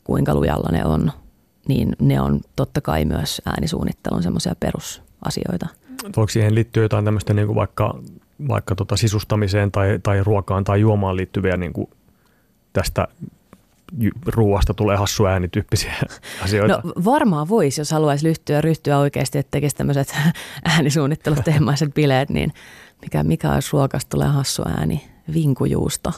kuinka 0.05 0.35
lujalla 0.35 0.69
ne 0.73 0.85
on, 0.85 1.13
niin 1.69 1.97
ne 2.01 2.21
on 2.21 2.41
totta 2.57 2.81
kai 2.81 3.05
myös 3.05 3.43
äänisuunnittelun 3.47 4.23
semmoisia 4.23 4.55
perus 4.61 5.03
asioita. 5.25 5.67
Voiko 6.17 6.29
siihen 6.29 6.55
liittyä 6.55 6.83
jotain 6.83 7.05
tämmöistä 7.05 7.35
niin 7.35 7.47
kuin 7.47 7.57
vaikka, 7.57 7.99
vaikka 8.49 8.75
tota 8.75 8.97
sisustamiseen 8.97 9.73
tai, 9.73 9.99
tai 10.03 10.25
ruokaan 10.25 10.65
tai 10.65 10.81
juomaan 10.81 11.17
liittyviä 11.17 11.57
niin 11.57 11.73
kuin 11.73 11.91
tästä 12.73 13.09
ruoasta 14.27 14.75
tulee 14.75 14.97
hassu 14.97 15.27
äänityyppisiä 15.27 15.95
asioita? 16.45 16.81
No 16.85 16.93
varmaan 17.05 17.49
voisi, 17.49 17.81
jos 17.81 17.91
haluaisi 17.91 18.25
ryhtyä, 18.25 18.61
ryhtyä 18.61 18.99
oikeasti, 18.99 19.39
että 19.39 19.51
tekisi 19.51 19.77
tämmöiset 19.77 20.17
äänisuunnitteluteemaiset 20.65 21.95
bileet, 21.95 22.31
niin 22.31 22.53
mikä, 23.03 23.23
mikä 23.23 23.53
olisi 23.53 23.69
ruokasta 23.73 24.11
tulee 24.11 24.29
hassu 24.29 24.63
ääni? 24.69 25.05
Vinkujuusto. 25.35 26.13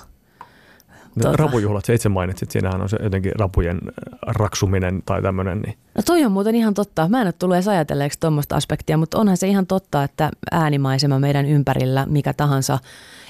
Tota... 1.22 1.36
Rapujuhlat, 1.36 1.84
se 1.84 1.94
itse 1.94 2.08
mainitsit, 2.08 2.50
siinähän 2.50 2.80
on 2.80 2.88
se 2.88 2.96
jotenkin 3.02 3.32
rapujen 3.38 3.76
äh, 3.86 4.34
raksuminen 4.36 5.02
tai 5.06 5.22
tämmöinen. 5.22 5.60
Niin. 5.60 5.78
No 5.94 6.02
toi 6.06 6.24
on 6.24 6.32
muuten 6.32 6.54
ihan 6.54 6.74
totta. 6.74 7.08
Mä 7.08 7.20
en 7.20 7.26
ole 7.26 7.32
tullut 7.32 7.56
edes 7.56 7.68
ajatelleeksi 7.68 8.20
tuommoista 8.20 8.56
aspektia, 8.56 8.96
mutta 8.96 9.18
onhan 9.18 9.36
se 9.36 9.48
ihan 9.48 9.66
totta, 9.66 10.04
että 10.04 10.30
äänimaisema 10.50 11.18
meidän 11.18 11.46
ympärillä, 11.46 12.06
mikä 12.06 12.32
tahansa, 12.32 12.78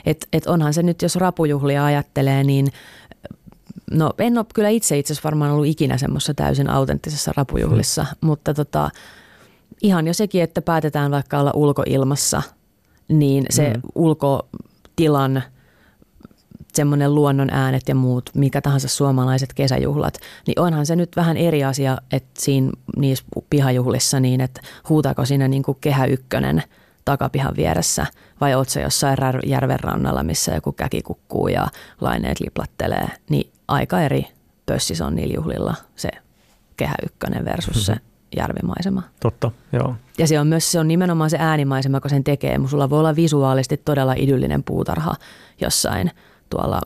että 0.06 0.26
et 0.32 0.46
onhan 0.46 0.74
se 0.74 0.82
nyt, 0.82 1.02
jos 1.02 1.16
rapujuhlia 1.16 1.84
ajattelee, 1.84 2.44
niin 2.44 2.68
No 3.90 4.10
en 4.18 4.38
ole 4.38 4.46
kyllä 4.54 4.68
itse 4.68 4.98
itse 4.98 5.14
varmaan 5.24 5.52
ollut 5.52 5.66
ikinä 5.66 5.98
semmoisessa 5.98 6.34
täysin 6.34 6.70
autenttisessa 6.70 7.32
rapujuhlissa, 7.36 8.04
hmm. 8.04 8.26
mutta 8.26 8.54
tota, 8.54 8.90
ihan 9.82 10.06
jo 10.06 10.14
sekin, 10.14 10.42
että 10.42 10.62
päätetään 10.62 11.10
vaikka 11.10 11.38
olla 11.38 11.50
ulkoilmassa, 11.54 12.42
niin 13.08 13.44
se 13.50 13.70
hmm. 13.70 13.82
ulkotilan 13.94 15.42
semmoinen 16.74 17.14
luonnon 17.14 17.48
äänet 17.50 17.88
ja 17.88 17.94
muut, 17.94 18.30
mikä 18.34 18.60
tahansa 18.60 18.88
suomalaiset 18.88 19.52
kesäjuhlat, 19.52 20.18
niin 20.46 20.60
onhan 20.60 20.86
se 20.86 20.96
nyt 20.96 21.16
vähän 21.16 21.36
eri 21.36 21.64
asia, 21.64 21.98
että 22.12 22.30
siinä 22.38 22.70
niissä 22.96 23.24
pihajuhlissa 23.50 24.20
niin, 24.20 24.40
että 24.40 24.60
huutaako 24.88 25.24
siinä 25.24 25.48
niin 25.48 25.62
kuin 25.62 25.78
kehä 25.80 26.06
ykkönen 26.06 26.62
takapihan 27.04 27.56
vieressä 27.56 28.06
vai 28.40 28.54
oot 28.54 28.68
se 28.68 28.82
jossain 28.82 29.16
järven 29.46 29.80
rannalla, 29.80 30.22
missä 30.22 30.54
joku 30.54 30.72
käki 30.72 31.02
kukkuu 31.02 31.48
ja 31.48 31.66
laineet 32.00 32.40
liplattelee, 32.40 33.08
niin 33.30 33.52
aika 33.68 34.00
eri 34.00 34.26
pössis 34.66 35.00
on 35.00 35.14
niillä 35.14 35.34
juhlilla 35.34 35.74
se 35.96 36.08
kehä 36.76 36.94
ykkönen 37.06 37.44
versus 37.44 37.86
se 37.86 37.92
mm-hmm. 37.92 38.08
järvimaisema. 38.36 39.02
Totta, 39.20 39.50
joo. 39.72 39.94
Ja 40.18 40.26
se 40.26 40.40
on 40.40 40.46
myös 40.46 40.72
se 40.72 40.80
on 40.80 40.88
nimenomaan 40.88 41.30
se 41.30 41.36
äänimaisema, 41.40 42.00
kun 42.00 42.10
sen 42.10 42.24
tekee. 42.24 42.60
Sulla 42.66 42.90
voi 42.90 42.98
olla 42.98 43.16
visuaalisesti 43.16 43.76
todella 43.76 44.14
idyllinen 44.16 44.62
puutarha 44.62 45.14
jossain 45.60 46.10
tuolla 46.52 46.80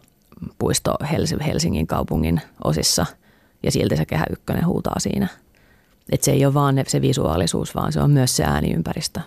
puisto 0.58 0.94
Helsingin 1.46 1.86
kaupungin 1.86 2.40
osissa 2.64 3.06
ja 3.62 3.70
silti 3.70 3.96
se 3.96 4.06
kehä 4.06 4.24
ykkönen 4.30 4.66
huutaa 4.66 4.98
siinä. 4.98 5.28
Et 6.12 6.22
se 6.22 6.32
ei 6.32 6.46
ole 6.46 6.54
vaan 6.54 6.76
se 6.86 7.00
visuaalisuus, 7.00 7.74
vaan 7.74 7.92
se 7.92 8.00
on 8.00 8.10
myös 8.10 8.36
se 8.36 8.44
ääniympäristö. 8.44 9.20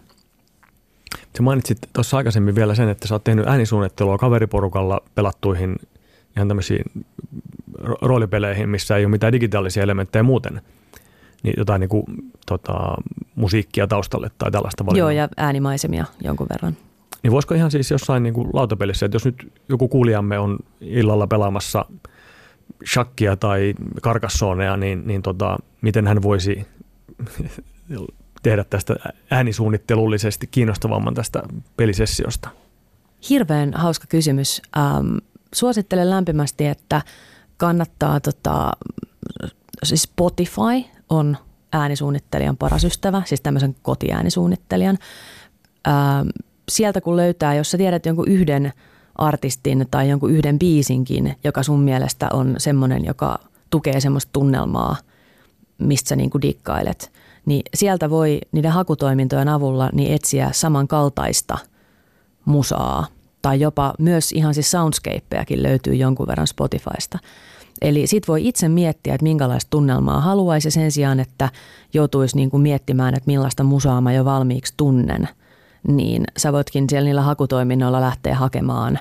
Sä 1.37 1.43
mainitsit 1.43 1.77
tuossa 1.93 2.17
aikaisemmin 2.17 2.55
vielä 2.55 2.75
sen, 2.75 2.89
että 2.89 3.07
sä 3.07 3.15
oot 3.15 3.23
tehnyt 3.23 3.47
äänisuunnittelua 3.47 4.17
kaveriporukalla 4.17 5.01
pelattuihin 5.15 5.75
ihan 6.35 6.47
tämmöisiin 6.47 6.85
roolipeleihin, 8.01 8.69
missä 8.69 8.97
ei 8.97 9.05
ole 9.05 9.11
mitään 9.11 9.33
digitaalisia 9.33 9.83
elementtejä 9.83 10.23
muuten. 10.23 10.61
Niin 11.43 11.53
jotain 11.57 11.79
niin 11.79 11.89
kuin, 11.89 12.03
tota, 12.45 12.73
musiikkia 13.35 13.87
taustalle 13.87 14.31
tai 14.37 14.51
tällaista 14.51 14.85
valinnaa. 14.85 15.11
Joo, 15.11 15.21
ja 15.21 15.29
äänimaisemia 15.37 16.05
jonkun 16.23 16.47
verran. 16.49 16.77
Niin 17.23 17.31
voisiko 17.31 17.53
ihan 17.53 17.71
siis 17.71 17.91
jossain 17.91 18.23
niin 18.23 18.33
kuin 18.33 18.49
lautapelissä, 18.53 19.05
että 19.05 19.15
jos 19.15 19.25
nyt 19.25 19.51
joku 19.69 19.87
kuulijamme 19.87 20.39
on 20.39 20.59
illalla 20.81 21.27
pelaamassa 21.27 21.85
shakkia 22.93 23.35
tai 23.35 23.73
karkassonea, 24.01 24.77
niin, 24.77 25.07
niin 25.07 25.21
tota, 25.21 25.57
miten 25.81 26.07
hän 26.07 26.21
voisi 26.21 26.67
tehdä 28.43 28.63
tästä 28.63 28.95
äänisuunnittelullisesti 29.31 30.47
kiinnostavamman 30.47 31.13
tästä 31.13 31.43
pelisessiosta? 31.77 32.49
Hirveän 33.29 33.73
hauska 33.73 34.05
kysymys. 34.09 34.61
Ähm, 34.77 35.17
suosittelen 35.55 36.09
lämpimästi, 36.09 36.67
että 36.67 37.01
kannattaa, 37.57 38.19
tota, 38.19 38.71
siis 39.83 40.01
Spotify 40.01 40.89
on 41.09 41.37
äänisuunnittelijan 41.73 42.57
paras 42.57 42.83
ystävä, 42.83 43.21
siis 43.25 43.41
tämmöisen 43.41 43.75
kotiäänisuunnittelijan. 43.81 44.97
Ähm, 45.87 46.27
sieltä 46.69 47.01
kun 47.01 47.15
löytää, 47.15 47.55
jos 47.55 47.71
sä 47.71 47.77
tiedät 47.77 48.05
jonkun 48.05 48.27
yhden 48.27 48.73
artistin 49.15 49.87
tai 49.91 50.09
jonkun 50.09 50.31
yhden 50.31 50.59
biisinkin, 50.59 51.35
joka 51.43 51.63
sun 51.63 51.79
mielestä 51.79 52.27
on 52.33 52.55
semmoinen, 52.57 53.05
joka 53.05 53.39
tukee 53.69 53.99
semmoista 53.99 54.29
tunnelmaa, 54.33 54.95
mistä 55.77 56.09
sä 56.09 56.15
niin 56.15 56.29
kuin 56.29 56.41
dikkailet, 56.41 57.11
niin 57.45 57.61
sieltä 57.73 58.09
voi 58.09 58.39
niiden 58.51 58.71
hakutoimintojen 58.71 59.47
avulla 59.47 59.89
niin 59.93 60.13
etsiä 60.13 60.49
samankaltaista 60.53 61.57
musaa 62.45 63.07
tai 63.41 63.59
jopa 63.59 63.93
myös 63.99 64.31
ihan 64.31 64.53
siis 64.53 64.71
soundscapejakin 64.71 65.63
löytyy 65.63 65.95
jonkun 65.95 66.27
verran 66.27 66.47
Spotifysta. 66.47 67.19
Eli 67.81 68.07
sit 68.07 68.27
voi 68.27 68.47
itse 68.47 68.69
miettiä, 68.69 69.13
että 69.13 69.23
minkälaista 69.23 69.69
tunnelmaa 69.69 70.21
haluaisi 70.21 70.71
sen 70.71 70.91
sijaan, 70.91 71.19
että 71.19 71.49
joutuisi 71.93 72.35
niin 72.35 72.49
kuin 72.49 72.61
miettimään, 72.61 73.13
että 73.13 73.27
millaista 73.27 73.63
musaa 73.63 74.01
mä 74.01 74.13
jo 74.13 74.25
valmiiksi 74.25 74.73
tunnen– 74.77 75.29
niin 75.87 76.23
sä 76.37 76.53
voitkin 76.53 76.85
siellä 76.89 77.05
niillä 77.05 77.21
hakutoiminnoilla 77.21 78.01
lähteä 78.01 78.35
hakemaan 78.35 78.99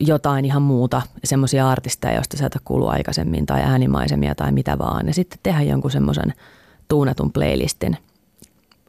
jotain 0.00 0.44
ihan 0.44 0.62
muuta, 0.62 1.02
semmoisia 1.24 1.70
artisteja, 1.70 2.14
joista 2.14 2.36
sä 2.36 2.46
et 2.46 2.58
kuulu 2.64 2.86
aikaisemmin 2.86 3.46
tai 3.46 3.62
äänimaisemia 3.62 4.34
tai 4.34 4.52
mitä 4.52 4.78
vaan. 4.78 5.06
Ja 5.06 5.14
sitten 5.14 5.38
tehdä 5.42 5.62
jonkun 5.62 5.90
semmoisen 5.90 6.34
tuunetun 6.88 7.32
playlistin, 7.32 7.96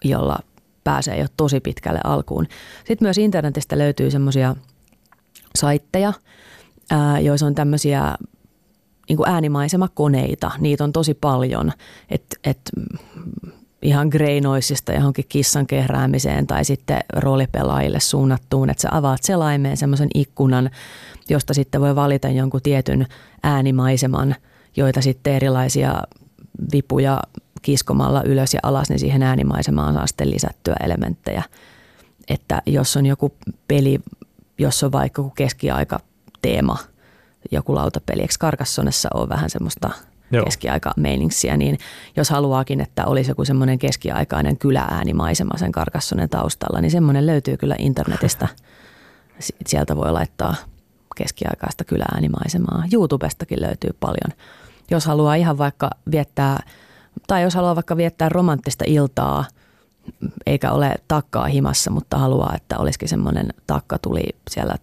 jolla 0.04 0.39
pääsee 0.84 1.18
jo 1.20 1.26
tosi 1.38 1.60
pitkälle 1.60 2.00
alkuun. 2.04 2.47
Sitten 2.78 3.06
myös 3.06 3.18
internetistä 3.18 3.78
löytyy 3.78 4.12
semmoisia 4.12 4.56
saitteja, 5.56 6.14
joissa 7.22 7.45
on 7.45 7.56
tämmöisiä 7.56 8.16
niin 9.10 9.20
äänimaisemakoneita. 9.26 10.52
Niitä 10.60 10.84
on 10.84 10.93
tosi 10.93 11.14
paljon. 11.14 11.72
että 12.10 12.38
et 12.43 12.60
ihan 13.82 14.08
greinoisista 14.08 14.94
johonkin 14.94 15.26
kissan 15.30 15.68
kehräämiseen 15.68 16.48
tai 16.48 16.66
sitten 16.66 17.00
roolipelaajille 17.14 18.00
suunnattuun, 18.00 18.70
että 18.70 18.82
sä 18.82 18.90
avaat 18.92 19.24
selaimeen 19.24 19.78
semmoisen 19.78 20.10
ikkunan, 20.16 20.70
josta 21.30 21.54
sitten 21.54 21.82
voi 21.82 21.96
valita 21.96 22.30
jonkun 22.30 22.62
tietyn 22.62 23.08
äänimaiseman, 23.44 24.36
joita 24.76 25.02
sitten 25.02 25.34
erilaisia 25.34 26.04
vipuja 26.74 27.22
kiskomalla 27.62 28.24
ylös 28.24 28.54
ja 28.54 28.60
alas, 28.64 28.90
niin 28.90 29.00
siihen 29.00 29.24
äänimaisemaan 29.24 29.94
saa 29.94 30.08
sitten 30.08 30.32
lisättyä 30.32 30.76
elementtejä. 30.84 31.44
Että 32.28 32.62
jos 32.66 32.98
on 32.98 33.06
joku 33.06 33.34
peli, 33.68 34.00
jos 34.58 34.84
on 34.84 34.92
vaikka 34.92 35.30
keskiaika 35.36 36.00
teema, 36.42 36.78
joku 37.52 37.76
lautapeli, 37.76 38.22
eikö 38.22 38.34
Karkassonessa 38.40 39.10
on 39.14 39.30
vähän 39.30 39.50
semmoista– 39.50 39.90
keskiaika-meiningsiä, 40.32 41.58
niin 41.58 41.78
jos 42.16 42.30
haluaakin, 42.30 42.82
että 42.82 43.06
olisi 43.06 43.32
joku 43.32 43.46
semmoinen 43.46 43.80
keskiaikainen 43.80 44.58
kylääänimaisema 44.58 45.58
sen 45.58 45.72
karkassonen 45.72 46.30
taustalla, 46.30 46.82
niin 46.82 46.92
semmoinen 46.92 47.26
löytyy 47.26 47.58
kyllä 47.58 47.76
internetistä. 47.80 48.48
Sieltä 49.68 49.96
voi 49.96 50.12
laittaa 50.12 50.56
keskiaikaista 51.16 51.84
kylääänimaisemaa. 51.84 52.84
YouTubestakin 52.94 53.62
löytyy 53.62 53.90
paljon. 54.00 54.38
Jos 54.92 55.06
haluaa 55.06 55.36
ihan 55.36 55.58
vaikka 55.58 55.90
viettää, 56.12 56.60
tai 57.28 57.44
jos 57.44 57.56
haluaa 57.56 57.76
vaikka 57.76 57.98
viettää 57.98 58.30
romanttista 58.30 58.84
iltaa, 58.88 59.46
eikä 60.46 60.72
ole 60.72 60.96
takkaa 61.08 61.46
himassa, 61.46 61.92
mutta 61.92 62.18
haluaa, 62.18 62.54
että 62.56 62.78
olisikin 62.78 63.10
semmoinen 63.10 63.54
takka 63.68 63.98
tuli 64.00 64.24
siellä 64.50 64.76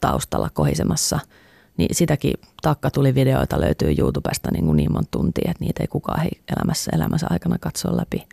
taustalla 0.00 0.50
kohisemassa– 0.54 1.18
niin 1.76 1.94
sitäkin 1.94 2.34
takka 2.62 2.90
tuli 2.90 3.14
videoita 3.14 3.60
löytyy 3.60 3.94
YouTubesta 3.98 4.50
niin, 4.52 4.64
kuin 4.64 4.76
niin 4.76 4.92
monta 4.92 5.08
tuntia, 5.10 5.50
että 5.50 5.64
niitä 5.64 5.82
ei 5.82 5.88
kukaan 5.88 6.20
hei 6.20 6.30
elämässä, 6.56 6.90
elämänsä 6.94 7.26
aikana 7.30 7.58
katsoa 7.58 7.96
läpi. 7.96 8.26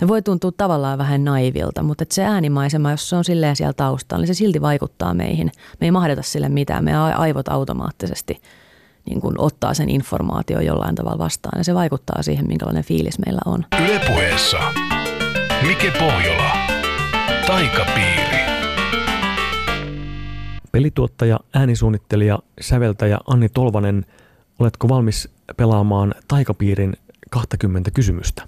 Ne 0.00 0.08
voi 0.08 0.22
tuntua 0.22 0.52
tavallaan 0.56 0.98
vähän 0.98 1.24
naivilta, 1.24 1.82
mutta 1.82 2.04
se 2.10 2.24
äänimaisema, 2.24 2.90
jos 2.90 3.08
se 3.08 3.16
on 3.16 3.24
silleen 3.24 3.56
siellä 3.56 3.72
taustalla, 3.72 4.22
niin 4.22 4.34
se 4.34 4.38
silti 4.38 4.60
vaikuttaa 4.60 5.14
meihin. 5.14 5.52
Me 5.80 5.86
ei 5.86 5.90
mahdeta 5.90 6.22
sille 6.22 6.48
mitään. 6.48 6.84
Meidän 6.84 7.02
aivot 7.02 7.48
automaattisesti 7.48 8.40
niin 9.06 9.20
kuin 9.20 9.34
ottaa 9.38 9.74
sen 9.74 9.88
informaatio 9.88 10.60
jollain 10.60 10.94
tavalla 10.94 11.18
vastaan 11.18 11.58
ja 11.58 11.64
se 11.64 11.74
vaikuttaa 11.74 12.22
siihen, 12.22 12.46
minkälainen 12.46 12.84
fiilis 12.84 13.18
meillä 13.18 13.40
on. 13.46 13.64
Ylepuheessa 13.84 14.58
Mike 15.66 15.90
Pohjola. 15.90 16.50
Taikapiiri. 17.46 18.43
Pelituottaja, 20.74 21.40
äänisuunnittelija, 21.52 22.38
säveltäjä 22.60 23.18
Anni 23.26 23.48
Tolvanen, 23.48 24.06
oletko 24.58 24.88
valmis 24.88 25.28
pelaamaan 25.56 26.14
taikapiirin 26.28 26.96
20 27.30 27.90
kysymystä? 27.90 28.42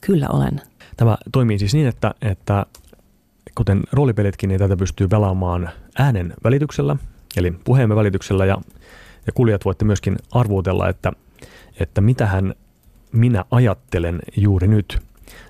Kyllä 0.00 0.26
olen. 0.32 0.60
Tämä 0.96 1.16
toimii 1.32 1.58
siis 1.58 1.74
niin, 1.74 1.86
että, 1.86 2.14
että 2.22 2.66
kuten 3.54 3.82
roolipelitkin, 3.92 4.48
niin 4.48 4.58
tätä 4.58 4.76
pystyy 4.76 5.08
pelaamaan 5.08 5.70
äänen 5.98 6.34
välityksellä, 6.44 6.96
eli 7.36 7.50
puheemme 7.64 7.96
välityksellä, 7.96 8.46
ja, 8.46 8.58
ja 9.26 9.32
kuulijat 9.32 9.64
voitte 9.64 9.84
myöskin 9.84 10.16
arvuutella, 10.30 10.88
että, 10.88 11.12
että 11.80 12.00
mitähän 12.00 12.54
minä 13.12 13.44
ajattelen 13.50 14.20
juuri 14.36 14.68
nyt. 14.68 14.98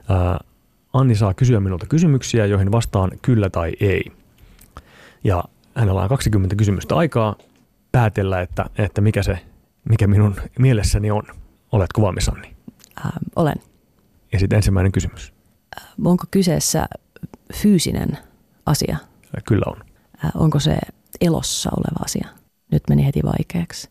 Ää, 0.09 0.41
Anni 0.93 1.15
saa 1.15 1.35
kysyä 1.35 1.61
minulta 1.61 1.87
kysymyksiä, 1.87 2.47
joihin 2.47 2.73
vastaan 2.73 3.11
kyllä 3.23 3.51
tai 3.51 3.73
ei. 3.81 4.05
Ja 5.25 5.45
hänellä 5.75 6.03
on 6.03 6.09
20 6.09 6.57
kysymystä 6.57 6.97
aikaa 6.97 7.37
päätellä, 7.93 8.41
että, 8.41 8.65
että 8.79 9.01
mikä 9.01 9.23
se, 9.23 9.39
mikä 9.89 10.07
minun 10.07 10.37
mielessäni 10.59 11.11
on. 11.11 11.23
Oletko 11.73 12.03
valmis, 12.03 12.29
Anni? 12.29 12.57
Äh, 13.07 13.13
olen. 13.37 13.57
Ja 14.33 14.39
sitten 14.39 14.57
ensimmäinen 14.57 14.93
kysymys. 14.93 15.33
Äh, 15.79 15.89
onko 16.05 16.25
kyseessä 16.31 16.87
fyysinen 17.55 18.19
asia? 18.67 18.97
Äh, 19.37 19.43
kyllä 19.47 19.65
on. 19.67 19.77
Äh, 20.25 20.31
onko 20.35 20.61
se 20.61 20.77
elossa 21.21 21.71
oleva 21.77 22.05
asia? 22.05 22.29
Nyt 22.73 22.83
meni 22.89 23.07
heti 23.07 23.21
vaikeaksi. 23.25 23.89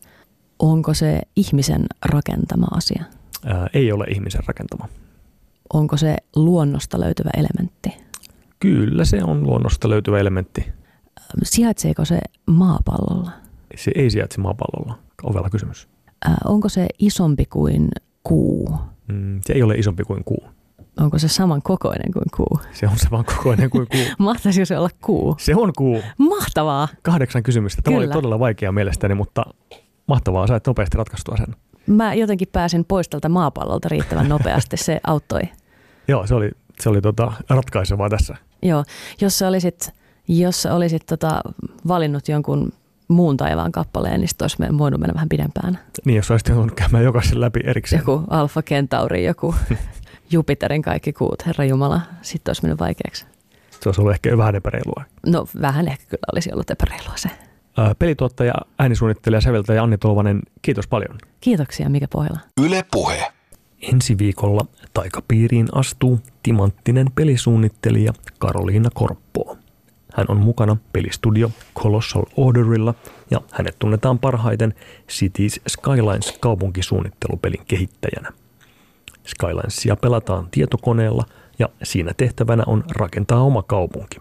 Onko 0.58 0.94
se 0.94 1.20
ihmisen 1.36 1.86
rakentama 2.04 2.66
asia? 2.70 3.04
Ää, 3.44 3.68
ei 3.74 3.92
ole 3.92 4.04
ihmisen 4.04 4.42
rakentama. 4.46 4.88
Onko 5.72 5.96
se 5.96 6.16
luonnosta 6.36 7.00
löytyvä 7.00 7.30
elementti? 7.36 7.96
Kyllä 8.60 9.04
se 9.04 9.24
on 9.24 9.42
luonnosta 9.42 9.88
löytyvä 9.88 10.18
elementti. 10.18 10.72
Sijaitseeko 11.42 12.04
se 12.04 12.20
maapallolla? 12.46 13.30
Se 13.76 13.90
ei 13.94 14.10
sijaitse 14.10 14.40
maapallolla. 14.40 14.98
Ovella 15.22 15.50
kysymys. 15.50 15.88
Ää, 16.24 16.36
onko 16.44 16.68
se 16.68 16.86
isompi 16.98 17.44
kuin 17.44 17.88
kuu? 18.22 18.74
Mm, 19.08 19.40
se 19.46 19.52
ei 19.52 19.62
ole 19.62 19.74
isompi 19.74 20.04
kuin 20.04 20.24
kuu. 20.24 20.44
Onko 21.00 21.18
se 21.18 21.28
saman 21.28 21.62
kokoinen 21.62 22.12
kuin 22.12 22.24
kuu? 22.36 22.60
Se 22.72 22.86
on 22.86 22.98
se 22.98 23.10
vaan 23.10 23.24
kokoinen 23.24 23.70
kuin 23.70 23.86
kuu. 23.92 24.00
Mahtaisiko 24.26 24.64
se 24.64 24.78
olla 24.78 24.90
kuu? 25.00 25.36
Se 25.38 25.54
on 25.56 25.72
kuu. 25.76 26.02
Mahtavaa! 26.18 26.88
Kahdeksan 27.02 27.42
kysymystä. 27.42 27.82
Tämä 27.82 27.96
oli 27.96 28.04
Kyllä. 28.04 28.12
todella 28.14 28.38
vaikea 28.38 28.72
mielestäni, 28.72 29.14
mutta 29.14 29.42
mahtavaa. 30.06 30.46
Sait 30.46 30.66
nopeasti 30.66 30.98
ratkaistua 30.98 31.36
sen. 31.36 31.56
Mä 31.86 32.14
jotenkin 32.14 32.48
pääsin 32.52 32.84
pois 32.84 33.08
tältä 33.08 33.28
maapallolta 33.28 33.88
riittävän 33.88 34.28
nopeasti. 34.28 34.76
Se 34.76 35.00
auttoi. 35.06 35.42
Joo, 36.08 36.26
se 36.26 36.34
oli, 36.34 36.50
se 36.80 36.88
oli 36.88 37.00
tota 37.00 37.32
ratkaisevaa 37.48 38.10
tässä. 38.10 38.36
Joo, 38.62 38.84
jos 39.20 39.38
sä 39.38 39.48
olisit, 39.48 39.90
jos 40.28 40.66
olisit 40.66 41.06
tota, 41.06 41.40
valinnut 41.88 42.28
jonkun 42.28 42.72
muun 43.08 43.36
taivaan 43.36 43.72
kappaleen, 43.72 44.20
niin 44.20 44.28
sit 44.28 44.42
olisi 44.42 44.56
voinut 44.78 45.00
mennä 45.00 45.14
vähän 45.14 45.28
pidempään. 45.28 45.78
Niin, 46.04 46.16
jos 46.16 46.30
olisit 46.30 46.48
joutunut 46.48 46.74
käymään 46.74 47.04
jokaisen 47.04 47.40
läpi 47.40 47.60
erikseen. 47.64 48.00
Joku 48.00 48.22
Alfa 48.28 48.62
Kentauri, 48.62 49.24
joku 49.24 49.54
Jupiterin 50.30 50.82
kaikki 50.82 51.12
kuut, 51.12 51.46
herra 51.46 51.64
Jumala, 51.64 52.00
sitten 52.22 52.50
olisi 52.50 52.62
mennyt 52.62 52.80
vaikeaksi. 52.80 53.26
Se 53.70 53.88
olisi 53.88 54.00
ollut 54.00 54.12
ehkä 54.12 54.38
vähän 54.38 54.54
epäreilua. 54.54 55.04
No 55.26 55.46
vähän 55.60 55.88
ehkä 55.88 56.04
kyllä 56.08 56.24
olisi 56.32 56.52
ollut 56.52 56.70
epäreilua 56.70 57.12
se. 57.16 57.30
Ää, 57.76 57.94
Pelituottaja, 57.94 58.54
äänisuunnittelija 58.78 59.36
ja 59.36 59.40
säveltäjä 59.40 59.82
Anni 59.82 59.98
Tolvanen, 59.98 60.40
kiitos 60.62 60.86
paljon. 60.86 61.18
Kiitoksia, 61.40 61.88
mikä 61.88 62.06
pohjalla. 62.12 62.40
Yle 62.60 62.84
Puhe. 62.92 63.32
Ensi 63.92 64.18
viikolla 64.18 64.66
taikapiiriin 64.94 65.68
astuu 65.72 66.20
timanttinen 66.42 67.06
pelisuunnittelija 67.14 68.12
Karoliina 68.38 68.88
Korppoo. 68.94 69.56
Hän 70.14 70.26
on 70.28 70.36
mukana 70.36 70.76
pelistudio 70.92 71.50
Colossal 71.78 72.22
Orderilla 72.36 72.94
ja 73.30 73.40
hänet 73.52 73.78
tunnetaan 73.78 74.18
parhaiten 74.18 74.74
Cities 75.08 75.60
Skylines 75.68 76.38
kaupunkisuunnittelupelin 76.40 77.64
kehittäjänä. 77.68 78.32
Skylinesia 79.26 79.96
pelataan 79.96 80.48
tietokoneella 80.50 81.24
ja 81.58 81.68
siinä 81.82 82.12
tehtävänä 82.16 82.62
on 82.66 82.84
rakentaa 82.90 83.40
oma 83.42 83.62
kaupunki. 83.62 84.18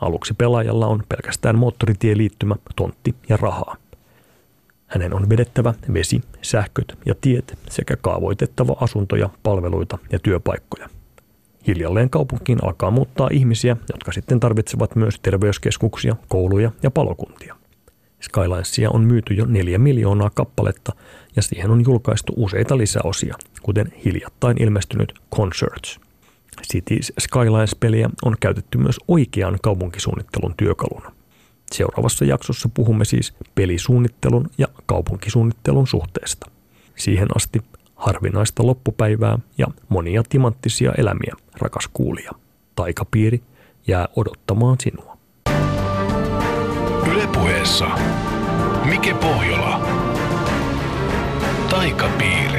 Aluksi 0.00 0.34
pelaajalla 0.34 0.86
on 0.86 1.02
pelkästään 1.08 1.58
moottoritieliittymä, 1.58 2.56
tontti 2.76 3.14
ja 3.28 3.36
rahaa. 3.36 3.76
Hänen 4.86 5.14
on 5.14 5.28
vedettävä 5.28 5.74
vesi, 5.92 6.20
sähköt 6.42 6.98
ja 7.06 7.14
tiet 7.20 7.58
sekä 7.70 7.96
kaavoitettava 7.96 8.76
asuntoja, 8.80 9.30
palveluita 9.42 9.98
ja 10.12 10.18
työpaikkoja. 10.18 10.88
Hiljalleen 11.66 12.10
kaupunkiin 12.10 12.64
alkaa 12.64 12.90
muuttaa 12.90 13.28
ihmisiä, 13.32 13.76
jotka 13.92 14.12
sitten 14.12 14.40
tarvitsevat 14.40 14.96
myös 14.96 15.20
terveyskeskuksia, 15.20 16.16
kouluja 16.28 16.70
ja 16.82 16.90
palokuntia. 16.90 17.56
Skylinesia 18.20 18.90
on 18.90 19.04
myyty 19.04 19.34
jo 19.34 19.44
neljä 19.44 19.78
miljoonaa 19.78 20.30
kappaletta 20.34 20.92
ja 21.36 21.42
siihen 21.42 21.70
on 21.70 21.84
julkaistu 21.84 22.32
useita 22.36 22.78
lisäosia, 22.78 23.36
kuten 23.62 23.92
hiljattain 24.04 24.62
ilmestynyt 24.62 25.14
Concerts. 25.36 26.00
Cities 26.72 27.12
Skylines-peliä 27.20 28.10
on 28.24 28.36
käytetty 28.40 28.78
myös 28.78 28.96
oikean 29.08 29.58
kaupunkisuunnittelun 29.62 30.54
työkaluna. 30.56 31.12
Seuraavassa 31.72 32.24
jaksossa 32.24 32.68
puhumme 32.74 33.04
siis 33.04 33.34
pelisuunnittelun 33.54 34.50
ja 34.58 34.66
kaupunkisuunnittelun 34.86 35.86
suhteesta. 35.86 36.50
Siihen 36.96 37.28
asti 37.36 37.60
harvinaista 38.02 38.66
loppupäivää 38.66 39.38
ja 39.58 39.66
monia 39.88 40.22
timanttisia 40.28 40.92
elämiä, 40.98 41.34
rakas 41.60 41.88
kuulija. 41.92 42.30
Taikapiiri 42.74 43.42
jää 43.86 44.08
odottamaan 44.16 44.76
sinua. 44.80 45.16
Yle 47.12 47.26
Puheessa. 47.26 47.86
Mike 48.84 49.14
Pohjola. 49.14 49.80
Taikapiiri. 51.70 52.51